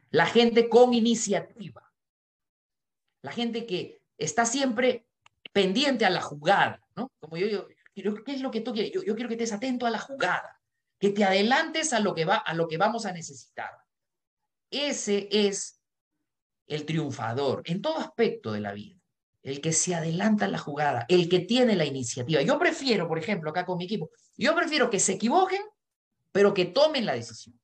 La 0.10 0.26
gente 0.26 0.70
con 0.70 0.94
iniciativa. 0.94 1.84
La 3.22 3.32
gente 3.32 3.66
que 3.66 4.02
está 4.18 4.46
siempre 4.46 5.08
pendiente 5.52 6.06
a 6.06 6.10
la 6.10 6.22
jugada, 6.22 6.82
¿no? 6.96 7.12
Como 7.20 7.38
yo, 7.38 7.48
yo, 7.48 7.68
¿qué 8.04 8.34
es 8.34 8.42
lo 8.42 8.52
que 8.52 8.62
tú 8.62 8.74
quieres? 8.74 8.92
Yo, 8.92 9.16
quiero 9.16 9.28
que 9.28 9.36
estés 9.36 9.54
atento 9.54 9.86
a 9.86 9.90
la 9.90 10.00
jugada, 10.00 10.62
que 11.00 11.10
te 11.10 11.24
adelantes 11.24 11.94
a 11.94 12.00
lo 12.00 12.14
que, 12.14 12.26
va, 12.26 12.38
a 12.38 12.54
lo 12.54 12.68
que 12.68 12.78
vamos 12.78 13.06
a 13.06 13.12
necesitar. 13.12 13.72
Ese 14.70 15.28
es 15.32 15.82
el 16.68 16.86
triunfador 16.86 17.62
en 17.66 17.82
todo 17.82 17.98
aspecto 17.98 18.52
de 18.52 18.60
la 18.60 18.74
vida, 18.74 19.00
el 19.42 19.62
que 19.62 19.72
se 19.72 19.96
adelanta 19.96 20.46
a 20.46 20.50
la 20.50 20.58
jugada, 20.58 21.06
el 21.08 21.30
que 21.30 21.40
tiene 21.40 21.76
la 21.76 21.86
iniciativa. 21.86 22.42
Yo 22.42 22.60
prefiero, 22.60 23.08
por 23.08 23.18
ejemplo, 23.18 23.50
acá 23.50 23.66
con 23.66 23.78
mi 23.78 23.86
equipo, 23.86 24.12
yo 24.36 24.56
prefiero 24.56 24.90
que 24.90 25.00
se 25.00 25.14
equivoquen, 25.14 25.62
pero 26.32 26.54
que 26.54 26.66
tomen 26.66 27.06
la 27.06 27.14
decisión. 27.14 27.60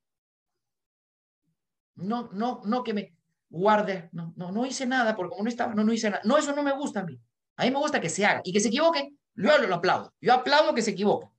No, 1.96 2.30
no, 2.32 2.62
no 2.64 2.82
que 2.82 2.92
me 2.92 3.16
guarde, 3.48 4.08
no, 4.12 4.32
no, 4.36 4.50
no 4.50 4.66
hice 4.66 4.84
nada, 4.84 5.14
porque 5.14 5.30
como 5.30 5.44
no 5.44 5.48
estaba, 5.48 5.74
no, 5.74 5.84
no 5.84 5.92
hice 5.92 6.10
nada. 6.10 6.22
No, 6.24 6.36
eso 6.36 6.54
no 6.54 6.62
me 6.62 6.72
gusta 6.72 7.00
a 7.00 7.04
mí. 7.04 7.20
A 7.56 7.64
mí 7.64 7.70
me 7.70 7.78
gusta 7.78 8.00
que 8.00 8.08
se 8.08 8.26
haga 8.26 8.40
y 8.42 8.52
que 8.52 8.58
se 8.58 8.68
equivoquen, 8.68 9.16
yo 9.34 9.58
lo 9.58 9.74
aplaudo. 9.74 10.14
Yo 10.20 10.32
aplaudo 10.32 10.74
que 10.74 10.82
se 10.82 10.92
equivoquen. 10.92 11.30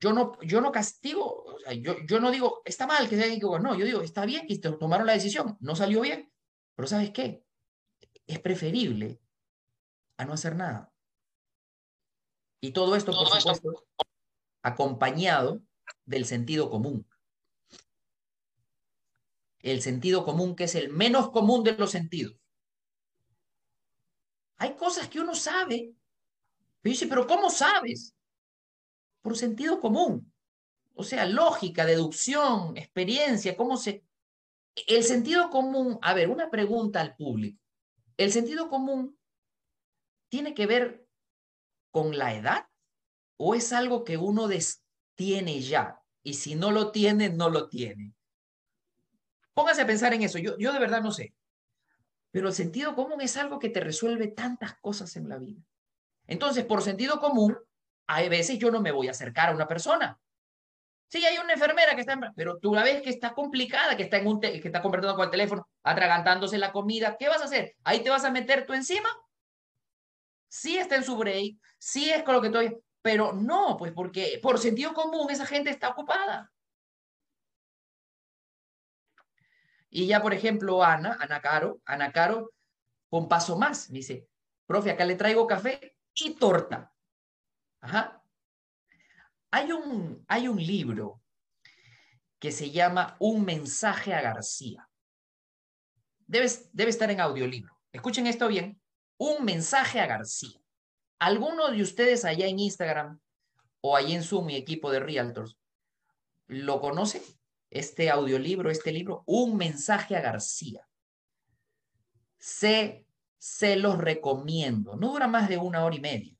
Yo 0.00 0.12
no, 0.12 0.40
yo 0.42 0.60
no 0.60 0.70
castigo, 0.70 1.44
o 1.44 1.58
sea, 1.60 1.72
yo, 1.72 1.96
yo 2.06 2.20
no 2.20 2.30
digo, 2.30 2.60
está 2.64 2.86
mal 2.86 3.08
que 3.08 3.16
se 3.16 3.22
hayan 3.22 3.36
equivocado. 3.36 3.62
No, 3.62 3.78
yo 3.78 3.86
digo, 3.86 4.02
está 4.02 4.26
bien 4.26 4.46
que 4.46 4.58
tomaron 4.58 5.06
la 5.06 5.14
decisión, 5.14 5.56
no 5.60 5.76
salió 5.76 6.00
bien. 6.02 6.30
Pero 6.74 6.88
¿sabes 6.88 7.10
qué? 7.10 7.44
Es 8.26 8.38
preferible 8.40 9.20
a 10.18 10.24
no 10.24 10.34
hacer 10.34 10.56
nada. 10.56 10.92
Y 12.60 12.72
todo 12.72 12.96
esto, 12.96 13.12
por 13.12 13.28
supuesto, 13.28 13.86
acompañado 14.62 15.62
del 16.04 16.26
sentido 16.26 16.70
común 16.70 17.06
el 19.64 19.80
sentido 19.80 20.24
común, 20.24 20.54
que 20.54 20.64
es 20.64 20.74
el 20.74 20.90
menos 20.90 21.30
común 21.30 21.64
de 21.64 21.72
los 21.72 21.90
sentidos. 21.90 22.36
Hay 24.56 24.74
cosas 24.74 25.08
que 25.08 25.20
uno 25.20 25.34
sabe. 25.34 25.92
Pero 26.80 26.92
dice, 26.92 27.06
pero 27.06 27.26
¿cómo 27.26 27.50
sabes? 27.50 28.14
Por 29.22 29.36
sentido 29.36 29.80
común. 29.80 30.32
O 30.94 31.02
sea, 31.02 31.26
lógica, 31.26 31.84
deducción, 31.84 32.76
experiencia, 32.76 33.56
¿cómo 33.56 33.76
se... 33.76 34.04
El 34.86 35.02
sentido 35.04 35.50
común, 35.50 35.98
a 36.02 36.14
ver, 36.14 36.28
una 36.28 36.50
pregunta 36.50 37.00
al 37.00 37.16
público. 37.16 37.60
¿El 38.16 38.32
sentido 38.32 38.68
común 38.68 39.18
tiene 40.28 40.54
que 40.54 40.66
ver 40.66 41.06
con 41.90 42.16
la 42.16 42.34
edad 42.34 42.66
o 43.36 43.54
es 43.54 43.72
algo 43.72 44.04
que 44.04 44.16
uno 44.16 44.48
tiene 45.14 45.60
ya? 45.60 46.00
Y 46.22 46.34
si 46.34 46.54
no 46.54 46.70
lo 46.70 46.90
tiene, 46.90 47.28
no 47.28 47.50
lo 47.50 47.68
tiene. 47.68 48.14
Póngase 49.52 49.82
a 49.82 49.86
pensar 49.86 50.12
en 50.14 50.22
eso. 50.22 50.38
Yo, 50.38 50.58
yo 50.58 50.72
de 50.72 50.78
verdad 50.78 51.02
no 51.02 51.12
sé. 51.12 51.34
Pero 52.34 52.48
el 52.48 52.54
sentido 52.54 52.96
común 52.96 53.20
es 53.20 53.36
algo 53.36 53.60
que 53.60 53.68
te 53.68 53.78
resuelve 53.78 54.26
tantas 54.26 54.74
cosas 54.80 55.14
en 55.14 55.28
la 55.28 55.38
vida. 55.38 55.62
Entonces, 56.26 56.64
por 56.64 56.82
sentido 56.82 57.20
común, 57.20 57.56
hay 58.08 58.28
veces 58.28 58.58
yo 58.58 58.72
no 58.72 58.80
me 58.80 58.90
voy 58.90 59.06
a 59.06 59.12
acercar 59.12 59.50
a 59.50 59.54
una 59.54 59.68
persona. 59.68 60.18
Sí, 61.06 61.24
hay 61.24 61.38
una 61.38 61.52
enfermera 61.52 61.94
que 61.94 62.00
está, 62.00 62.18
pero 62.34 62.58
tú 62.58 62.74
la 62.74 62.82
ves 62.82 63.02
que 63.02 63.10
está 63.10 63.34
complicada, 63.34 63.96
que 63.96 64.02
está 64.02 64.16
en 64.16 64.26
un 64.26 64.40
que 64.40 64.60
está 64.64 64.82
conversando 64.82 65.14
con 65.14 65.26
el 65.26 65.30
teléfono, 65.30 65.68
atragantándose 65.84 66.58
la 66.58 66.72
comida. 66.72 67.16
¿Qué 67.16 67.28
vas 67.28 67.40
a 67.40 67.44
hacer? 67.44 67.76
Ahí 67.84 68.02
te 68.02 68.10
vas 68.10 68.24
a 68.24 68.32
meter 68.32 68.66
tú 68.66 68.72
encima. 68.72 69.08
Sí 70.48 70.76
está 70.76 70.96
en 70.96 71.04
su 71.04 71.16
break, 71.16 71.56
sí 71.78 72.10
es 72.10 72.24
con 72.24 72.34
lo 72.34 72.40
que 72.40 72.48
estoy, 72.48 72.76
pero 73.00 73.32
no, 73.32 73.76
pues 73.76 73.92
porque 73.92 74.40
por 74.42 74.58
sentido 74.58 74.92
común 74.92 75.30
esa 75.30 75.46
gente 75.46 75.70
está 75.70 75.90
ocupada. 75.90 76.52
Y 79.96 80.08
ya, 80.08 80.20
por 80.20 80.34
ejemplo, 80.34 80.82
Ana, 80.82 81.16
Ana 81.20 81.40
Caro, 81.40 81.80
Ana 81.84 82.10
Caro, 82.10 82.50
con 83.08 83.28
paso 83.28 83.56
más, 83.56 83.90
me 83.90 83.98
dice, 83.98 84.28
profe, 84.66 84.90
acá 84.90 85.04
le 85.04 85.14
traigo 85.14 85.46
café 85.46 85.96
y 86.14 86.34
torta. 86.34 86.92
Ajá. 87.80 88.20
Hay 89.52 89.70
un, 89.70 90.24
hay 90.26 90.48
un 90.48 90.56
libro 90.56 91.22
que 92.40 92.50
se 92.50 92.72
llama 92.72 93.14
Un 93.20 93.44
mensaje 93.44 94.12
a 94.14 94.20
García. 94.20 94.90
Debe, 96.26 96.48
debe 96.72 96.90
estar 96.90 97.12
en 97.12 97.20
audiolibro. 97.20 97.78
Escuchen 97.92 98.26
esto 98.26 98.48
bien. 98.48 98.82
Un 99.16 99.44
mensaje 99.44 100.00
a 100.00 100.08
García. 100.08 100.60
¿Alguno 101.20 101.70
de 101.70 101.82
ustedes 101.82 102.24
allá 102.24 102.48
en 102.48 102.58
Instagram 102.58 103.20
o 103.80 103.94
allá 103.94 104.16
en 104.16 104.24
Zoom, 104.24 104.46
mi 104.46 104.56
equipo 104.56 104.90
de 104.90 104.98
Realtors, 104.98 105.56
lo 106.48 106.80
conoce? 106.80 107.22
Este 107.74 108.08
audiolibro, 108.08 108.70
este 108.70 108.92
libro, 108.92 109.24
Un 109.26 109.56
mensaje 109.56 110.16
a 110.16 110.20
García. 110.20 110.88
Se, 112.38 113.04
se 113.36 113.76
los 113.76 113.98
recomiendo. 113.98 114.96
No 114.96 115.10
dura 115.10 115.26
más 115.26 115.48
de 115.48 115.58
una 115.58 115.84
hora 115.84 115.96
y 115.96 116.00
media, 116.00 116.38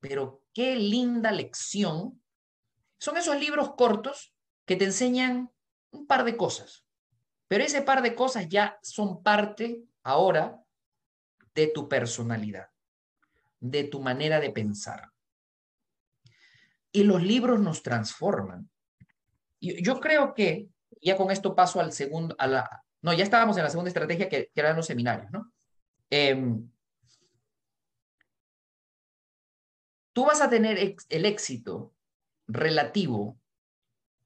pero 0.00 0.42
qué 0.52 0.76
linda 0.76 1.32
lección. 1.32 2.22
Son 2.98 3.16
esos 3.16 3.40
libros 3.40 3.74
cortos 3.74 4.36
que 4.66 4.76
te 4.76 4.84
enseñan 4.84 5.50
un 5.90 6.06
par 6.06 6.24
de 6.24 6.36
cosas, 6.36 6.84
pero 7.48 7.64
ese 7.64 7.80
par 7.80 8.02
de 8.02 8.14
cosas 8.14 8.46
ya 8.48 8.78
son 8.82 9.22
parte 9.22 9.82
ahora 10.02 10.62
de 11.54 11.68
tu 11.68 11.88
personalidad, 11.88 12.68
de 13.60 13.84
tu 13.84 14.00
manera 14.00 14.40
de 14.40 14.50
pensar. 14.50 15.10
Y 16.92 17.04
los 17.04 17.22
libros 17.22 17.60
nos 17.60 17.82
transforman. 17.82 18.70
Yo 19.82 20.00
creo 20.00 20.34
que, 20.34 20.68
ya 21.00 21.16
con 21.16 21.30
esto 21.30 21.54
paso 21.54 21.80
al 21.80 21.92
segundo, 21.92 22.34
a 22.38 22.46
la, 22.46 22.84
no, 23.02 23.12
ya 23.12 23.24
estábamos 23.24 23.56
en 23.56 23.64
la 23.64 23.70
segunda 23.70 23.88
estrategia 23.88 24.28
que, 24.28 24.50
eran 24.54 24.76
los 24.76 24.86
seminarios, 24.86 25.30
¿no? 25.30 25.52
Em, 26.10 26.70
tú 30.12 30.24
vas 30.24 30.40
a 30.40 30.48
tener 30.50 30.96
el 31.08 31.24
éxito 31.24 31.92
relativo 32.46 33.38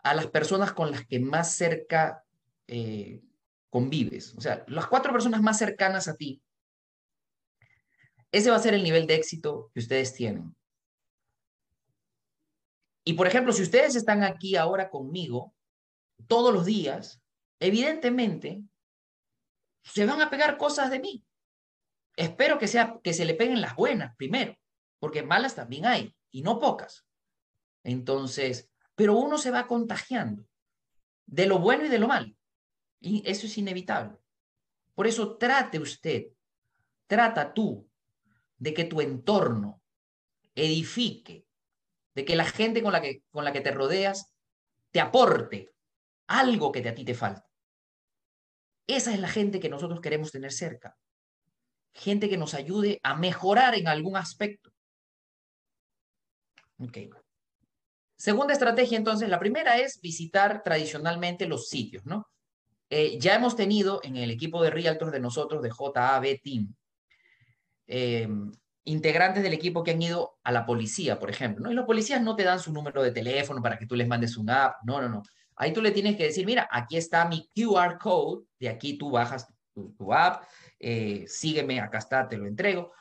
a 0.03 0.14
las 0.14 0.27
personas 0.29 0.72
con 0.72 0.90
las 0.90 1.07
que 1.07 1.20
más 1.20 1.55
cerca 1.55 2.24
eh, 2.66 3.22
convives. 3.70 4.35
O 4.37 4.40
sea, 4.40 4.64
las 4.68 4.87
cuatro 4.87 5.12
personas 5.12 5.42
más 5.42 5.59
cercanas 5.59 6.09
a 6.09 6.16
ti. 6.16 6.42
Ese 8.31 8.51
va 8.51 8.57
a 8.57 8.61
ser 8.61 8.74
el 8.74 8.83
nivel 8.83 9.07
de 9.07 9.14
éxito 9.14 9.70
que 9.72 9.81
ustedes 9.81 10.14
tienen. 10.14 10.55
Y 13.09 13.14
por 13.14 13.27
ejemplo, 13.27 13.55
si 13.55 13.62
ustedes 13.62 13.97
están 13.97 14.23
aquí 14.23 14.55
ahora 14.55 14.90
conmigo 14.90 15.55
todos 16.27 16.53
los 16.53 16.66
días, 16.66 17.23
evidentemente 17.59 18.62
se 19.83 20.05
van 20.05 20.21
a 20.21 20.29
pegar 20.29 20.59
cosas 20.59 20.90
de 20.90 21.01
mí. 21.01 21.25
Espero 22.16 22.59
que, 22.59 22.68
sea, 22.68 23.01
que 23.03 23.14
se 23.14 23.25
le 23.25 23.33
peguen 23.33 23.62
las 23.62 23.75
buenas 23.75 24.14
primero, 24.16 24.59
porque 24.99 25.23
malas 25.23 25.55
también 25.55 25.87
hay, 25.87 26.14
y 26.31 26.42
no 26.42 26.59
pocas. 26.59 27.07
Entonces, 27.83 28.71
pero 28.94 29.16
uno 29.16 29.38
se 29.38 29.53
va 29.53 29.66
contagiando 29.66 30.47
de 31.25 31.47
lo 31.47 31.61
bueno 31.61 31.87
y 31.87 31.88
de 31.88 31.99
lo 32.01 32.09
malo. 32.09 32.35
Y 33.01 33.23
eso 33.25 33.47
es 33.47 33.57
inevitable. 33.57 34.18
Por 34.94 35.07
eso 35.07 35.38
trate 35.38 35.79
usted, 35.79 36.27
trata 37.07 37.55
tú 37.55 37.88
de 38.59 38.75
que 38.75 38.85
tu 38.85 39.01
entorno 39.01 39.81
edifique 40.55 41.48
de 42.18 42.24
que 42.24 42.35
la 42.35 42.46
gente 42.46 42.83
con 42.83 42.90
la 42.90 43.00
que, 43.00 43.22
con 43.31 43.44
la 43.44 43.52
que 43.52 43.61
te 43.61 43.70
rodeas 43.70 44.35
te 44.90 44.98
aporte 44.98 45.70
algo 46.26 46.72
que 46.72 46.81
a 46.88 46.92
ti 46.92 47.04
te 47.04 47.14
falta. 47.14 47.48
Esa 48.88 49.14
es 49.14 49.20
la 49.20 49.28
gente 49.28 49.61
que 49.61 49.68
nosotros 49.68 50.00
queremos 50.00 50.33
tener 50.33 50.50
cerca. 50.50 50.98
Gente 51.94 52.28
que 52.28 52.37
nos 52.37 52.54
ayude 52.54 52.98
a 53.04 53.14
mejorar 53.14 53.76
en 53.76 53.87
algún 53.87 54.16
aspecto. 54.16 54.72
Ok. 56.81 56.98
Segunda 58.16 58.52
estrategia, 58.52 58.98
entonces, 58.98 59.28
la 59.28 59.38
primera 59.38 59.78
es 59.78 60.00
visitar 60.00 60.64
tradicionalmente 60.64 61.46
los 61.46 61.68
sitios, 61.68 62.04
¿no? 62.04 62.26
Eh, 62.90 63.16
ya 63.20 63.37
hemos 63.37 63.54
tenido 63.54 64.00
en 64.02 64.16
el 64.16 64.33
equipo 64.33 64.61
de 64.61 64.70
Realtors 64.70 65.12
de 65.12 65.20
nosotros, 65.20 65.62
de 65.62 65.70
JAB 65.70 66.40
Team, 66.42 66.74
em, 67.87 68.50
integrantes 68.85 69.43
del 69.43 69.53
equipo 69.53 69.85
que 69.85 69.93
han 69.93 70.03
ido 70.03 70.38
a 70.43 70.53
la 70.53 70.64
policía, 70.64 71.19
por 71.19 71.31
ejemplo, 71.31 71.64
¿no? 71.64 71.71
Y 71.71 71.75
los 71.75 71.85
policías 71.85 72.23
no 72.23 72.37
te 72.37 72.45
dan 72.45 72.59
su 72.59 72.73
número 72.73 73.03
de 73.03 73.12
teléfono 73.12 73.62
para 73.62 73.79
que 73.79 73.87
tú 73.87 73.95
les 73.95 74.09
mandes 74.09 74.37
un 74.37 74.49
app, 74.51 74.77
no, 74.85 75.01
no, 75.01 75.09
no. 75.09 75.23
Ahí 75.57 75.73
tú 75.73 75.83
le 75.83 75.91
tienes 75.91 76.17
que 76.17 76.25
decir, 76.25 76.47
mira, 76.47 76.69
aquí 76.71 76.97
está 76.97 77.27
mi 77.27 77.49
QR 77.55 77.99
code, 77.99 78.45
de 78.59 78.69
aquí 78.69 78.97
tú 78.97 79.11
bajas 79.11 79.47
tu, 79.75 80.12
app, 80.12 80.45
eh, 80.79 81.25
sígueme, 81.27 81.81
acá 81.81 81.99
está, 81.99 82.29
te 82.29 82.37
lo 82.37 82.47
entrego. 82.47 82.93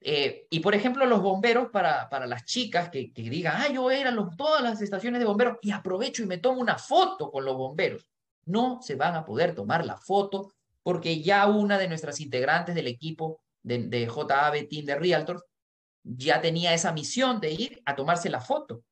Eh, 0.00 0.46
y 0.50 0.60
por 0.60 0.74
ejemplo, 0.74 1.04
los 1.06 1.20
bomberos, 1.20 1.70
para, 1.70 2.08
para 2.08 2.26
las 2.26 2.44
chicas 2.44 2.88
que, 2.90 3.12
digan, 3.14 3.54
ah, 3.56 3.68
yo 3.68 3.90
era 3.90 4.10
los, 4.10 4.36
todas 4.36 4.62
las 4.62 4.80
estaciones 4.80 5.20
de 5.20 5.26
bomberos 5.26 5.58
y 5.60 5.70
aprovecho 5.70 6.22
y 6.22 6.26
me 6.26 6.38
tomo 6.38 6.60
una 6.60 6.78
foto 6.78 7.30
con 7.30 7.44
los 7.44 7.56
bomberos. 7.56 8.06
No 8.44 8.80
se 8.80 8.94
van 8.94 9.14
a 9.14 9.24
poder 9.24 9.54
tomar 9.54 9.84
la 9.84 9.96
foto 9.96 10.52
porque 10.82 11.20
ya 11.20 11.46
una 11.46 11.76
de 11.76 11.88
nuestras 11.88 12.20
integrantes 12.20 12.74
del 12.74 12.86
equipo 12.86 13.42
de, 13.62 13.86
de 13.88 14.06
JAB 14.06 14.68
Team 14.68 14.86
de 14.86 14.94
Realtors 14.96 15.42
ya 16.02 16.40
tenía 16.40 16.74
esa 16.74 16.92
misión 16.92 17.40
de 17.40 17.52
ir 17.52 17.82
a 17.84 17.94
tomarse 17.96 18.30
la 18.30 18.40
foto 18.40 18.82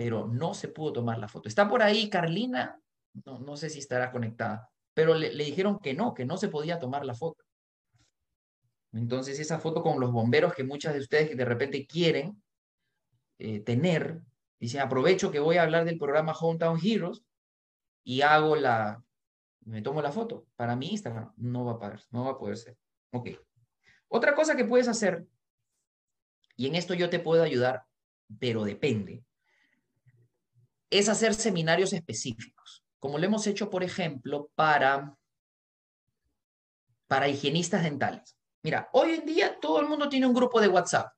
pero 0.00 0.26
no 0.26 0.54
se 0.54 0.68
pudo 0.68 0.94
tomar 0.94 1.18
la 1.18 1.28
foto. 1.28 1.46
Está 1.46 1.68
por 1.68 1.82
ahí 1.82 2.08
Carlina, 2.08 2.80
no, 3.26 3.38
no 3.38 3.58
sé 3.58 3.68
si 3.68 3.80
estará 3.80 4.10
conectada, 4.10 4.70
pero 4.94 5.12
le, 5.12 5.28
dijeron 5.44 5.78
que 5.78 5.92
no, 5.92 6.14
que 6.14 6.24
no 6.24 6.38
se 6.38 6.48
podía 6.48 6.78
tomar 6.78 7.04
la 7.04 7.12
foto. 7.12 7.44
Entonces 8.94 9.38
esa 9.38 9.58
foto 9.58 9.82
con 9.82 10.00
los 10.00 10.10
bomberos 10.10 10.54
que 10.54 10.64
muchas 10.64 10.94
de 10.94 11.00
ustedes 11.00 11.36
de 11.36 11.44
repente 11.44 11.86
quieren 11.86 12.42
eh, 13.38 13.60
tener, 13.60 14.22
dicen, 14.58 14.80
aprovecho 14.80 15.30
que 15.30 15.38
voy 15.38 15.58
a 15.58 15.64
hablar 15.64 15.84
del 15.84 15.98
programa 15.98 16.32
Hometown 16.32 16.80
Heroes 16.82 17.22
y 18.02 18.22
hago 18.22 18.56
la, 18.56 19.04
me 19.66 19.82
tomo 19.82 20.00
la 20.00 20.12
foto 20.12 20.46
para 20.56 20.76
mi 20.76 20.92
Instagram. 20.92 21.30
No 21.36 21.66
va 21.66 21.72
a 21.72 21.78
poder, 21.78 22.00
no 22.10 22.24
va 22.24 22.30
a 22.30 22.38
poder 22.38 22.56
ser. 22.56 22.78
Ok. 23.12 23.28
Otra 24.12 24.34
cosa 24.34 24.56
que 24.56 24.64
puedes 24.64 24.88
hacer, 24.88 25.24
y 26.56 26.66
en 26.66 26.74
esto 26.74 26.94
yo 26.94 27.08
te 27.08 27.20
puedo 27.20 27.44
ayudar, 27.44 27.84
pero 28.40 28.64
depende, 28.64 29.24
es 30.90 31.08
hacer 31.08 31.32
seminarios 31.32 31.92
específicos, 31.92 32.82
como 32.98 33.18
lo 33.18 33.24
hemos 33.24 33.46
hecho, 33.46 33.70
por 33.70 33.84
ejemplo, 33.84 34.50
para, 34.56 35.16
para 37.06 37.28
higienistas 37.28 37.84
dentales. 37.84 38.36
Mira, 38.64 38.90
hoy 38.92 39.12
en 39.12 39.26
día 39.26 39.58
todo 39.60 39.80
el 39.80 39.86
mundo 39.86 40.08
tiene 40.08 40.26
un 40.26 40.34
grupo 40.34 40.60
de 40.60 40.68
WhatsApp. 40.68 41.12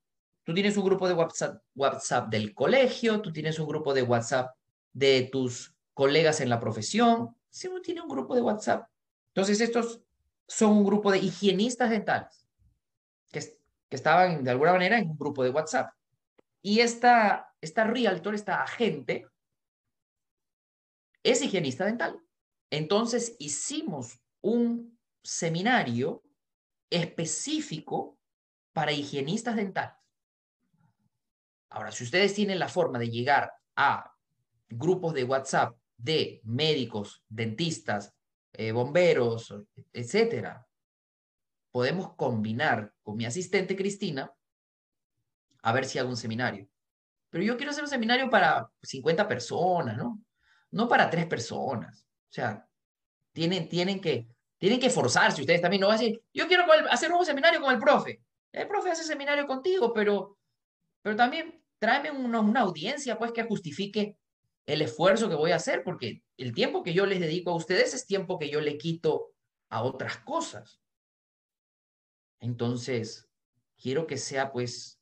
Tú 0.45 0.53
tienes 0.53 0.77
un 0.77 0.85
grupo 0.85 1.09
de 1.09 1.15
WhatsApp, 1.15 1.63
WhatsApp 1.75 2.29
del 2.29 2.55
colegio, 2.55 3.23
tú 3.23 3.33
tienes 3.33 3.59
un 3.59 3.67
grupo 3.67 3.95
de 3.95 4.03
WhatsApp 4.03 4.55
de 4.93 5.31
tus 5.33 5.75
colegas 5.95 6.43
en 6.43 6.51
la 6.51 6.61
profesión. 6.61 7.35
Si 7.49 7.69
uno 7.69 7.81
tiene 7.81 8.03
un 8.03 8.09
grupo 8.09 8.35
de 8.35 8.43
WhatsApp. 8.43 8.87
Entonces, 9.29 9.63
estos 9.63 10.03
son 10.47 10.73
un 10.73 10.85
grupo 10.85 11.11
de 11.11 11.19
higienistas 11.19 11.89
dentales 11.89 12.42
que 13.93 13.97
estaban 13.97 14.43
de 14.43 14.51
alguna 14.51 14.73
manera 14.73 14.99
en 14.99 15.11
un 15.11 15.19
grupo 15.19 15.45
de 15.45 15.51
WhatsApp. 15.51 15.93
Y 16.63 16.81
esta, 16.81 17.53
esta 17.61 17.85
realtor, 17.85 18.35
esta 18.35 18.63
agente, 18.63 19.29
es 21.23 21.43
higienista 21.43 21.85
dental. 21.85 22.19
Entonces 22.71 23.37
hicimos 23.39 24.19
un 24.41 24.99
seminario 25.23 26.23
específico 26.89 28.19
para 28.73 28.93
higienistas 28.93 29.57
dentales. 29.57 29.95
Ahora, 31.69 31.93
si 31.93 32.05
ustedes 32.05 32.33
tienen 32.33 32.59
la 32.59 32.69
forma 32.69 32.99
de 32.99 33.11
llegar 33.11 33.53
a 33.77 34.11
grupos 34.71 35.13
de 35.13 35.25
WhatsApp 35.25 35.77
de 35.99 36.41
médicos, 36.45 37.23
dentistas, 37.29 38.15
eh, 38.55 38.73
bomberos, 38.73 39.55
etcétera, 39.93 40.67
podemos 41.73 42.15
combinar 42.15 42.95
con 43.03 43.17
mi 43.17 43.25
asistente 43.25 43.75
Cristina 43.75 44.33
a 45.63 45.73
ver 45.73 45.85
si 45.85 45.99
hago 45.99 46.11
un 46.11 46.17
seminario. 46.17 46.69
Pero 47.31 47.45
yo 47.45 47.57
quiero 47.57 47.71
hacer 47.71 47.83
un 47.83 47.91
seminario 47.91 48.31
para 48.31 48.71
50 48.83 49.27
personas, 49.27 49.97
¿no? 49.97 50.23
no 50.73 50.89
para 50.89 51.09
tres 51.09 51.27
personas. 51.27 52.07
O 52.29 52.33
sea, 52.33 52.67
tienen, 53.33 53.69
tienen, 53.69 54.01
que, 54.01 54.29
tienen 54.59 54.81
que 54.81 54.91
forzarse 54.91 55.41
ustedes 55.41 55.63
también. 55.63 55.81
No 55.81 55.89
va 55.89 55.95
a 55.95 55.99
decir, 55.99 56.21
yo 56.35 56.49
quiero 56.49 56.65
hacer 56.91 57.13
un 57.13 57.25
seminario 57.25 57.61
con 57.61 57.73
el 57.73 57.79
profe. 57.79 58.23
El 58.51 58.67
profe 58.67 58.91
hace 58.91 59.05
seminario 59.05 59.47
contigo, 59.47 59.93
pero, 59.93 60.37
pero 61.01 61.15
también 61.17 61.63
tráeme 61.79 62.11
una, 62.11 62.41
una 62.41 62.61
audiencia 62.61 63.19
pues 63.19 63.33
que 63.33 63.45
justifique 63.45 64.17
el 64.67 64.83
esfuerzo 64.83 65.29
que 65.29 65.35
voy 65.35 65.53
a 65.53 65.57
hacer, 65.57 65.83
porque 65.83 66.23
el 66.37 66.53
tiempo 66.53 66.83
que 66.83 66.95
yo 66.95 67.07
les 67.07 67.21
dedico 67.21 67.51
a 67.51 67.57
ustedes 67.57 67.95
es 67.95 68.07
tiempo 68.07 68.39
que 68.39 68.51
yo 68.51 68.61
le 68.61 68.79
quito 68.79 69.33
a 69.69 69.83
otras 69.83 70.19
cosas. 70.19 70.82
Entonces, 72.43 73.29
quiero 73.81 74.07
que 74.07 74.19
sea 74.19 74.53
pues 74.53 75.01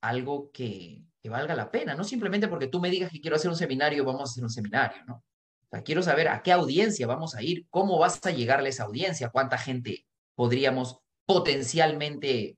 algo 0.00 0.50
que, 0.52 1.02
valga 1.24 1.56
la 1.56 1.72
pena, 1.72 1.96
no 1.96 2.04
simplemente 2.04 2.46
porque 2.46 2.68
tú 2.68 2.80
me 2.80 2.88
digas 2.88 3.10
que 3.10 3.20
quiero 3.20 3.34
hacer 3.34 3.50
un 3.50 3.56
seminario, 3.56 4.04
vamos 4.04 4.20
a 4.20 4.24
hacer 4.32 4.44
un 4.44 4.50
seminario, 4.50 5.04
¿no? 5.06 5.16
O 5.16 5.68
sea, 5.68 5.82
quiero 5.82 6.00
saber 6.00 6.28
a 6.28 6.40
qué 6.40 6.52
audiencia 6.52 7.04
vamos 7.08 7.34
a 7.34 7.42
ir, 7.42 7.66
cómo 7.68 7.98
vas 7.98 8.24
a 8.24 8.30
llegarle 8.30 8.68
a 8.68 8.70
esa 8.70 8.84
audiencia, 8.84 9.30
cuánta 9.30 9.58
gente 9.58 10.06
podríamos 10.36 11.00
potencialmente 11.26 12.56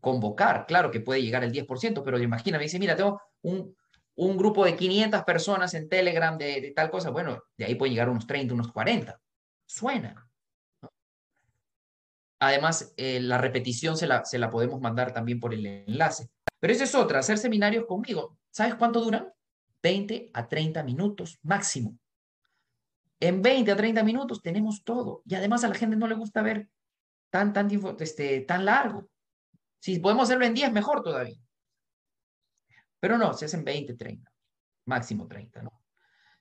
convocar. 0.00 0.66
Claro 0.66 0.90
que 0.90 1.00
puede 1.00 1.22
llegar 1.22 1.42
el 1.42 1.52
10%, 1.52 2.02
pero 2.04 2.18
imagina, 2.18 2.58
me 2.58 2.64
dice, 2.64 2.78
mira, 2.78 2.94
tengo 2.94 3.22
un, 3.40 3.74
un 4.16 4.36
grupo 4.36 4.66
de 4.66 4.76
500 4.76 5.24
personas 5.24 5.72
en 5.72 5.88
Telegram 5.88 6.36
de, 6.36 6.74
tal 6.76 6.90
cosa, 6.90 7.08
bueno, 7.08 7.42
de 7.56 7.64
ahí 7.64 7.74
puede 7.74 7.92
llegar 7.92 8.10
unos 8.10 8.26
30, 8.26 8.52
unos 8.52 8.70
40. 8.70 9.18
Suena. 9.64 10.29
Además, 12.40 12.94
eh, 12.96 13.20
la 13.20 13.36
repetición 13.36 13.98
se 13.98 14.06
la, 14.06 14.50
podemos 14.50 14.80
mandar 14.80 15.12
también 15.12 15.38
por 15.38 15.52
el 15.52 15.66
enlace. 15.66 16.30
Pero 16.58 16.72
esa 16.72 16.84
es 16.84 16.94
otra, 16.94 17.18
hacer 17.18 17.36
seminarios 17.36 17.84
conmigo. 17.86 18.38
¿Sabes 18.50 18.74
cuánto 18.74 19.02
duran? 19.02 19.30
20 19.82 20.30
a 20.32 20.48
30 20.48 20.82
minutos 20.82 21.38
máximo. 21.42 21.98
En 23.20 23.42
20 23.42 23.70
a 23.72 23.76
30 23.76 24.02
minutos 24.02 24.40
tenemos 24.40 24.82
todo. 24.82 25.22
Y 25.26 25.34
además 25.34 25.64
a 25.64 25.68
la 25.68 25.74
gente 25.74 25.96
no 25.96 26.06
le 26.06 26.14
gusta 26.14 26.40
ver 26.40 26.68
tan, 27.28 27.52
tan, 27.52 27.68
este, 28.00 28.40
tan 28.40 28.64
largo. 28.64 29.08
Si 29.78 29.98
podemos 29.98 30.24
hacerlo 30.24 30.46
en 30.46 30.54
10, 30.54 30.72
mejor 30.72 31.02
todavía. 31.02 31.36
Pero 33.00 33.18
no, 33.18 33.34
se 33.34 33.44
hacen 33.44 33.64
20, 33.64 33.94
30. 33.94 34.32
Máximo 34.86 35.28
30, 35.28 35.62
¿no? 35.62 35.82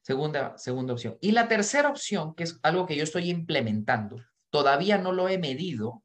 Segunda, 0.02 0.58
segunda 0.58 0.94
opción. 0.94 1.18
Y 1.20 1.34
la 1.34 1.50
tercera 1.50 1.90
opción, 1.90 2.34
que 2.36 2.44
es 2.44 2.58
algo 2.64 2.86
que 2.86 2.96
yo 2.96 3.04
estoy 3.04 3.30
implementando, 3.30 4.18
todavía 4.50 4.98
no 4.98 5.12
lo 5.12 5.30
he 5.30 5.38
medido 5.38 6.04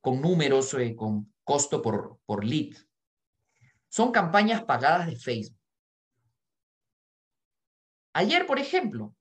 con 0.00 0.20
números, 0.20 0.74
eh, 0.74 0.94
con 0.96 1.32
costo 1.44 1.80
por, 1.80 2.18
por 2.26 2.44
lead. 2.44 2.76
Son 3.88 4.10
campañas 4.10 4.64
pagadas 4.64 5.06
de 5.06 5.16
Facebook. 5.16 5.58
Ayer, 8.14 8.46
por 8.46 8.58
ejemplo, 8.58 9.14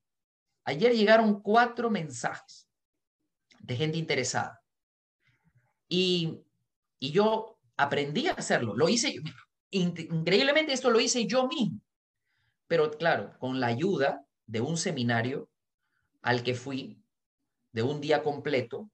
ayer 0.65 0.93
llegaron 0.93 1.41
cuatro 1.41 1.89
mensajes 1.89 2.67
de 3.59 3.75
gente 3.75 3.97
interesada. 3.97 4.61
Y, 5.87 6.41
y 6.99 7.11
yo 7.11 7.57
aprendí 7.77 8.27
a 8.27 8.33
hacerlo. 8.33 8.75
Lo 8.75 8.89
hice, 8.89 9.15
increíblemente 9.71 10.73
esto 10.73 10.89
lo 10.89 10.99
hice 10.99 11.25
yo 11.25 11.47
mismo. 11.47 11.79
Pero 12.67 12.91
claro, 12.91 13.37
con 13.39 13.59
la 13.59 13.67
ayuda 13.67 14.25
de 14.45 14.61
un 14.61 14.77
seminario 14.77 15.49
al 16.21 16.43
que 16.43 16.55
fui, 16.55 17.00
de 17.71 17.83
un 17.83 18.01
día 18.01 18.23
completo, 18.23 18.89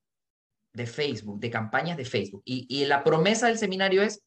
de 0.74 0.86
Facebook, 0.86 1.40
de 1.40 1.50
campañas 1.50 1.98
de 1.98 2.06
Facebook. 2.06 2.44
Y, 2.46 2.86
la 2.86 3.04
promesa 3.04 3.48
del 3.48 3.58
seminario 3.58 4.04
es, 4.04 4.24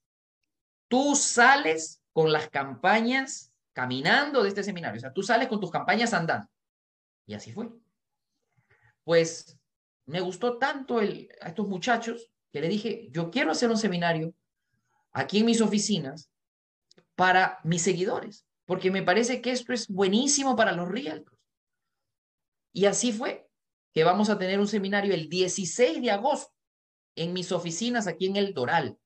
tú 0.88 1.14
sales 1.14 2.02
con 2.12 2.32
las 2.32 2.48
campañas 2.48 3.52
caminando 3.72 4.42
de 4.42 4.48
este 4.48 4.64
seminario, 4.64 4.98
o 4.98 5.00
sea, 5.00 5.12
tú 5.12 5.22
sales 5.22 5.48
con 5.48 5.60
tus 5.60 5.70
campañas 5.70 6.12
andando. 6.12 6.48
Y 7.26 7.34
así 7.34 7.52
fue. 7.52 7.70
Pues 9.04 9.56
me 10.06 10.20
gustó 10.20 10.58
tanto 10.58 11.00
el, 11.00 11.28
a 11.40 11.48
estos 11.48 11.68
muchachos 11.68 12.30
que 12.52 12.60
le 12.60 12.68
dije, 12.68 13.08
yo 13.12 13.30
quiero 13.30 13.52
hacer 13.52 13.70
un 13.70 13.78
seminario 13.78 14.34
aquí 15.12 15.38
en 15.38 15.46
mis 15.46 15.60
oficinas 15.60 16.30
para 17.14 17.60
mis 17.62 17.82
seguidores, 17.82 18.44
porque 18.64 18.90
me 18.90 19.02
parece 19.02 19.40
que 19.40 19.52
esto 19.52 19.72
es 19.72 19.86
buenísimo 19.86 20.56
para 20.56 20.72
los 20.72 20.88
realtors. 20.88 21.38
Y 22.72 22.86
así 22.86 23.12
fue 23.12 23.49
que 23.92 24.04
vamos 24.04 24.30
a 24.30 24.38
tener 24.38 24.60
un 24.60 24.68
seminario 24.68 25.14
el 25.14 25.28
16 25.28 26.00
de 26.00 26.10
agosto 26.10 26.52
en 27.16 27.32
mis 27.32 27.52
oficinas 27.52 28.06
aquí 28.06 28.26
en 28.26 28.36
El 28.36 28.54
Doral. 28.54 28.98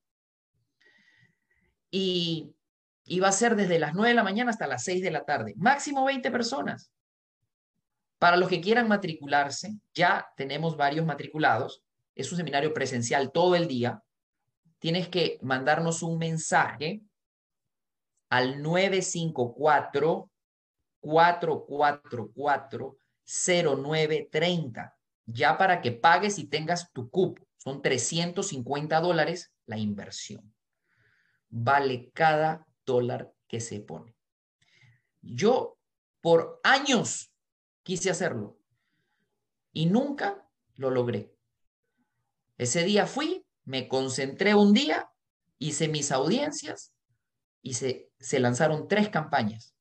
Y, 1.91 2.55
y 3.05 3.21
va 3.21 3.29
a 3.29 3.33
ser 3.33 3.57
desde 3.57 3.79
las 3.79 3.95
9 3.95 4.11
de 4.11 4.15
la 4.15 4.25
mañana 4.25 4.51
hasta 4.51 4.67
las 4.67 4.85
6 4.85 5.03
de 5.03 5.11
la 5.11 5.25
tarde. 5.25 5.55
Máximo 5.57 6.05
20 6.05 6.31
personas. 6.31 6.91
Para 8.19 8.37
los 8.37 8.49
que 8.49 8.61
quieran 8.61 8.89
matricularse, 8.89 9.77
ya 9.95 10.29
tenemos 10.37 10.77
varios 10.77 11.07
matriculados. 11.07 11.83
Es 12.15 12.31
un 12.31 12.39
seminario 12.39 12.73
presencial 12.73 13.33
todo 13.33 13.55
el 13.55 13.69
día. 13.69 14.03
Tienes 14.79 15.09
que 15.09 15.39
mandarnos 15.43 16.03
un 16.03 16.19
mensaje 16.19 17.03
al 18.29 18.63
954 18.63 20.31
444 21.01 22.97
0930, 23.25 24.97
ya 25.27 25.59
para 25.59 25.81
que 25.81 25.93
pagues 25.93 26.39
y 26.39 26.47
tengas 26.47 26.93
tu 26.93 27.11
cupo. 27.11 27.47
Son 27.57 27.81
350 27.81 29.01
dólares 29.01 29.53
la 29.67 29.79
inversión. 29.79 30.55
Vale 31.49 32.11
cada 32.13 32.67
dólar 32.85 33.33
que 33.49 33.61
se 33.61 33.81
pone. 33.81 34.15
Yo 35.23 35.79
por 36.21 36.61
años 36.63 37.33
quise 37.83 38.11
hacerlo 38.11 38.59
y 39.73 39.87
nunca 39.87 40.47
lo 40.77 40.91
logré. 40.91 41.35
Ese 42.59 42.85
día 42.85 43.07
fui, 43.07 43.47
me 43.65 43.89
concentré 43.89 44.55
un 44.55 44.73
día, 44.73 45.11
hice 45.59 45.89
mis 45.89 46.13
audiencias 46.13 46.93
y 47.63 47.75
se, 47.75 48.11
se 48.19 48.41
lanzaron 48.41 48.89
tres 48.89 49.09
campañas. 49.09 49.74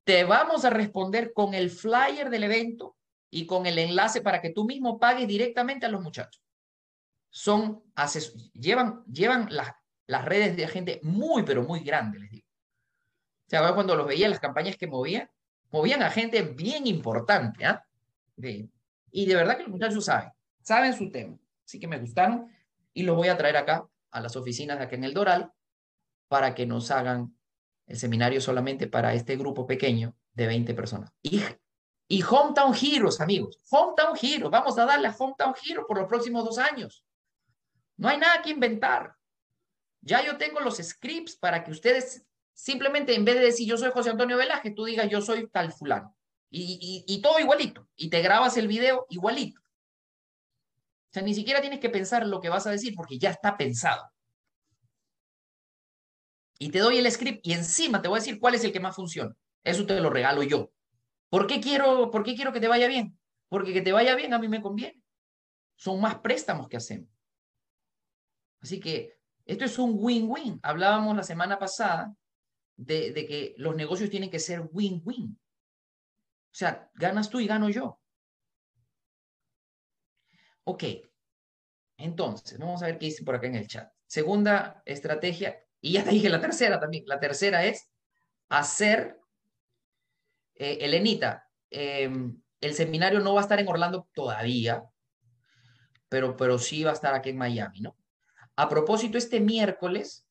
te 0.05 0.23
vamos 0.23 0.63
a 0.63 0.69
responder 0.69 1.33
con 1.33 1.53
el 1.53 1.71
flyer 1.71 2.29
del 2.29 2.43
evento 2.43 2.95
y 3.31 3.47
con 3.47 3.65
el 3.65 3.79
enlace 3.79 4.21
para 4.21 4.41
que 4.41 4.51
tú 4.51 4.65
mismo 4.65 4.99
pagues 4.99 5.27
directamente 5.27 5.85
a 5.85 5.89
los 5.89 6.01
muchachos. 6.01 6.44
Son 7.35 7.83
llevan, 8.53 9.03
llevan 9.11 9.47
las, 9.51 9.73
las 10.07 10.23
redes 10.23 10.55
de 10.55 10.69
gente 10.69 11.01
muy, 11.03 11.43
pero 11.43 11.63
muy 11.63 11.81
grande, 11.81 12.17
les 12.17 12.31
digo. 12.31 12.47
O 13.45 13.49
sea, 13.49 13.73
cuando 13.73 13.93
los 13.97 14.07
veía, 14.07 14.29
las 14.29 14.39
campañas 14.39 14.77
que 14.77 14.87
movían, 14.87 15.29
movían 15.69 16.01
a 16.01 16.09
gente 16.09 16.43
bien 16.43 16.87
importante, 16.87 17.65
¿ah? 17.65 17.85
Y 18.37 19.25
de 19.25 19.35
verdad 19.35 19.57
que 19.57 19.63
los 19.63 19.71
muchachos 19.73 20.05
saben, 20.05 20.29
saben 20.61 20.93
su 20.93 21.11
tema. 21.11 21.37
Así 21.65 21.77
que 21.77 21.89
me 21.89 21.99
gustaron 21.99 22.47
y 22.93 23.03
los 23.03 23.17
voy 23.17 23.27
a 23.27 23.35
traer 23.35 23.57
acá 23.57 23.85
a 24.11 24.21
las 24.21 24.37
oficinas 24.37 24.77
de 24.77 24.85
acá 24.85 24.95
en 24.95 25.03
el 25.03 25.13
Doral 25.13 25.51
para 26.29 26.55
que 26.55 26.65
nos 26.65 26.89
hagan 26.89 27.37
el 27.85 27.97
seminario 27.97 28.39
solamente 28.39 28.87
para 28.87 29.13
este 29.13 29.35
grupo 29.35 29.67
pequeño 29.67 30.15
de 30.31 30.47
20 30.47 30.73
personas. 30.73 31.11
Y, 31.21 31.41
y 32.07 32.23
Hometown 32.23 32.73
Heroes, 32.73 33.19
amigos. 33.19 33.59
Hometown 33.69 34.17
Heroes. 34.21 34.51
Vamos 34.51 34.77
a 34.77 34.85
darle 34.85 35.09
a 35.09 35.15
Hometown 35.17 35.53
Heroes 35.65 35.85
por 35.85 35.97
los 35.97 36.07
próximos 36.07 36.45
dos 36.45 36.57
años. 36.57 37.03
No 37.97 38.09
hay 38.09 38.17
nada 38.17 38.41
que 38.41 38.49
inventar. 38.49 39.15
Ya 40.01 40.23
yo 40.23 40.37
tengo 40.37 40.59
los 40.59 40.77
scripts 40.77 41.35
para 41.35 41.63
que 41.63 41.71
ustedes 41.71 42.25
simplemente 42.53 43.13
en 43.13 43.25
vez 43.25 43.35
de 43.35 43.41
decir 43.41 43.67
yo 43.67 43.77
soy 43.77 43.91
José 43.91 44.11
Antonio 44.11 44.37
Velázquez, 44.37 44.73
tú 44.73 44.85
digas 44.85 45.09
yo 45.09 45.21
soy 45.21 45.49
tal 45.49 45.71
fulano. 45.71 46.15
Y, 46.49 47.21
todo 47.21 47.39
igualito. 47.39 47.89
Y 47.97 48.09
te 48.09 48.21
grabas 48.21 48.55
el 48.55 48.67
video 48.67 49.05
igualito. 49.09 49.59
O 49.59 51.11
sea, 51.11 51.21
ni 51.21 51.33
siquiera 51.33 51.59
tienes 51.59 51.79
que 51.79 51.89
pensar 51.89 52.25
lo 52.25 52.39
que 52.39 52.49
vas 52.49 52.65
a 52.65 52.71
decir 52.71 52.93
porque 52.95 53.17
ya 53.17 53.31
está 53.31 53.57
pensado. 53.57 54.09
Y 56.57 56.69
te 56.69 56.79
doy 56.79 56.97
el 56.97 57.11
script 57.11 57.45
y 57.45 57.51
encima 57.51 58.01
te 58.01 58.07
voy 58.07 58.17
a 58.17 58.21
decir 58.21 58.39
cuál 58.39 58.55
es 58.55 58.63
el 58.63 58.71
que 58.71 58.79
más 58.79 58.95
funciona. 58.95 59.35
Eso 59.63 59.85
te 59.85 59.99
lo 59.99 60.09
regalo 60.09 60.43
yo. 60.43 60.71
¿Por 61.29 61.47
qué 61.47 61.59
quiero, 61.59 62.09
por 62.09 62.23
qué 62.23 62.35
quiero 62.35 62.53
que 62.53 62.61
te 62.61 62.69
vaya 62.69 62.87
bien? 62.87 63.19
Porque 63.49 63.73
que 63.73 63.81
te 63.81 63.91
vaya 63.91 64.15
bien 64.15 64.33
a 64.33 64.39
mí 64.39 64.47
me 64.47 64.61
conviene. 64.61 65.01
Son 65.75 65.99
más 65.99 66.19
préstamos 66.19 66.69
que 66.69 66.77
hacemos. 66.77 67.09
Así 68.65 68.79
que 68.79 69.19
esto 69.45 69.63
es 69.63 69.77
un 69.77 69.93
win-win. 69.95 70.59
Hablábamos 70.63 71.15
la 71.15 71.21
semana 71.21 71.59
pasada 71.59 72.15
de, 72.75 73.13
que 73.13 73.53
los 73.57 73.75
negocios 73.75 74.09
tienen 74.09 74.31
que 74.31 74.39
ser 74.39 74.67
win-win. 74.71 75.37
O 75.37 76.57
sea, 76.57 76.89
ganas 76.95 77.29
tú 77.29 77.39
y 77.39 77.45
gano 77.45 77.69
yo. 77.69 78.01
Ok. 80.63 80.83
Entonces, 81.97 82.57
vamos 82.57 82.81
a 82.81 82.87
ver 82.87 82.97
qué 82.97 83.05
dice 83.05 83.23
por 83.23 83.35
acá 83.35 83.45
en 83.45 83.55
el 83.55 83.67
chat. 83.67 83.93
Segunda 84.07 84.81
estrategia, 84.83 85.63
y 85.79 85.93
ya 85.93 86.03
te 86.03 86.09
dije 86.09 86.27
la 86.29 86.41
tercera 86.41 86.79
también. 86.79 87.03
La 87.05 87.19
tercera 87.19 87.63
es 87.65 87.87
hacer, 88.49 89.19
eh, 90.55 90.79
Elenita, 90.81 91.47
em, 91.69 92.41
el 92.61 92.73
seminario 92.73 93.19
no 93.19 93.35
va 93.35 93.41
a 93.41 93.43
estar 93.43 93.59
en 93.59 93.67
Orlando 93.67 94.09
todavía, 94.11 94.83
pero, 96.09 96.35
pero 96.35 96.57
sí 96.57 96.83
va 96.83 96.89
a 96.89 96.95
estar 96.95 97.13
aquí 97.13 97.29
en 97.29 97.37
Miami, 97.37 97.81
¿no? 97.81 97.95
A 98.55 98.69
propósito, 98.69 99.17
este 99.17 99.39
miércoles 99.39 100.25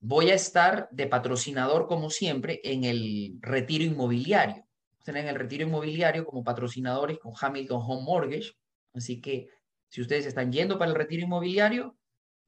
voy 0.00 0.30
a 0.30 0.34
estar 0.34 0.88
de 0.92 1.06
patrocinador, 1.06 1.86
como 1.86 2.10
siempre, 2.10 2.60
en 2.64 2.84
el 2.84 3.38
retiro 3.40 3.84
inmobiliario. 3.84 4.64
En 5.06 5.16
el 5.16 5.36
retiro 5.36 5.64
inmobiliario 5.64 6.26
como 6.26 6.44
patrocinadores 6.44 7.18
con 7.18 7.32
Hamilton 7.38 7.80
Home 7.82 8.02
Mortgage. 8.02 8.52
Así 8.92 9.22
que 9.22 9.48
si 9.88 10.02
ustedes 10.02 10.26
están 10.26 10.52
yendo 10.52 10.78
para 10.78 10.90
el 10.90 10.96
retiro 10.96 11.22
inmobiliario, 11.22 11.96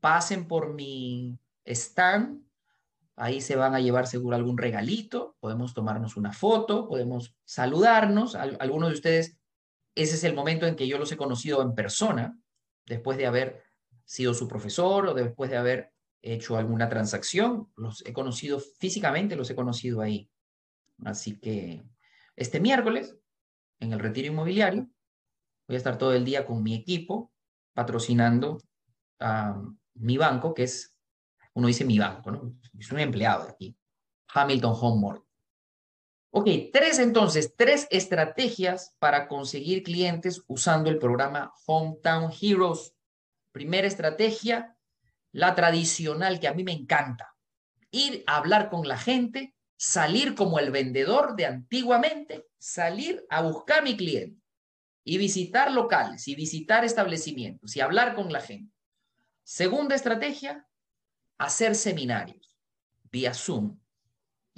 pasen 0.01 0.47
por 0.47 0.75
mi 0.75 1.39
stand. 1.65 2.43
Ahí 3.17 3.41
se 3.41 3.57
van 3.57 3.75
a 3.75 3.81
llevar 3.81 4.07
seguro 4.07 4.37
algún 4.37 4.59
regalito. 4.59 5.37
Podemos 5.41 5.73
tomarnos 5.73 6.17
una 6.17 6.33
foto, 6.33 6.87
podemos 6.87 7.35
saludarnos. 7.45 8.35
Algunos 8.35 8.91
de 8.91 8.95
ustedes, 8.95 9.39
ese 9.95 10.17
es 10.17 10.25
el 10.25 10.35
momento 10.35 10.67
en 10.67 10.77
que 10.77 10.87
yo 10.87 10.99
los 10.99 11.11
he 11.13 11.17
conocido 11.17 11.63
en 11.63 11.75
persona, 11.75 12.39
después 12.87 13.19
de 13.19 13.27
haber 13.27 13.63
sido 14.05 14.35
su 14.35 14.49
profesor 14.49 15.07
o 15.07 15.15
después 15.15 15.51
de 15.51 15.57
haber 15.57 15.93
hecho 16.23 16.57
alguna 16.57 16.89
transacción, 16.89 17.73
los 17.77 18.05
he 18.07 18.13
conocido 18.13 18.61
físicamente, 18.61 19.37
los 19.37 19.49
he 19.51 19.55
conocido 19.55 20.01
ahí. 20.01 20.31
Así 21.05 21.39
que 21.39 21.83
este 22.37 22.61
miércoles, 22.61 23.17
en 23.79 23.93
el 23.93 24.01
retiro 24.01 24.29
inmobiliario, 24.29 24.89
voy 25.67 25.75
a 25.75 25.79
estar 25.79 25.97
todo 25.97 26.13
el 26.13 26.25
día 26.25 26.45
con 26.45 26.63
mi 26.63 26.75
equipo 26.75 27.33
patrocinando 27.73 28.59
a 29.21 29.63
mi 29.95 30.17
banco, 30.17 30.55
que 30.55 30.65
es, 30.65 30.97
uno 31.55 31.69
dice 31.69 31.85
mi 31.85 31.99
banco, 31.99 32.31
¿no? 32.31 32.55
Es 32.79 32.91
un 32.91 32.99
empleado 32.99 33.45
de 33.45 33.53
aquí, 33.53 33.77
Hamilton 34.35 34.75
Home 34.81 35.21
Ok, 36.33 36.49
tres 36.73 37.01
entonces, 37.01 37.55
tres 37.57 37.89
estrategias 37.91 38.95
para 39.01 39.27
conseguir 39.27 39.83
clientes 39.83 40.43
usando 40.47 40.89
el 40.89 40.99
programa 40.99 41.53
Hometown 41.67 42.31
Heroes. 42.41 42.95
Primera 43.51 43.89
estrategia, 43.89 44.77
la 45.33 45.57
tradicional 45.57 46.39
que 46.39 46.47
a 46.47 46.55
mí 46.55 46.63
me 46.63 46.73
encanta. 46.73 47.35
Ir 47.91 48.23
a 48.29 48.37
hablar 48.37 48.71
con 48.71 48.87
la 48.87 48.97
gente, 48.97 49.57
salir 49.77 50.37
como 50.37 50.61
el 50.61 50.71
vendedor 50.71 51.35
de 51.35 51.47
antiguamente, 51.47 52.47
salir 52.59 53.27
a 53.29 53.43
buscar 53.43 53.81
a 53.81 53.83
mi 53.83 53.97
cliente 53.97 54.41
y 55.03 55.19
visitar 55.19 55.73
locales 55.73 56.29
y 56.29 56.37
visitar 56.37 56.85
establecimientos 56.85 57.75
y 57.75 57.81
hablar 57.81 58.15
con 58.15 58.33
la 58.33 58.41
gente. 58.41 58.73
Segunda 59.43 59.97
estrategia, 59.97 60.69
hacer 61.39 61.75
seminarios 61.75 62.57
vía 63.11 63.35
Zoom. 63.35 63.81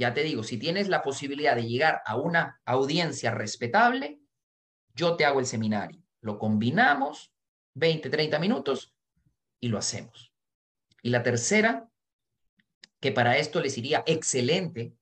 Ya 0.02 0.14
te 0.14 0.24
digo, 0.24 0.42
si 0.42 0.58
tienes 0.58 0.88
la 0.88 1.00
posibilidad 1.00 1.54
de 1.54 1.68
llegar 1.68 2.02
a 2.04 2.16
una 2.16 2.60
audiencia 2.64 3.30
respetable, 3.30 4.20
yo 4.96 5.14
te 5.14 5.24
hago 5.24 5.38
el 5.38 5.46
seminario. 5.46 6.02
lo 6.22 6.40
combinamos, 6.40 7.32
20, 7.74 8.10
30 8.10 8.40
minutos, 8.40 8.96
y 9.60 9.68
lo 9.68 9.78
hacemos. 9.78 10.32
Y 11.02 11.10
la 11.10 11.22
tercera, 11.22 11.88
que 12.98 13.12
para 13.12 13.38
esto 13.38 13.60
les 13.60 13.78
iría 13.78 14.02
excelente, 14.04 14.92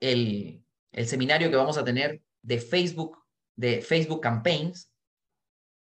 el, 0.00 0.62
seminario 1.06 1.48
que 1.48 1.56
vamos 1.56 1.78
a 1.78 1.84
tener 1.84 2.22
de 2.42 2.60
Facebook, 2.60 3.24
de 3.56 3.80
Facebook 3.80 4.20
Campaigns, 4.20 4.92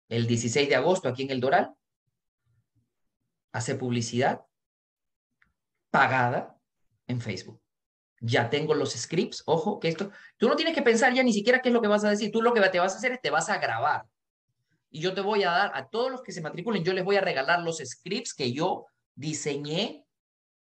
el 0.10 0.26
16 0.26 0.70
de 0.70 0.76
agosto 0.76 1.08
aquí 1.08 1.22
en 1.22 1.30
el 1.30 1.40
Doral. 1.40 1.76
Hace 3.52 3.76
publicidad 3.76 4.44
pagada 5.92 6.60
en 7.06 7.22
Facebook. 7.22 7.62
Ya 8.22 8.50
tengo 8.50 8.76
los 8.76 8.94
scripts, 8.94 9.44
ojo, 9.48 9.80
que 9.80 9.90
esto, 9.90 10.12
tú 10.38 10.48
no 10.48 10.56
tienes 10.56 10.76
que 10.76 10.84
pensar 10.84 11.14
ya 11.14 11.24
ni 11.24 11.34
siquiera 11.34 11.60
qué 11.60 11.70
es 11.70 11.74
lo 11.74 11.82
que 11.82 11.88
vas 11.88 12.04
a 12.06 12.10
decir, 12.10 12.32
tú 12.32 12.42
lo 12.42 12.54
que 12.54 12.62
te 12.70 12.80
vas 12.80 12.94
a 12.94 12.98
hacer 12.98 13.14
es 13.14 13.22
te 13.22 13.32
vas 13.32 13.50
a 13.50 13.58
grabar. 13.58 14.06
Y 14.92 15.02
yo 15.02 15.14
te 15.14 15.22
voy 15.22 15.44
a 15.44 15.52
dar 15.52 15.72
a 15.74 15.90
todos 15.90 16.12
los 16.12 16.22
que 16.22 16.32
se 16.32 16.42
matriculen, 16.42 16.84
yo 16.84 16.94
les 16.94 17.04
voy 17.04 17.16
a 17.16 17.22
regalar 17.22 17.62
los 17.62 17.80
scripts 17.80 18.34
que 18.34 18.54
yo 18.54 18.86
diseñé 19.16 20.06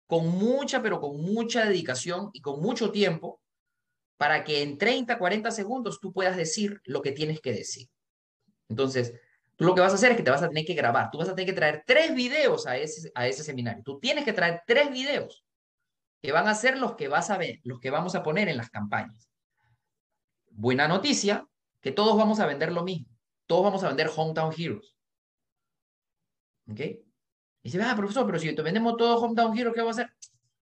con 0.06 0.28
mucha, 0.28 0.82
pero 0.82 1.00
con 1.00 1.22
mucha 1.22 1.66
dedicación 1.66 2.30
y 2.34 2.42
con 2.42 2.62
mucho 2.62 2.92
tiempo 2.92 3.42
para 4.18 4.44
que 4.44 4.62
en 4.62 4.78
30, 4.78 5.18
40 5.18 5.52
segundos 5.52 6.00
tú 6.00 6.12
puedas 6.12 6.36
decir 6.36 6.82
lo 6.84 7.02
que 7.02 7.12
tienes 7.12 7.40
que 7.40 7.54
decir. 7.54 7.88
Entonces, 8.68 9.14
tú 9.56 9.66
lo 9.66 9.76
que 9.76 9.82
vas 9.82 9.94
a 9.94 9.96
hacer 9.96 10.12
es 10.12 10.18
que 10.18 10.24
te 10.24 10.32
vas 10.32 10.44
a 10.44 10.50
tener 10.50 10.66
que 10.66 10.74
grabar. 10.74 11.10
Tú 11.12 11.20
vas 11.20 11.30
a 11.30 11.36
tener 11.36 11.54
que 11.54 11.58
traer 11.58 11.84
tres 11.86 12.14
videos 12.14 12.68
a 12.68 12.78
ese, 12.78 13.12
a 13.16 13.28
ese 13.28 13.44
seminario. 13.44 13.84
Tú 13.84 14.00
tienes 14.00 14.26
que 14.26 14.34
traer 14.34 14.62
tres 14.68 14.92
videos 14.92 15.45
que 16.26 16.32
van 16.32 16.48
a 16.48 16.56
ser 16.56 16.78
los 16.78 16.96
que 16.96 17.08
vas 17.08 17.30
a 17.30 17.38
ver, 17.38 17.60
los 17.64 17.80
que 17.80 17.92
vamos 17.92 18.16
a 18.16 18.24
poner 18.24 18.50
en 18.50 18.58
las 18.58 18.70
campañas. 18.70 19.30
Buena 20.50 20.88
noticia, 20.88 21.48
que 21.82 21.92
todos 21.92 22.18
vamos 22.18 22.40
a 22.40 22.48
vender 22.48 22.72
lo 22.72 22.84
mismo. 22.84 23.08
Todos 23.46 23.64
vamos 23.64 23.84
a 23.84 23.90
vender 23.90 24.10
Hometown 24.16 24.54
Heroes. 24.58 24.96
¿Ok? 26.68 26.80
Y 26.80 27.04
dice, 27.64 27.82
ah, 27.82 27.96
profesor, 27.96 28.26
pero 28.26 28.40
si 28.40 28.54
te 28.56 28.62
vendemos 28.62 28.98
todo 28.98 29.18
Hometown 29.18 29.58
Heroes, 29.58 29.76
¿qué 29.76 29.82
vamos 29.82 30.00
a 30.00 30.02
hacer? 30.02 30.16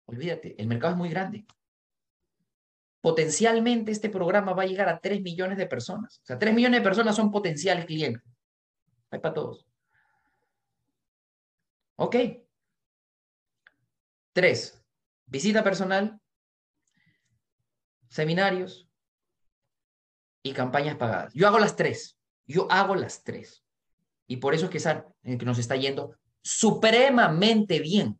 Olvídate, 0.06 0.56
el 0.60 0.68
mercado 0.68 0.94
es 0.94 0.98
muy 0.98 1.10
grande 1.10 1.46
potencialmente 3.02 3.92
este 3.92 4.10
programa 4.10 4.54
va 4.54 4.64
a 4.64 4.68
llegar 4.68 4.88
a 4.88 5.00
3 5.00 5.22
millones 5.22 5.58
de 5.58 5.66
personas. 5.66 6.20
O 6.20 6.26
sea, 6.26 6.38
3 6.38 6.54
millones 6.54 6.80
de 6.80 6.84
personas 6.84 7.16
son 7.16 7.32
potenciales 7.32 7.86
clientes. 7.86 8.24
Hay 9.10 9.20
para 9.20 9.34
todos. 9.34 9.66
Ok. 11.98 12.16
Tres, 14.34 14.81
visita 15.32 15.64
personal, 15.64 16.20
seminarios 18.10 18.90
y 20.44 20.52
campañas 20.52 20.98
pagadas. 20.98 21.34
Yo 21.34 21.48
hago 21.48 21.58
las 21.58 21.76
tres. 21.76 22.18
Yo 22.46 22.68
hago 22.70 22.96
las 22.96 23.24
tres. 23.24 23.64
Y 24.28 24.38
por 24.38 24.54
eso 24.54 24.66
es 24.70 24.72
que, 24.72 25.38
que 25.38 25.46
nos 25.46 25.58
está 25.58 25.78
yendo 25.78 26.18
supremamente 26.44 27.80
bien. 27.80 28.20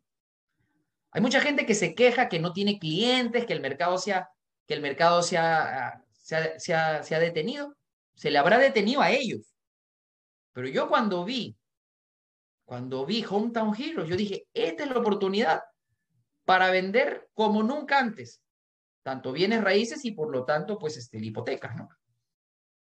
Hay 1.12 1.22
mucha 1.22 1.42
gente 1.42 1.66
que 1.66 1.76
se 1.76 1.94
queja 1.94 2.30
que 2.30 2.40
no 2.40 2.54
tiene 2.54 2.80
clientes, 2.80 3.46
que 3.46 3.54
el 3.54 3.62
mercado 3.62 3.98
sea 3.98 4.30
que 4.66 4.76
el 4.76 4.82
mercado 4.82 5.22
se 5.22 5.38
ha, 5.38 6.02
se 6.22 6.74
ha, 6.74 7.20
detenido. 7.20 7.76
Se 8.16 8.32
le 8.32 8.38
habrá 8.38 8.58
detenido 8.58 9.02
a 9.02 9.12
ellos. 9.12 9.54
Pero 10.54 10.70
yo 10.70 10.88
cuando 10.88 11.26
vi, 11.26 11.58
cuando 12.64 13.06
vi 13.06 13.26
Hometown 13.30 13.76
Heroes, 13.76 14.08
yo 14.08 14.16
dije, 14.16 14.48
esta 14.54 14.84
es 14.84 14.90
la 14.90 15.00
oportunidad 15.00 15.62
para 16.46 16.72
vender 16.72 17.30
como 17.34 17.64
nunca 17.64 18.00
antes, 18.00 18.42
tanto 19.04 19.32
bienes 19.32 19.64
raíces 19.64 20.06
y 20.06 20.12
por 20.12 20.32
lo 20.32 20.46
tanto, 20.46 20.78
pues, 20.78 20.98
este, 20.98 21.18
hipotecas, 21.20 21.76
¿no? 21.76 21.90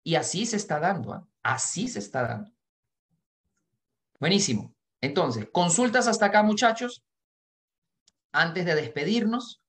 Y 0.02 0.14
así 0.14 0.46
se 0.46 0.56
está 0.56 0.80
dando, 0.80 1.12
¿ah? 1.12 1.28
así 1.42 1.88
se 1.88 1.98
está 1.98 2.22
dando. 2.22 2.52
Buenísimo. 4.18 4.74
Entonces, 5.00 5.48
consultas 5.50 6.06
hasta 6.06 6.26
acá, 6.26 6.42
muchachos. 6.42 7.04
Antes 8.32 8.64
de 8.64 8.74
despedirnos, 8.74 9.62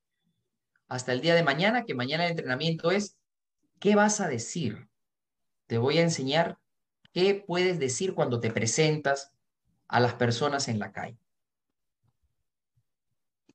hasta 0.87 1.13
el 1.13 1.21
día 1.21 1.35
de 1.35 1.43
mañana, 1.43 1.85
que 1.85 1.95
mañana 1.95 2.25
el 2.25 2.31
entrenamiento 2.31 2.91
es, 2.91 3.17
¿qué 3.79 3.95
vas 3.95 4.19
a 4.19 4.27
decir? 4.27 4.89
Te 5.67 5.77
voy 5.77 5.99
a 5.99 6.01
enseñar 6.01 6.57
qué 7.13 7.43
puedes 7.47 7.79
decir 7.79 8.13
cuando 8.13 8.39
te 8.41 8.51
presentas 8.51 9.31
a 9.87 9.99
las 9.99 10.15
personas 10.15 10.67
en 10.67 10.79
la 10.79 10.91
calle. 10.91 11.20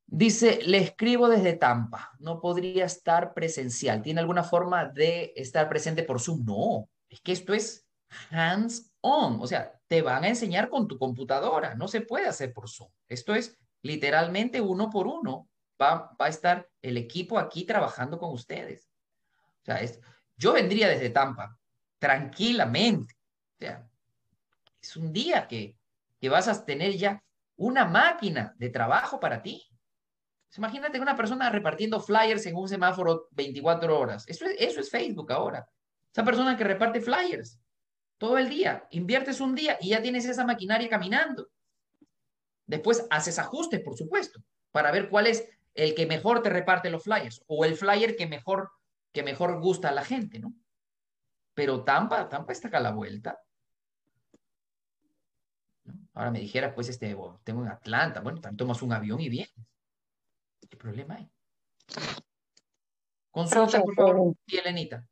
Dice, 0.07 0.61
le 0.65 0.79
escribo 0.79 1.29
desde 1.29 1.55
Tampa, 1.55 2.13
no 2.21 2.41
podría 2.41 2.85
estar 2.85 3.35
presencial. 3.35 4.03
¿Tiene 4.03 4.21
alguna 4.21 4.45
forma 4.45 4.87
de 4.87 5.33
estar 5.35 5.69
presente 5.69 6.05
por 6.05 6.21
Zoom? 6.21 6.45
No, 6.45 6.89
es 7.09 7.21
que 7.21 7.33
esto 7.33 7.53
es 7.53 7.87
hands 8.31 8.93
on, 9.01 9.41
o 9.41 9.47
sea, 9.47 9.73
te 9.89 10.03
van 10.03 10.25
a 10.25 10.29
enseñar 10.29 10.69
con 10.69 10.87
tu 10.87 10.97
computadora, 10.99 11.75
no 11.75 11.89
se 11.89 12.01
puede 12.01 12.27
hacer 12.27 12.53
por 12.53 12.69
Zoom. 12.69 12.91
Esto 13.09 13.35
es 13.35 13.59
literalmente 13.83 14.61
uno 14.61 14.91
por 14.91 15.07
uno, 15.07 15.49
va, 15.81 16.15
a 16.19 16.29
estar 16.29 16.69
el 16.83 16.97
equipo 16.97 17.39
aquí 17.39 17.65
trabajando 17.65 18.19
con 18.19 18.33
ustedes. 18.33 18.89
O 19.63 19.65
sea, 19.65 19.81
es, 19.81 20.01
yo 20.37 20.53
vendría 20.53 20.89
desde 20.89 21.11
Tampa, 21.11 21.59
tranquilamente. 21.99 23.15
O 23.15 23.59
sea, 23.59 23.89
es 24.81 24.97
un 24.97 25.13
día 25.13 25.47
que, 25.49 25.77
que 26.21 26.29
vas 26.29 26.49
a 26.49 26.65
tener 26.65 26.93
ya 26.97 27.23
una 27.57 27.85
máquina 27.85 28.55
de 28.57 28.71
trabajo 28.71 29.19
para 29.19 29.43
ti. 29.43 29.67
Imagínate 30.57 31.01
una 31.01 31.17
persona 31.17 31.51
repartiendo 31.51 32.01
flyers 32.01 32.47
en 32.47 32.57
un 32.57 32.69
semáforo 32.69 33.29
24 33.33 33.99
horas. 33.99 34.25
Eso 34.27 34.47
es, 34.47 34.91
Facebook 34.91 35.33
ahora. 35.33 35.69
Esa 36.11 36.25
persona 36.25 36.57
que 36.57 36.65
reparte 36.65 37.01
flyers 37.01 37.61
todo 38.19 38.39
el 38.39 38.49
día, 38.49 38.87
inviertes 38.91 39.41
un 39.41 39.55
día 39.55 39.77
y 39.81 39.91
ya 39.91 40.01
tienes 40.01 40.25
esa 40.25 40.45
maquinaria 40.47 40.89
caminando. 40.89 41.49
Después 42.67 43.07
haces 43.11 43.39
ajustes, 43.39 43.81
por 43.81 43.97
supuesto, 43.97 44.43
para 44.71 44.91
ver 44.91 45.11
cuál 45.11 45.27
es 45.27 45.49
el 45.75 45.95
que 45.95 46.07
mejor 46.07 46.43
te 46.43 46.49
reparte 46.49 46.91
los 46.91 47.05
flyers 47.05 47.43
o 47.47 47.65
el 47.65 47.77
flyer 47.77 48.17
que 48.17 48.27
mejor, 48.27 48.71
que 49.13 49.23
mejor 49.23 49.61
gusta 49.61 49.91
a 49.91 49.93
la 49.93 50.05
gente, 50.05 50.39
¿no? 50.39 50.55
Pero 51.53 51.85
Tampa, 51.85 52.29
Tampa 52.29 52.53
está 52.53 52.69
acá 52.69 52.79
a 52.79 52.83
la 52.83 52.93
vuelta. 52.93 53.39
Ahora 56.15 56.31
me 56.31 56.41
dijera, 56.41 56.75
pues, 56.75 56.89
este, 56.89 57.15
tengo 57.45 57.63
en 57.63 57.69
Atlanta, 57.69 58.21
bueno, 58.21 58.41
tomas 58.57 58.81
un 58.81 58.93
avión 58.93 59.21
y 59.21 59.29
vienes. 59.29 59.55
¿Qué 60.69 60.77
problema 60.77 61.17
hay? 61.17 61.31
Consulta, 63.31 63.83
por 63.83 63.95
favor, 63.95 64.35
y 64.47 64.57
Elenita. 64.57 65.07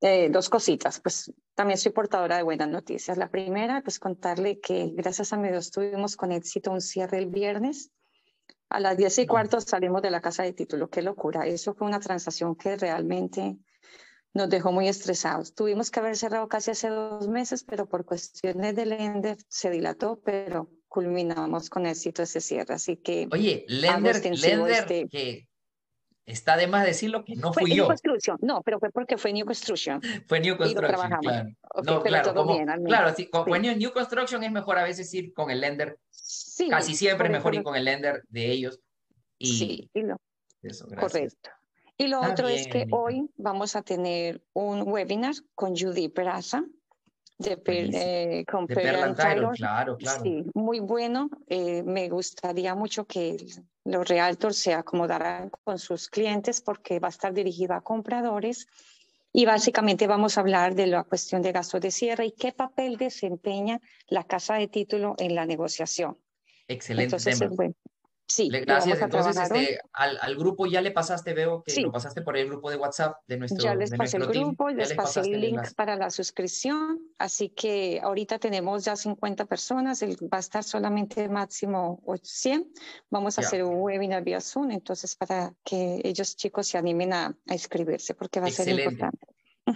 Eh, 0.00 0.28
dos 0.30 0.50
cositas, 0.50 1.00
pues 1.00 1.32
también 1.54 1.78
soy 1.78 1.92
portadora 1.92 2.36
de 2.36 2.42
buenas 2.42 2.68
noticias. 2.68 3.16
La 3.16 3.30
primera, 3.30 3.80
pues 3.82 3.98
contarle 3.98 4.60
que 4.60 4.90
gracias 4.92 5.32
a 5.32 5.36
mi 5.36 5.48
Dios 5.48 5.70
tuvimos 5.70 6.16
con 6.16 6.30
éxito 6.30 6.70
un 6.70 6.80
cierre 6.80 7.18
el 7.18 7.26
viernes 7.26 7.90
a 8.68 8.80
las 8.80 8.96
diez 8.96 9.18
y 9.18 9.26
cuarto 9.26 9.60
salimos 9.60 10.02
de 10.02 10.10
la 10.10 10.20
casa 10.20 10.42
de 10.42 10.52
título. 10.52 10.90
Qué 10.90 11.00
locura. 11.00 11.46
Eso 11.46 11.74
fue 11.74 11.86
una 11.86 12.00
transacción 12.00 12.56
que 12.56 12.76
realmente 12.76 13.56
nos 14.32 14.50
dejó 14.50 14.72
muy 14.72 14.88
estresados. 14.88 15.54
Tuvimos 15.54 15.90
que 15.90 16.00
haber 16.00 16.16
cerrado 16.16 16.48
casi 16.48 16.72
hace 16.72 16.88
dos 16.88 17.28
meses, 17.28 17.62
pero 17.62 17.88
por 17.88 18.04
cuestiones 18.04 18.74
de 18.74 18.86
Lender 18.86 19.36
se 19.48 19.70
dilató, 19.70 20.20
pero 20.24 20.70
culminamos 20.94 21.68
con 21.70 21.86
éxito 21.86 22.22
ese 22.22 22.40
cierre. 22.40 22.74
Así 22.74 22.96
que. 22.96 23.26
Oye, 23.32 23.64
Lender, 23.66 24.22
Lender 24.24 24.70
este 24.70 25.08
que 25.08 25.48
Está 26.26 26.56
de 26.56 26.66
más 26.66 26.86
decirlo 26.86 27.22
que 27.22 27.34
no 27.36 27.52
fui 27.52 27.74
yo. 27.74 27.86
Construction. 27.86 28.38
No, 28.40 28.62
pero 28.62 28.78
fue 28.78 28.90
porque 28.90 29.18
fue 29.18 29.32
New 29.32 29.44
Construction. 29.44 30.00
fue 30.26 30.40
New 30.40 30.56
Construction, 30.56 31.10
claro. 31.20 31.48
no, 31.84 32.02
claro, 32.02 32.34
como, 32.34 32.58
claro, 32.86 33.14
sí, 33.14 33.26
como 33.26 33.44
fue 33.44 33.58
New, 33.58 33.92
Construction 33.92 34.42
es 34.42 34.50
mejor 34.50 34.78
a 34.78 34.84
veces 34.84 35.12
ir 35.12 35.34
con 35.34 35.50
el 35.50 35.60
lender. 35.60 35.98
Sí, 36.08 36.70
Casi 36.70 36.94
siempre 36.94 37.26
es 37.26 37.32
mejor 37.32 37.54
ir 37.54 37.62
con 37.62 37.76
el 37.76 37.84
lender 37.84 38.22
de 38.28 38.50
ellos. 38.50 38.80
Y 39.38 39.58
sí, 39.58 39.90
y 39.92 40.02
lo, 40.02 40.16
eso, 40.62 40.86
correcto. 40.98 41.50
Y 41.98 42.06
lo 42.06 42.22
otro 42.22 42.48
es 42.48 42.68
que 42.68 42.86
hoy 42.90 43.28
vamos 43.36 43.76
a 43.76 43.82
tener 43.82 44.42
un 44.54 44.88
webinar 44.88 45.34
con 45.54 45.76
Judy 45.76 46.08
Peraza, 46.08 46.64
de, 47.38 47.60
eh, 47.66 48.44
con 48.50 48.66
de 48.66 48.74
claro, 48.74 49.96
claro. 49.96 49.98
Sí, 50.22 50.44
muy 50.54 50.80
bueno. 50.80 51.28
Eh, 51.48 51.82
me 51.82 52.08
gustaría 52.08 52.74
mucho 52.74 53.06
que 53.06 53.36
los 53.84 54.08
realtors 54.08 54.56
se 54.56 54.74
acomodaran 54.74 55.50
con 55.64 55.78
sus 55.78 56.08
clientes 56.08 56.60
porque 56.60 57.00
va 57.00 57.08
a 57.08 57.10
estar 57.10 57.32
dirigido 57.32 57.74
a 57.74 57.82
compradores 57.82 58.66
y 59.32 59.46
básicamente 59.46 60.06
vamos 60.06 60.38
a 60.38 60.42
hablar 60.42 60.74
de 60.74 60.86
la 60.86 61.02
cuestión 61.02 61.42
de 61.42 61.50
gastos 61.50 61.80
de 61.80 61.90
cierre 61.90 62.26
y 62.26 62.32
qué 62.32 62.52
papel 62.52 62.96
desempeña 62.96 63.80
la 64.08 64.22
casa 64.24 64.54
de 64.54 64.68
título 64.68 65.16
en 65.18 65.34
la 65.34 65.44
negociación. 65.44 66.16
Excelente 66.68 67.16
tema. 67.18 67.48
bueno, 67.48 67.74
Sí. 68.26 68.48
Gracias. 68.48 69.00
Entonces, 69.00 69.36
este, 69.36 69.78
al, 69.92 70.18
al, 70.20 70.36
grupo 70.36 70.66
ya 70.66 70.80
le 70.80 70.90
pasaste, 70.90 71.34
veo 71.34 71.62
que 71.62 71.82
lo 71.82 71.92
pasaste 71.92 72.22
por 72.22 72.36
el 72.36 72.46
grupo 72.48 72.70
de 72.70 72.76
WhatsApp 72.76 73.18
de 73.26 73.36
nuestro 73.36 73.62
Ya 73.62 73.74
les 73.74 73.90
pasé 73.90 74.16
el 74.16 74.26
grupo, 74.26 74.70
les, 74.70 74.94
pasé 74.94 75.20
el 75.20 75.40
link 75.40 75.74
para 75.74 75.94
la 75.96 76.10
suscripción, 76.10 77.00
así 77.18 77.50
que 77.50 78.00
ahorita 78.02 78.38
tenemos 78.38 78.84
ya 78.84 78.96
50 78.96 79.44
personas, 79.44 80.02
va 80.02 80.38
a 80.38 80.40
estar 80.40 80.64
solamente 80.64 81.28
máximo 81.28 82.02
100. 82.22 82.72
Vamos 83.10 83.38
a 83.38 83.42
hacer 83.42 83.62
un 83.62 83.82
webinar 83.82 84.24
vía 84.24 84.40
Zoom, 84.40 84.70
entonces 84.70 85.14
para 85.16 85.52
que 85.62 86.00
ellos 86.02 86.34
chicos 86.36 86.66
se 86.66 86.78
animen 86.78 87.12
a, 87.12 87.36
a 87.46 87.52
inscribirse, 87.52 88.14
porque 88.14 88.40
va 88.40 88.46
a 88.46 88.50
ser 88.50 88.68
importante. 88.68 89.26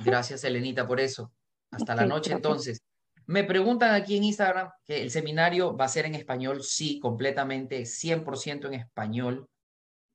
Gracias, 0.05 0.43
Elenita, 0.45 0.87
por 0.87 1.01
eso. 1.01 1.33
Hasta 1.71 1.95
la 1.95 2.07
noche, 2.07 2.33
entonces. 2.33 2.83
Me 3.29 3.45
preguntan 3.45 3.95
aquí 3.95 4.17
en 4.17 4.25
Instagram 4.25 4.71
que 4.87 5.03
el 5.03 5.11
seminario 5.11 5.77
va 5.77 5.85
a 5.85 5.89
ser 5.89 6.07
en 6.07 6.15
español. 6.15 6.63
Sí, 6.63 6.99
completamente, 6.99 7.85
100% 7.85 8.69
en 8.69 8.75
español. 8.75 9.47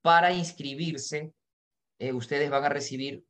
Para 0.01 0.33
inscribirse, 0.33 1.31
eh, 1.99 2.11
ustedes 2.11 2.49
van 2.49 2.63
a 2.63 2.69
recibir, 2.69 3.23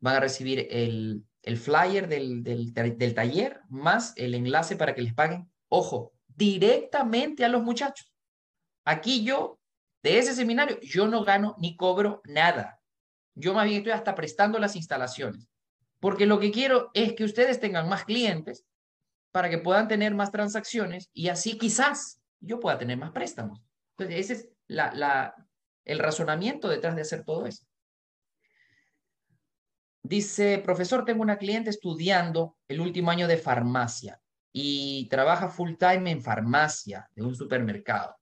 van 0.00 0.16
a 0.16 0.20
recibir 0.20 0.68
el, 0.70 1.24
el 1.42 1.56
flyer 1.56 2.08
del, 2.08 2.42
del, 2.42 2.74
del 2.74 3.14
taller 3.14 3.62
más 3.70 4.12
el 4.16 4.34
enlace 4.34 4.76
para 4.76 4.94
que 4.94 5.00
les 5.00 5.14
paguen. 5.14 5.50
Ojo, 5.70 6.12
directamente 6.26 7.42
a 7.42 7.48
los 7.48 7.62
muchachos. 7.62 8.12
Aquí 8.84 9.24
yo, 9.24 9.59
de 10.02 10.18
ese 10.18 10.34
seminario, 10.34 10.78
yo 10.80 11.08
no 11.08 11.24
gano 11.24 11.56
ni 11.58 11.76
cobro 11.76 12.22
nada. 12.24 12.80
Yo 13.34 13.54
más 13.54 13.64
bien 13.64 13.78
estoy 13.78 13.92
hasta 13.92 14.14
prestando 14.14 14.58
las 14.58 14.76
instalaciones. 14.76 15.48
Porque 15.98 16.26
lo 16.26 16.40
que 16.40 16.50
quiero 16.50 16.90
es 16.94 17.12
que 17.12 17.24
ustedes 17.24 17.60
tengan 17.60 17.88
más 17.88 18.04
clientes 18.04 18.64
para 19.32 19.50
que 19.50 19.58
puedan 19.58 19.88
tener 19.88 20.14
más 20.14 20.32
transacciones 20.32 21.10
y 21.12 21.28
así 21.28 21.58
quizás 21.58 22.20
yo 22.40 22.58
pueda 22.58 22.78
tener 22.78 22.96
más 22.96 23.12
préstamos. 23.12 23.62
Entonces, 23.96 24.30
ese 24.30 24.32
es 24.32 24.48
el 25.84 25.98
razonamiento 25.98 26.68
detrás 26.68 26.96
de 26.96 27.02
hacer 27.02 27.24
todo 27.24 27.46
eso. 27.46 27.66
Dice, 30.02 30.58
profesor, 30.58 31.04
tengo 31.04 31.22
una 31.22 31.36
cliente 31.36 31.68
estudiando 31.68 32.56
el 32.66 32.80
último 32.80 33.10
año 33.10 33.28
de 33.28 33.36
farmacia 33.36 34.20
y 34.50 35.06
trabaja 35.10 35.48
full 35.48 35.74
time 35.78 36.10
en 36.10 36.22
farmacia 36.22 37.08
de 37.14 37.22
un 37.22 37.34
supermercado. 37.34 38.16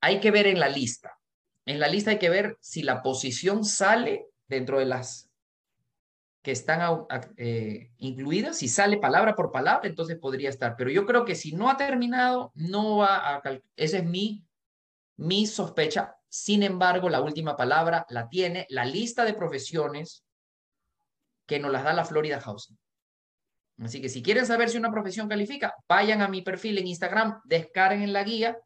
Hay 0.00 0.20
que 0.20 0.30
ver 0.30 0.46
en 0.46 0.60
la 0.60 0.68
lista. 0.68 1.18
En 1.66 1.78
la 1.78 1.88
lista 1.88 2.10
hay 2.10 2.18
que 2.18 2.30
ver 2.30 2.56
si 2.60 2.82
la 2.82 3.02
posición 3.02 3.64
sale 3.64 4.26
dentro 4.48 4.78
de 4.78 4.86
las 4.86 5.30
que 6.42 6.52
están 6.52 7.06
eh, 7.36 7.90
incluidas. 7.98 8.56
Si 8.56 8.68
sale 8.68 8.96
palabra 8.96 9.34
por 9.34 9.52
palabra, 9.52 9.88
entonces 9.88 10.18
podría 10.18 10.48
estar. 10.48 10.74
Pero 10.76 10.90
yo 10.90 11.04
creo 11.04 11.24
que 11.24 11.34
si 11.34 11.52
no 11.52 11.68
ha 11.68 11.76
terminado, 11.76 12.50
no 12.54 12.98
va 12.98 13.36
a... 13.36 13.42
Esa 13.76 13.98
es 13.98 14.04
mi, 14.04 14.44
mi 15.16 15.46
sospecha. 15.46 16.16
Sin 16.28 16.62
embargo, 16.62 17.10
la 17.10 17.20
última 17.20 17.56
palabra 17.56 18.06
la 18.08 18.28
tiene 18.28 18.66
la 18.70 18.84
lista 18.84 19.24
de 19.24 19.34
profesiones 19.34 20.24
que 21.46 21.58
nos 21.58 21.72
las 21.72 21.84
da 21.84 21.92
la 21.92 22.04
Florida 22.04 22.40
Housing. 22.40 22.78
Así 23.82 24.00
que 24.00 24.08
si 24.08 24.22
quieren 24.22 24.46
saber 24.46 24.68
si 24.68 24.78
una 24.78 24.90
profesión 24.90 25.28
califica, 25.28 25.74
vayan 25.88 26.22
a 26.22 26.28
mi 26.28 26.42
perfil 26.42 26.78
en 26.78 26.86
Instagram, 26.86 27.40
descarguen 27.44 28.12
la 28.12 28.24
guía 28.24 28.58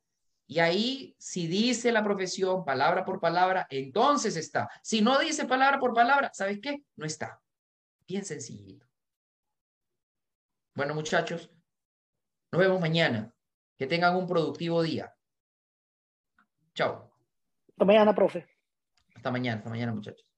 y 0.46 0.58
ahí 0.58 1.16
si 1.18 1.46
dice 1.46 1.90
la 1.90 2.04
profesión 2.04 2.64
palabra 2.64 3.04
por 3.04 3.20
palabra, 3.20 3.66
entonces 3.70 4.36
está. 4.36 4.68
Si 4.82 5.00
no 5.00 5.18
dice 5.18 5.46
palabra 5.46 5.78
por 5.78 5.94
palabra, 5.94 6.30
¿sabes 6.34 6.60
qué? 6.60 6.84
No 6.96 7.06
está. 7.06 7.40
Bien 8.06 8.24
sencillito. 8.24 8.86
Bueno, 10.74 10.94
muchachos, 10.94 11.50
nos 12.52 12.60
vemos 12.60 12.80
mañana. 12.80 13.32
Que 13.76 13.86
tengan 13.86 14.14
un 14.16 14.26
productivo 14.26 14.82
día. 14.82 15.12
Chao. 16.74 17.12
Hasta 17.70 17.84
mañana, 17.84 18.14
profe. 18.14 18.46
Hasta 19.14 19.30
mañana, 19.30 19.58
hasta 19.58 19.70
mañana, 19.70 19.92
muchachos. 19.92 20.33